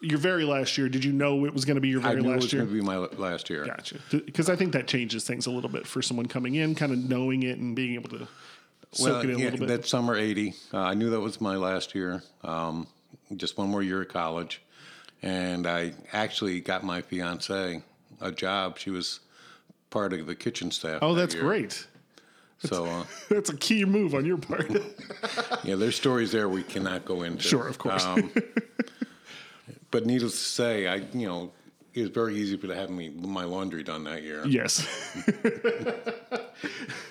your 0.01 0.18
very 0.20 0.43
last 0.45 0.78
year. 0.78 0.89
Did 0.89 1.04
you 1.04 1.12
know 1.14 1.45
it 1.45 1.54
was 1.54 1.66
going 1.66 1.76
to 1.76 1.82
be 1.82 1.89
your 1.89 2.01
very 2.01 2.18
I 2.18 2.20
knew 2.20 2.30
it 2.30 2.34
last 2.34 2.43
was 2.43 2.54
year? 2.54 2.64
going 2.64 2.76
to 2.76 2.82
be 2.82 2.86
my 2.86 2.97
last 2.97 3.49
year. 3.49 3.66
Gotcha. 3.66 3.99
Because 4.12 4.49
I 4.49 4.56
think 4.56 4.74
that 4.74 4.88
changes 4.88 5.24
things 5.26 5.45
a 5.47 5.51
little 5.51 5.70
bit 5.70 5.88
for 5.88 6.01
someone 6.01 6.26
coming 6.28 6.56
in, 6.56 6.76
kind 6.76 6.91
of 6.91 6.97
knowing 7.10 7.43
it 7.43 7.58
and 7.60 7.76
being 7.76 7.93
able 7.95 8.10
to 8.10 8.28
soak 8.91 9.08
Well, 9.08 9.20
it 9.22 9.30
in 9.30 9.36
a 9.36 9.38
little 9.38 9.60
bit. 9.60 9.68
that 9.70 9.86
summer 9.86 10.16
80, 10.16 10.54
uh, 10.74 10.80
I 10.80 10.93
knew 10.93 11.10
that 11.12 11.20
was 11.20 11.39
my 11.41 11.56
last 11.56 11.95
year. 11.95 12.22
Um, 12.43 12.88
just 13.36 13.58
one 13.58 13.70
more 13.70 13.82
year 13.82 14.01
at 14.01 14.10
college. 14.10 14.62
And 15.22 15.66
I 15.66 15.93
actually 16.12 16.60
got 16.60 16.84
my 16.84 17.01
fiance 17.01 17.82
a 18.20 18.32
job. 18.32 18.78
She 18.78 18.89
was 18.89 19.22
part 19.93 20.11
of 20.11 20.25
the 20.25 20.33
kitchen 20.33 20.71
staff. 20.71 20.99
oh, 21.03 21.13
that 21.13 21.21
that's 21.21 21.35
year. 21.35 21.43
great. 21.43 21.87
So, 22.57 22.85
uh, 22.85 23.03
That's 23.29 23.49
a 23.49 23.57
key 23.57 23.83
move 23.85 24.15
on 24.15 24.25
your 24.25 24.37
part. 24.37 24.71
yeah, 25.63 25.75
there's 25.75 25.97
stories 25.97 26.31
there 26.31 26.47
we 26.47 26.63
cannot 26.63 27.03
go 27.05 27.23
into. 27.23 27.43
Sure, 27.43 27.67
of 27.67 27.77
course. 27.77 28.05
Um, 28.05 28.31
but 29.91 30.05
needless 30.05 30.31
to 30.31 30.37
say, 30.37 30.87
I, 30.87 30.95
you 31.13 31.27
know, 31.27 31.51
it 31.93 32.01
was 32.01 32.09
very 32.09 32.35
easy 32.35 32.57
for 32.57 32.67
to 32.67 32.75
have 32.75 32.89
me 32.89 33.09
my 33.09 33.43
laundry 33.43 33.83
done 33.83 34.03
that 34.05 34.23
year. 34.23 34.45
yes. 34.47 34.85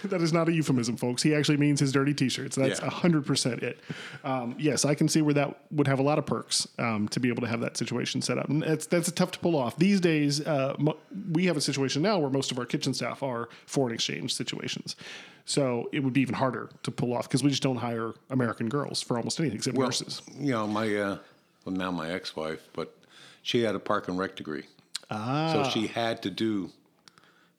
that 0.05 0.21
is 0.21 0.33
not 0.33 0.49
a 0.49 0.53
euphemism, 0.53 0.97
folks. 0.97 1.23
He 1.23 1.35
actually 1.35 1.57
means 1.59 1.81
his 1.81 1.93
dirty 1.93 2.15
t-shirts. 2.15 2.57
That's 2.57 2.81
Yeah. 2.81 2.91
hundred 2.91 3.25
percent 3.27 3.63
it. 3.63 3.79
Um, 4.25 4.55
yes, 4.59 4.85
I 4.85 4.95
can 4.95 5.09
see 5.09 5.23
where 5.23 5.35
that 5.35 5.57
would 5.71 5.87
have 5.87 5.99
a 5.99 6.03
lot 6.03 6.19
of 6.19 6.27
perks 6.27 6.67
um, 6.79 7.09
to 7.09 7.21
be 7.21 7.29
able 7.29 7.43
to 7.43 7.49
have 7.49 7.61
that 7.61 7.77
situation 7.77 8.23
set 8.23 8.39
up, 8.39 8.49
and 8.49 8.63
that's 8.63 8.87
that's 8.87 9.11
tough 9.13 9.31
to 9.33 9.39
pull 9.39 9.57
off 9.57 9.77
these 9.77 10.01
days. 10.01 10.41
Uh, 10.45 10.75
mo- 10.79 10.97
we 11.33 11.47
have 11.47 11.57
a 11.57 11.61
situation 11.61 12.03
now 12.03 12.19
where 12.19 12.31
most 12.31 12.51
of 12.51 12.59
our 12.59 12.67
kitchen 12.67 12.95
staff 12.95 13.23
are 13.23 13.49
foreign 13.67 13.95
exchange 13.95 14.35
situations, 14.35 14.97
so 15.45 15.89
it 15.93 16.01
would 16.01 16.13
be 16.13 16.21
even 16.21 16.35
harder 16.35 16.71
to 16.83 16.91
pull 16.91 17.13
off 17.13 17.29
because 17.29 17.43
we 17.43 17.51
just 17.51 17.63
don't 17.63 17.77
hire 17.77 18.13
American 18.31 18.69
girls 18.69 19.03
for 19.03 19.17
almost 19.17 19.39
anything 19.39 19.59
except 19.59 19.77
Well, 19.77 19.87
nurses. 19.89 20.23
you 20.39 20.53
know, 20.53 20.67
my 20.67 20.95
uh, 20.97 21.19
well 21.65 21.75
now 21.77 21.91
my 21.91 22.11
ex-wife, 22.11 22.69
but 22.73 22.95
she 23.43 23.63
had 23.63 23.75
a 23.75 23.79
park 23.81 24.09
and 24.09 24.19
rec 24.19 24.37
degree, 24.37 24.65
Ah, 25.11 25.53
so 25.53 25.71
she 25.71 25.87
had 25.89 26.23
to 26.23 26.31
do 26.31 26.71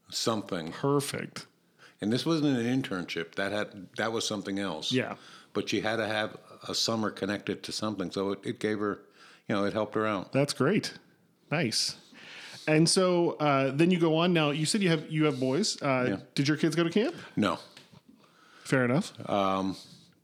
something. 0.09 0.71
Perfect. 0.71 1.45
And 2.01 2.11
this 2.11 2.25
wasn't 2.25 2.57
an 2.57 2.81
internship. 2.81 3.35
That 3.35 3.51
had 3.51 3.87
that 3.97 4.11
was 4.11 4.27
something 4.27 4.59
else. 4.59 4.91
Yeah. 4.91 5.15
But 5.53 5.69
she 5.69 5.81
had 5.81 5.97
to 5.97 6.07
have 6.07 6.35
a 6.67 6.73
summer 6.75 7.11
connected 7.11 7.61
to 7.63 7.71
something, 7.71 8.11
so 8.11 8.31
it, 8.31 8.39
it 8.43 8.59
gave 8.59 8.79
her, 8.79 8.99
you 9.47 9.55
know, 9.55 9.65
it 9.65 9.73
helped 9.73 9.93
her 9.95 10.07
out. 10.07 10.31
That's 10.33 10.53
great. 10.53 10.93
Nice. 11.51 11.95
And 12.67 12.87
so 12.89 13.31
uh, 13.39 13.71
then 13.71 13.91
you 13.91 13.99
go 13.99 14.17
on. 14.17 14.33
Now 14.33 14.51
you 14.51 14.65
said 14.65 14.81
you 14.81 14.89
have 14.89 15.09
you 15.11 15.25
have 15.25 15.39
boys. 15.39 15.81
Uh, 15.81 16.05
Yeah. 16.09 16.15
Did 16.35 16.47
your 16.47 16.57
kids 16.57 16.75
go 16.75 16.83
to 16.83 16.89
camp? 16.89 17.15
No, 17.35 17.59
Fair 18.63 18.85
enough. 18.85 19.11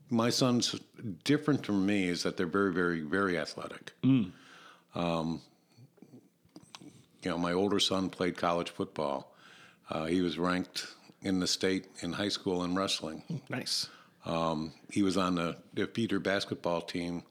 my 0.10 0.30
son's 0.30 0.76
different 1.24 1.66
from 1.66 1.86
me 1.86 2.08
is 2.10 2.24
that 2.24 2.36
they're 2.38 2.48
very, 2.48 2.74
very, 2.74 3.02
very 3.02 3.38
athletic. 3.38 3.92
Um, 4.96 5.42
you 7.24 7.32
know, 7.32 7.38
my 7.38 7.54
older 7.54 7.80
son 7.80 8.10
played 8.10 8.38
college 8.38 8.70
football. 8.70 9.36
Uh, 9.90 10.06
he 10.06 10.22
was 10.22 10.38
ranked 10.38 10.88
in 11.22 11.40
the 11.40 11.48
state 11.48 11.88
in 12.02 12.14
high 12.14 12.30
school 12.30 12.64
in 12.64 12.76
wrestling. 12.76 13.24
nice. 13.50 13.90
Um, 14.26 14.74
he 14.90 15.02
was 15.02 15.18
on 15.18 15.36
the, 15.36 15.58
the 15.74 15.88
feeder 15.88 16.20
basketball 16.20 16.82
team 16.82 17.24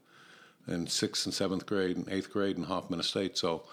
in 0.67 0.87
sixth 0.87 1.25
and 1.25 1.33
seventh 1.33 1.65
grade 1.65 1.97
and 1.97 2.09
eighth 2.09 2.31
grade 2.31 2.57
in 2.57 2.63
Hoffman 2.63 2.99
Estate. 2.99 3.37
So, 3.37 3.63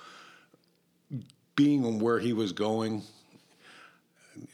being 1.54 1.98
where 1.98 2.18
he 2.18 2.32
was 2.32 2.52
going, 2.52 3.02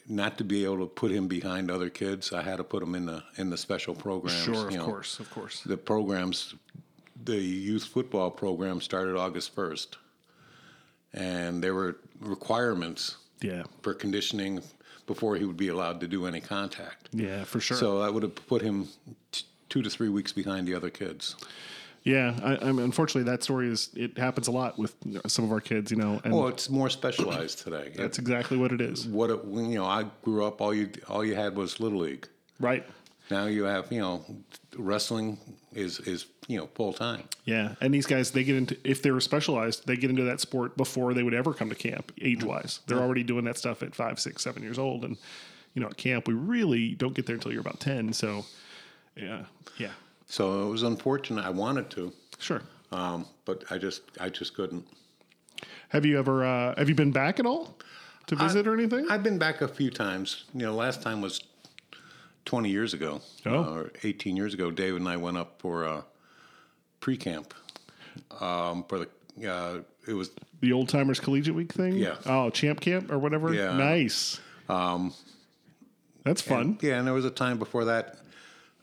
not 0.08 0.38
to 0.38 0.44
be 0.44 0.64
able 0.64 0.78
to 0.78 0.86
put 0.86 1.10
him 1.10 1.26
behind 1.26 1.70
other 1.70 1.90
kids, 1.90 2.32
I 2.32 2.42
had 2.42 2.56
to 2.56 2.64
put 2.64 2.82
him 2.82 2.94
in 2.94 3.06
the 3.06 3.22
in 3.36 3.50
the 3.50 3.56
special 3.56 3.94
programs. 3.94 4.42
Sure, 4.42 4.66
of 4.66 4.72
you 4.72 4.78
know. 4.78 4.84
course, 4.84 5.18
of 5.18 5.30
course. 5.30 5.62
The 5.62 5.76
programs, 5.76 6.54
the 7.24 7.36
youth 7.36 7.84
football 7.84 8.30
program 8.30 8.80
started 8.80 9.16
August 9.16 9.54
first, 9.54 9.98
and 11.14 11.62
there 11.62 11.74
were 11.74 11.96
requirements 12.20 13.16
Yeah, 13.40 13.64
for 13.82 13.94
conditioning 13.94 14.62
before 15.06 15.36
he 15.36 15.44
would 15.44 15.56
be 15.56 15.68
allowed 15.68 16.00
to 16.00 16.06
do 16.08 16.26
any 16.26 16.40
contact. 16.40 17.08
yeah, 17.12 17.44
for 17.44 17.60
sure. 17.60 17.76
So 17.76 18.02
that 18.02 18.12
would 18.14 18.22
have 18.22 18.34
put 18.46 18.62
him 18.62 18.88
t- 19.32 19.44
two 19.68 19.82
to 19.82 19.90
three 19.90 20.08
weeks 20.08 20.32
behind 20.32 20.66
the 20.68 20.74
other 20.74 20.90
kids. 20.90 21.34
yeah, 22.04 22.34
I, 22.42 22.54
unfortunately, 22.68 23.30
that 23.30 23.42
story 23.42 23.68
is 23.68 23.90
it 23.94 24.16
happens 24.18 24.48
a 24.48 24.52
lot 24.52 24.78
with 24.78 24.94
some 25.26 25.44
of 25.44 25.52
our 25.52 25.60
kids. 25.60 25.90
You 25.90 25.96
know, 25.98 26.20
and 26.24 26.32
Well, 26.34 26.48
it's 26.48 26.68
more 26.70 26.88
specialized 26.90 27.58
today. 27.64 27.92
that's 27.96 28.18
exactly 28.18 28.56
what 28.58 28.72
it 28.72 28.80
is. 28.80 29.06
what 29.06 29.30
it, 29.30 29.40
you 29.44 29.74
know. 29.78 29.84
I 29.84 30.06
grew 30.22 30.44
up. 30.44 30.60
All 30.60 30.72
you 30.74 30.90
all 31.08 31.24
you 31.24 31.34
had 31.34 31.56
was 31.56 31.80
little 31.80 32.00
league. 32.00 32.26
Right. 32.60 32.84
Now 33.32 33.46
you 33.46 33.64
have 33.64 33.90
you 33.90 34.00
know 34.00 34.24
wrestling 34.76 35.38
is 35.72 36.00
is 36.00 36.26
you 36.48 36.58
know 36.58 36.66
full 36.74 36.92
time. 36.92 37.22
Yeah, 37.46 37.74
and 37.80 37.92
these 37.94 38.04
guys 38.06 38.30
they 38.30 38.44
get 38.44 38.56
into 38.56 38.76
if 38.84 39.00
they 39.02 39.10
were 39.10 39.22
specialized, 39.22 39.86
they 39.86 39.96
get 39.96 40.10
into 40.10 40.24
that 40.24 40.38
sport 40.40 40.76
before 40.76 41.14
they 41.14 41.22
would 41.22 41.32
ever 41.32 41.54
come 41.54 41.70
to 41.70 41.74
camp 41.74 42.12
age 42.20 42.44
wise. 42.44 42.80
They're 42.86 42.98
already 42.98 43.22
doing 43.22 43.46
that 43.46 43.56
stuff 43.56 43.82
at 43.82 43.94
five, 43.94 44.20
six, 44.20 44.42
seven 44.42 44.62
years 44.62 44.78
old, 44.78 45.04
and 45.04 45.16
you 45.72 45.80
know 45.80 45.88
at 45.88 45.96
camp 45.96 46.28
we 46.28 46.34
really 46.34 46.94
don't 46.94 47.14
get 47.14 47.24
there 47.24 47.36
until 47.36 47.52
you're 47.52 47.62
about 47.62 47.80
ten. 47.80 48.12
So, 48.12 48.44
yeah, 49.16 49.44
yeah, 49.78 49.92
So 50.26 50.66
it 50.68 50.70
was 50.70 50.82
unfortunate. 50.82 51.44
I 51.46 51.50
wanted 51.50 51.88
to, 51.92 52.12
sure. 52.38 52.62
um, 52.92 53.24
but 53.46 53.64
I 53.70 53.78
just 53.78 54.02
I 54.20 54.28
just 54.28 54.52
couldn't. 54.54 54.84
Have 55.88 56.04
you 56.04 56.18
ever 56.18 56.44
uh, 56.44 56.74
have 56.76 56.90
you 56.90 56.94
been 56.94 57.12
back 57.12 57.40
at 57.40 57.46
all 57.46 57.78
to 58.26 58.36
visit 58.36 58.66
or 58.66 58.74
anything? 58.74 59.06
I've 59.10 59.22
been 59.22 59.38
back 59.38 59.62
a 59.62 59.68
few 59.68 59.90
times. 59.90 60.44
You 60.52 60.66
know, 60.66 60.74
last 60.74 61.00
time 61.00 61.22
was 61.22 61.40
20 62.44 62.70
years 62.70 62.94
ago, 62.94 63.20
Oh. 63.46 63.62
uh, 63.62 63.70
or 63.74 63.92
18 64.02 64.36
years 64.36 64.54
ago. 64.54 64.70
David 64.70 65.00
and 65.00 65.08
I 65.08 65.16
went 65.16 65.36
up 65.36 65.60
for 65.60 65.86
uh, 65.86 66.02
pre-camp 67.00 67.54
um, 68.40 68.84
for 68.88 68.98
the. 69.00 69.08
Uh, 69.50 69.80
it 70.06 70.14
was 70.14 70.30
the 70.60 70.72
old 70.72 70.88
timers 70.88 71.20
collegiate 71.20 71.54
week 71.54 71.72
thing. 71.72 71.94
Yeah. 71.94 72.16
Oh, 72.26 72.50
champ 72.50 72.80
camp 72.80 73.10
or 73.10 73.18
whatever. 73.18 73.54
Yeah. 73.54 73.76
Nice. 73.76 74.40
Um, 74.68 75.14
that's 76.24 76.42
fun. 76.42 76.78
yeah, 76.82 76.98
and 76.98 77.06
there 77.06 77.14
was 77.14 77.24
a 77.24 77.30
time 77.30 77.58
before 77.58 77.84
that. 77.86 78.18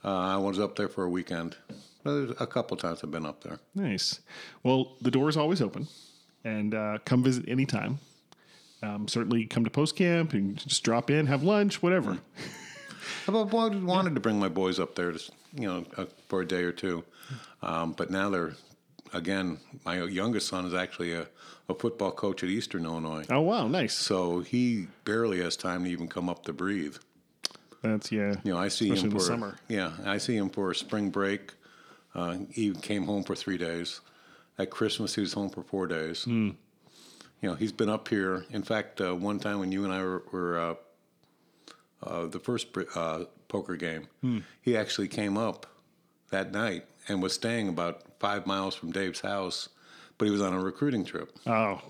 Uh, 0.03 0.09
I 0.09 0.37
was 0.37 0.59
up 0.59 0.75
there 0.75 0.87
for 0.87 1.03
a 1.03 1.09
weekend. 1.09 1.55
There's 2.03 2.31
a 2.39 2.47
couple 2.47 2.77
times 2.77 3.01
I've 3.03 3.11
been 3.11 3.25
up 3.25 3.43
there. 3.43 3.59
Nice. 3.75 4.21
Well, 4.63 4.95
the 5.01 5.11
door 5.11 5.27
is 5.29 5.35
always 5.37 5.61
open, 5.61 5.87
and 6.45 6.73
uh, 6.73 6.99
come 7.05 7.21
visit 7.23 7.45
anytime. 7.49 7.99
Um, 8.81 9.09
certainly, 9.09 9.45
come 9.45 9.65
to 9.65 9.69
post 9.69 9.97
camp 9.97 10.31
and 10.33 10.55
just 10.55 10.83
drop 10.83 11.09
in, 11.11 11.27
have 11.27 11.43
lunch, 11.43 11.81
whatever. 11.83 12.17
I've 13.27 13.33
wanted 13.53 14.15
to 14.15 14.21
bring 14.21 14.39
my 14.39 14.49
boys 14.49 14.79
up 14.79 14.95
there, 14.95 15.11
to, 15.11 15.19
you 15.53 15.67
know, 15.67 15.85
uh, 15.97 16.05
for 16.27 16.41
a 16.41 16.45
day 16.45 16.63
or 16.63 16.71
two. 16.71 17.03
Um, 17.61 17.93
but 17.93 18.09
now 18.09 18.29
they're, 18.29 18.53
again, 19.13 19.59
my 19.85 20.03
youngest 20.03 20.47
son 20.47 20.65
is 20.65 20.73
actually 20.73 21.13
a, 21.13 21.27
a 21.67 21.75
football 21.75 22.11
coach 22.11 22.43
at 22.43 22.49
Eastern 22.49 22.85
Illinois. 22.85 23.25
Oh 23.29 23.41
wow, 23.41 23.67
nice. 23.67 23.93
So 23.93 24.39
he 24.39 24.87
barely 25.05 25.41
has 25.41 25.55
time 25.55 25.83
to 25.83 25.89
even 25.89 26.07
come 26.07 26.29
up 26.29 26.43
to 26.45 26.53
breathe. 26.53 26.97
That's 27.81 28.11
yeah. 28.11 28.35
You 28.43 28.53
know, 28.53 28.57
I 28.57 28.67
see 28.67 28.91
Especially 28.91 28.99
him 28.99 29.05
in 29.05 29.09
the 29.09 29.19
for 29.19 29.25
summer. 29.25 29.57
yeah, 29.67 29.91
I 30.05 30.17
see 30.17 30.35
him 30.35 30.49
for 30.49 30.73
spring 30.73 31.09
break. 31.09 31.53
Uh, 32.15 32.37
he 32.49 32.73
came 32.73 33.05
home 33.05 33.23
for 33.23 33.35
three 33.35 33.57
days. 33.57 34.01
At 34.57 34.69
Christmas, 34.71 35.15
he 35.15 35.21
was 35.21 35.33
home 35.33 35.49
for 35.49 35.63
four 35.63 35.87
days. 35.87 36.23
Hmm. 36.23 36.51
You 37.41 37.49
know, 37.49 37.55
he's 37.55 37.71
been 37.71 37.87
up 37.87 38.09
here. 38.09 38.45
In 38.51 38.63
fact, 38.63 38.99
uh, 38.99 39.15
one 39.15 39.39
time 39.39 39.59
when 39.59 39.71
you 39.71 39.85
and 39.85 39.93
I 39.93 40.01
were, 40.03 40.23
were 40.31 40.59
uh, 40.59 40.75
uh, 42.03 42.25
the 42.27 42.39
first 42.39 42.67
uh, 42.95 43.25
poker 43.47 43.75
game, 43.75 44.07
Hmm. 44.21 44.39
he 44.61 44.77
actually 44.77 45.07
came 45.07 45.37
up 45.37 45.65
that 46.29 46.51
night 46.51 46.85
and 47.07 47.21
was 47.21 47.33
staying 47.33 47.69
about 47.69 48.03
five 48.19 48.45
miles 48.45 48.75
from 48.75 48.91
Dave's 48.91 49.21
house, 49.21 49.69
but 50.17 50.25
he 50.25 50.31
was 50.31 50.41
on 50.41 50.53
a 50.53 50.59
recruiting 50.61 51.03
trip 51.05 51.35
Oh, 51.47 51.81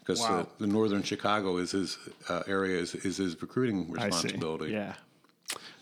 because 0.00 0.20
Wow. 0.20 0.46
the, 0.58 0.66
the 0.66 0.72
northern 0.72 1.02
Chicago 1.02 1.56
is 1.56 1.72
his 1.72 1.98
uh, 2.28 2.42
area 2.46 2.78
is, 2.78 2.94
is 2.94 3.16
his 3.16 3.40
recruiting 3.40 3.90
responsibility. 3.90 4.72
Yeah. 4.72 4.94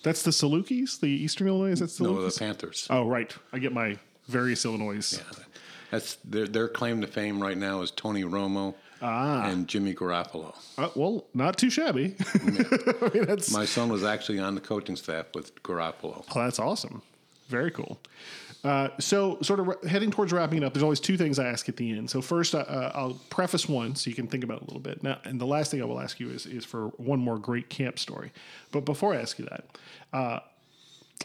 That's 0.03 0.23
the 0.23 0.31
Salukis, 0.31 1.01
the 1.01 1.09
Eastern 1.09 1.49
Illinois. 1.49 1.79
That's 1.79 1.97
the 1.97 2.05
No, 2.05 2.23
the 2.23 2.37
Panthers. 2.39 2.87
Oh, 2.91 3.07
right. 3.09 3.35
I 3.53 3.59
get 3.59 3.73
my 3.73 3.99
various 4.29 4.65
Illinois. 4.67 5.13
Yeah, 5.15 5.43
That's 5.91 6.17
their 6.17 6.47
their 6.47 6.69
claim 6.69 7.01
to 7.01 7.07
fame 7.07 7.43
right 7.43 7.57
now 7.57 7.81
is 7.81 7.91
Tony 7.91 8.23
Romo 8.25 8.75
Ah. 9.03 9.49
and 9.49 9.69
Jimmy 9.69 9.95
Garoppolo. 9.95 10.55
Uh, 10.79 10.89
well, 10.95 11.25
not 11.35 11.59
too 11.59 11.71
shabby. 11.71 12.17
I 12.35 13.11
mean, 13.13 13.25
that's 13.25 13.53
My 13.53 13.65
son 13.65 13.89
was 13.89 14.05
actually 14.05 14.39
on 14.39 14.55
the 14.55 14.61
coaching 14.61 14.97
staff 14.97 15.27
with 15.35 15.63
Garoppolo. 15.63 16.25
Oh, 16.35 16.43
that's 16.43 16.59
awesome. 16.59 17.03
Very 17.49 17.71
cool. 17.71 17.99
Uh, 18.65 18.89
so, 18.99 19.37
sort 19.43 19.61
of 19.61 19.69
re- 19.69 19.89
heading 19.89 20.11
towards 20.11 20.33
wrapping 20.33 20.63
it 20.63 20.65
up, 20.65 20.73
there's 20.73 20.83
always 20.83 21.01
two 21.01 21.19
things 21.19 21.39
I 21.39 21.45
ask 21.47 21.69
at 21.69 21.77
the 21.77 21.93
end. 21.93 22.09
So, 22.09 22.23
first, 22.23 22.55
uh, 22.55 22.61
uh, 22.61 22.93
I'll 22.95 23.21
preface 23.29 23.69
one 23.69 23.95
so 23.95 24.09
you 24.09 24.17
can 24.17 24.27
think 24.27 24.43
about 24.43 24.59
it 24.59 24.63
a 24.63 24.65
little 24.65 24.81
bit. 24.81 25.03
Now, 25.03 25.19
and 25.25 25.39
the 25.39 25.47
last 25.47 25.71
thing 25.71 25.83
I 25.83 25.85
will 25.85 26.01
ask 26.01 26.19
you 26.19 26.31
is, 26.31 26.47
is 26.47 26.65
for 26.65 26.87
one 26.97 27.19
more 27.19 27.39
great 27.39 27.69
camp 27.69 27.99
story. 27.99 28.33
But 28.73 28.87
before 28.87 29.13
I 29.13 29.19
ask 29.19 29.39
you 29.39 29.45
that, 29.51 29.67
uh, 30.15 30.41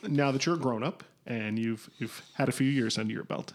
now 0.05 0.31
that 0.31 0.45
you're 0.45 0.55
a 0.55 0.59
grown 0.59 0.83
up 0.83 1.03
and 1.25 1.57
you've 1.57 1.89
you've 1.97 2.21
had 2.33 2.49
a 2.49 2.51
few 2.51 2.67
years 2.67 2.97
under 2.97 3.13
your 3.13 3.23
belt, 3.23 3.53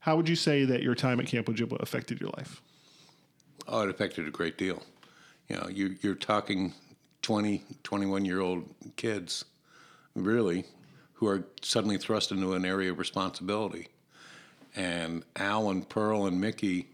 how 0.00 0.16
would 0.16 0.28
you 0.28 0.36
say 0.36 0.64
that 0.64 0.82
your 0.82 0.94
time 0.94 1.20
at 1.20 1.26
Camp 1.26 1.46
Ojibwa 1.46 1.78
affected 1.80 2.20
your 2.20 2.30
life? 2.38 2.62
Oh, 3.70 3.82
it 3.82 3.88
affected 3.88 4.26
a 4.26 4.32
great 4.32 4.58
deal. 4.58 4.82
You 5.48 5.56
know, 5.56 5.68
you, 5.68 5.96
you're 6.02 6.16
talking 6.16 6.74
20, 7.22 7.62
21 7.84 8.24
year 8.24 8.40
old 8.40 8.64
kids, 8.96 9.44
really, 10.16 10.64
who 11.14 11.28
are 11.28 11.44
suddenly 11.62 11.96
thrust 11.96 12.32
into 12.32 12.54
an 12.54 12.64
area 12.64 12.90
of 12.90 12.98
responsibility. 12.98 13.86
And 14.74 15.22
Al 15.36 15.70
and 15.70 15.88
Pearl 15.88 16.26
and 16.26 16.40
Mickey 16.40 16.88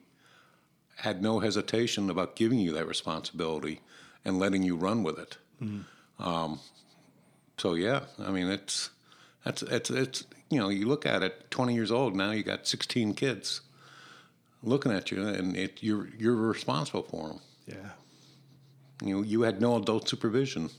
had 0.97 1.23
no 1.23 1.41
hesitation 1.41 2.11
about 2.11 2.37
giving 2.37 2.59
you 2.59 2.73
that 2.73 2.87
responsibility 2.87 3.81
and 4.25 4.39
letting 4.39 4.63
you 4.63 4.77
run 4.77 5.03
with 5.03 5.19
it. 5.19 5.39
Um, 6.19 6.61
so 7.57 7.75
yeah, 7.75 8.01
I 8.19 8.31
mean 8.31 8.49
it's 8.49 8.91
that's 9.45 9.63
it's 9.63 9.91
it's 9.91 10.25
you 10.51 10.59
know 10.59 10.69
you 10.69 10.87
look 10.87 11.07
at 11.07 11.23
it, 11.23 11.51
20 11.51 11.75
years 11.75 11.91
old 11.91 12.15
now, 12.15 12.33
you 12.33 12.43
got 12.43 12.67
16 12.67 13.15
kids 13.15 13.61
looking 14.67 14.93
at 14.93 15.11
you, 15.11 15.27
and 15.27 15.57
it, 15.57 15.83
you're 15.83 16.09
you're 16.19 16.35
responsible 16.35 17.03
for 17.03 17.29
them. 17.29 17.41
Yeah. 17.67 17.91
You 19.03 19.17
know, 19.17 19.23
you 19.23 19.43
had 19.43 19.61
no 19.61 19.77
adult 19.77 20.09
supervision. 20.09 20.71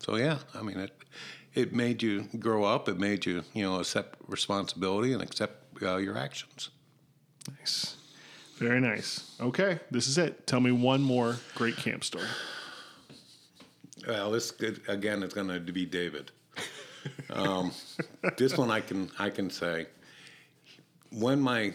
So 0.00 0.16
yeah, 0.16 0.38
I 0.54 0.62
mean 0.62 0.78
it. 0.78 0.92
It 1.54 1.72
made 1.72 2.02
you 2.02 2.28
grow 2.38 2.64
up. 2.64 2.88
It 2.88 2.98
made 2.98 3.24
you, 3.24 3.42
you 3.54 3.62
know, 3.62 3.80
accept 3.80 4.18
responsibility 4.28 5.14
and 5.14 5.22
accept 5.22 5.82
uh, 5.82 5.96
your 5.96 6.18
actions. 6.18 6.68
Nice. 7.58 7.96
Very 8.58 8.80
nice. 8.80 9.34
Okay, 9.40 9.80
this 9.90 10.06
is 10.06 10.18
it. 10.18 10.46
Tell 10.46 10.60
me 10.60 10.72
one 10.72 11.02
more 11.02 11.36
great 11.54 11.76
camp 11.76 12.04
story. 12.04 12.26
Well, 14.06 14.30
this 14.30 14.52
again 14.88 15.22
is 15.22 15.32
going 15.32 15.48
to 15.48 15.60
be 15.60 15.86
David. 15.86 16.30
Um, 17.30 17.72
this 18.36 18.56
one 18.56 18.70
I 18.70 18.80
can 18.80 19.10
I 19.18 19.30
can 19.30 19.50
say. 19.50 19.86
When 21.10 21.40
my 21.40 21.72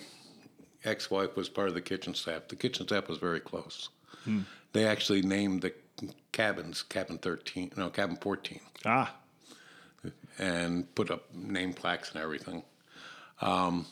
ex-wife 0.86 1.36
was 1.36 1.50
part 1.50 1.68
of 1.68 1.74
the 1.74 1.82
kitchen 1.82 2.14
staff, 2.14 2.48
the 2.48 2.56
kitchen 2.56 2.88
staff 2.88 3.08
was 3.08 3.18
very 3.18 3.40
close. 3.40 3.90
They 4.74 4.86
actually 4.86 5.22
named 5.22 5.62
the 5.62 5.74
cabins 6.32 6.84
cabin 6.84 7.18
thirteen, 7.18 7.72
no 7.76 7.90
cabin 7.90 8.16
fourteen. 8.18 8.62
Ah, 8.86 9.14
and 10.40 10.94
put 10.96 11.12
up 11.12 11.34
name 11.34 11.74
plaques 11.74 12.12
and 12.12 12.22
everything. 12.22 12.64
Um, 13.42 13.86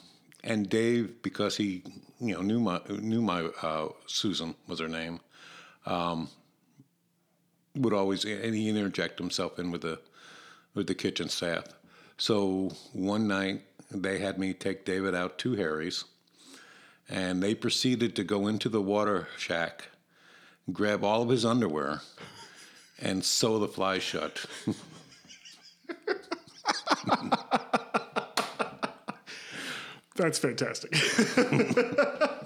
and 0.44 0.70
Dave, 0.70 1.22
because 1.22 1.58
he 1.58 1.84
you 2.20 2.34
know 2.34 2.42
knew 2.42 2.60
my 2.60 2.80
knew 2.90 3.22
my 3.22 3.42
uh, 3.62 3.90
Susan 4.06 4.56
was 4.68 4.80
her 4.80 4.88
name, 4.88 5.20
um, 5.86 6.30
would 7.76 7.94
always 7.94 8.24
and 8.24 8.56
he 8.56 8.70
interject 8.70 9.20
himself 9.20 9.60
in 9.60 9.72
with 9.72 9.82
the 9.82 10.00
with 10.76 10.88
the 10.88 10.96
kitchen 10.96 11.30
staff. 11.30 11.66
So 12.18 12.72
one 12.94 13.28
night 13.28 13.64
they 13.92 14.20
had 14.20 14.38
me 14.38 14.54
take 14.54 14.86
David 14.86 15.16
out 15.16 15.38
to 15.40 15.56
Harry's, 15.56 16.06
and 17.10 17.41
they 17.41 17.55
proceeded 17.55 18.16
to 18.16 18.24
go 18.24 18.47
into 18.47 18.70
the 18.70 18.82
water 18.82 19.28
shack, 19.38 19.89
grab 20.72 21.03
all 21.03 21.24
of 21.24 21.30
his 21.30 21.43
underwear, 21.45 22.01
and 23.01 23.24
sew 23.26 23.60
the 23.60 23.68
fly 23.68 23.99
shut. 23.99 24.45
That's 30.16 30.38
fantastic. 30.38 30.91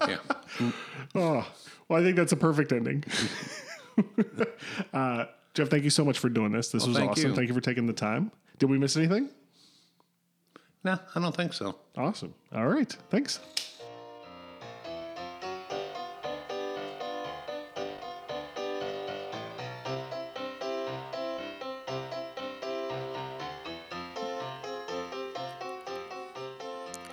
yeah. 0.08 0.18
oh, 1.16 1.44
well, 1.88 2.00
I 2.00 2.04
think 2.04 2.16
that's 2.16 2.30
a 2.30 2.36
perfect 2.36 2.70
ending. 2.70 3.02
uh, 4.94 5.24
Geoff, 5.54 5.68
thank 5.70 5.82
you 5.82 5.90
so 5.90 6.04
much 6.04 6.20
for 6.20 6.28
doing 6.28 6.52
this. 6.52 6.68
This 6.68 6.82
Well, 6.82 6.90
was 6.90 6.98
thank 6.98 7.10
awesome. 7.10 7.30
you. 7.30 7.34
Thank 7.36 7.48
you 7.48 7.54
for 7.54 7.60
taking 7.60 7.86
the 7.86 7.92
time. 7.92 8.30
Did 8.58 8.70
we 8.70 8.78
miss 8.78 8.96
anything? 8.96 9.28
No, 10.84 10.98
I 11.16 11.20
don't 11.20 11.34
think 11.34 11.52
so. 11.52 11.74
Awesome. 11.96 12.32
All 12.54 12.68
right. 12.68 12.96
Thanks. 13.10 13.40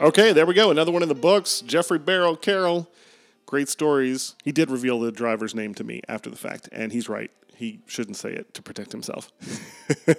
Okay, 0.02 0.34
there 0.34 0.46
we 0.48 0.56
go. 0.56 0.72
Another 0.72 0.92
one 0.92 1.04
in 1.04 1.10
the 1.10 1.14
books. 1.14 1.62
Jeffrey 1.62 2.00
Barrel 2.00 2.36
Carroll. 2.36 2.90
Great 3.46 3.70
stories. 3.70 4.34
He 4.44 4.52
did 4.52 4.72
reveal 4.72 5.00
the 5.00 5.12
driver's 5.12 5.54
name 5.54 5.76
to 5.76 5.84
me 5.84 6.02
after 6.10 6.28
the 6.28 6.36
fact, 6.36 6.68
and 6.72 6.92
he's 6.92 7.08
right. 7.08 7.30
He 7.54 7.82
shouldn't 7.86 8.18
say 8.18 8.34
it 8.34 8.52
to 8.56 8.64
protect 8.64 8.94
himself. 8.94 9.32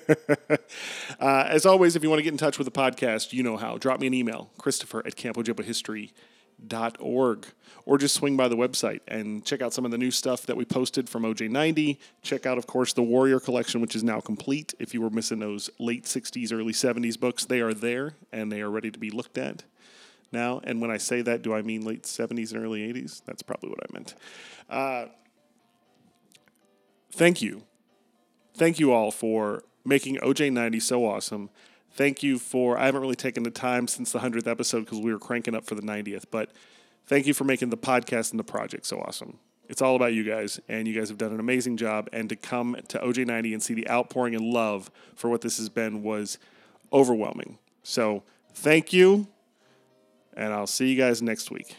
uh, 1.18 1.46
as 1.48 1.66
always, 1.66 1.96
if 1.96 2.04
you 2.04 2.10
want 2.10 2.20
to 2.20 2.22
get 2.22 2.30
in 2.30 2.38
touch 2.38 2.58
with 2.58 2.66
the 2.66 2.70
podcast, 2.70 3.32
you 3.32 3.42
know 3.42 3.56
how. 3.56 3.76
Drop 3.76 3.98
me 3.98 4.06
an 4.06 4.14
email, 4.14 4.50
Christopher 4.56 5.04
at 5.04 5.16
CampOjibwaHistory.org, 5.16 7.46
or 7.84 7.98
just 7.98 8.14
swing 8.14 8.36
by 8.36 8.46
the 8.46 8.56
website 8.56 9.00
and 9.08 9.44
check 9.44 9.62
out 9.62 9.72
some 9.72 9.84
of 9.84 9.90
the 9.90 9.98
new 9.98 10.12
stuff 10.12 10.46
that 10.46 10.56
we 10.56 10.64
posted 10.64 11.08
from 11.08 11.24
OJ90. 11.24 11.98
Check 12.22 12.46
out, 12.46 12.56
of 12.56 12.68
course, 12.68 12.92
the 12.92 13.02
Warrior 13.02 13.40
Collection, 13.40 13.80
which 13.80 13.96
is 13.96 14.04
now 14.04 14.20
complete. 14.20 14.74
If 14.78 14.94
you 14.94 15.00
were 15.00 15.10
missing 15.10 15.40
those 15.40 15.70
late 15.80 16.04
60s, 16.04 16.52
early 16.52 16.72
70s 16.72 17.18
books, 17.18 17.44
they 17.44 17.58
are 17.58 17.74
there 17.74 18.14
and 18.30 18.52
they 18.52 18.60
are 18.60 18.70
ready 18.70 18.92
to 18.92 18.98
be 19.00 19.10
looked 19.10 19.36
at 19.36 19.64
now. 20.32 20.60
And 20.64 20.80
when 20.80 20.90
I 20.90 20.96
say 20.96 21.22
that, 21.22 21.42
do 21.42 21.54
I 21.54 21.62
mean 21.62 21.84
late 21.84 22.04
70s 22.04 22.52
and 22.52 22.64
early 22.64 22.80
80s? 22.92 23.22
That's 23.24 23.42
probably 23.42 23.70
what 23.70 23.80
I 23.82 23.92
meant. 23.92 24.14
Uh, 24.68 25.06
thank 27.12 27.42
you. 27.42 27.62
Thank 28.54 28.78
you 28.78 28.92
all 28.92 29.10
for 29.10 29.64
making 29.84 30.16
OJ90 30.18 30.80
so 30.82 31.06
awesome. 31.06 31.50
Thank 31.90 32.22
you 32.22 32.38
for, 32.38 32.78
I 32.78 32.86
haven't 32.86 33.02
really 33.02 33.16
taken 33.16 33.42
the 33.42 33.50
time 33.50 33.86
since 33.86 34.12
the 34.12 34.20
100th 34.20 34.46
episode 34.46 34.80
because 34.80 35.00
we 35.00 35.12
were 35.12 35.18
cranking 35.18 35.54
up 35.54 35.64
for 35.64 35.74
the 35.74 35.82
90th, 35.82 36.24
but 36.30 36.50
thank 37.06 37.26
you 37.26 37.34
for 37.34 37.44
making 37.44 37.70
the 37.70 37.76
podcast 37.76 38.30
and 38.30 38.40
the 38.40 38.44
project 38.44 38.86
so 38.86 39.00
awesome. 39.00 39.38
It's 39.68 39.80
all 39.80 39.96
about 39.96 40.12
you 40.12 40.24
guys, 40.24 40.60
and 40.68 40.86
you 40.86 40.94
guys 40.94 41.08
have 41.08 41.18
done 41.18 41.32
an 41.32 41.40
amazing 41.40 41.76
job. 41.76 42.08
And 42.12 42.28
to 42.28 42.36
come 42.36 42.76
to 42.88 42.98
OJ90 42.98 43.52
and 43.52 43.62
see 43.62 43.74
the 43.74 43.88
outpouring 43.88 44.34
and 44.34 44.44
love 44.44 44.90
for 45.14 45.30
what 45.30 45.40
this 45.40 45.56
has 45.56 45.68
been 45.68 46.02
was 46.02 46.38
overwhelming. 46.92 47.58
So 47.82 48.22
thank 48.52 48.92
you 48.92 49.28
and 50.34 50.52
I'll 50.52 50.66
see 50.66 50.88
you 50.88 50.96
guys 50.96 51.22
next 51.22 51.50
week. 51.50 51.76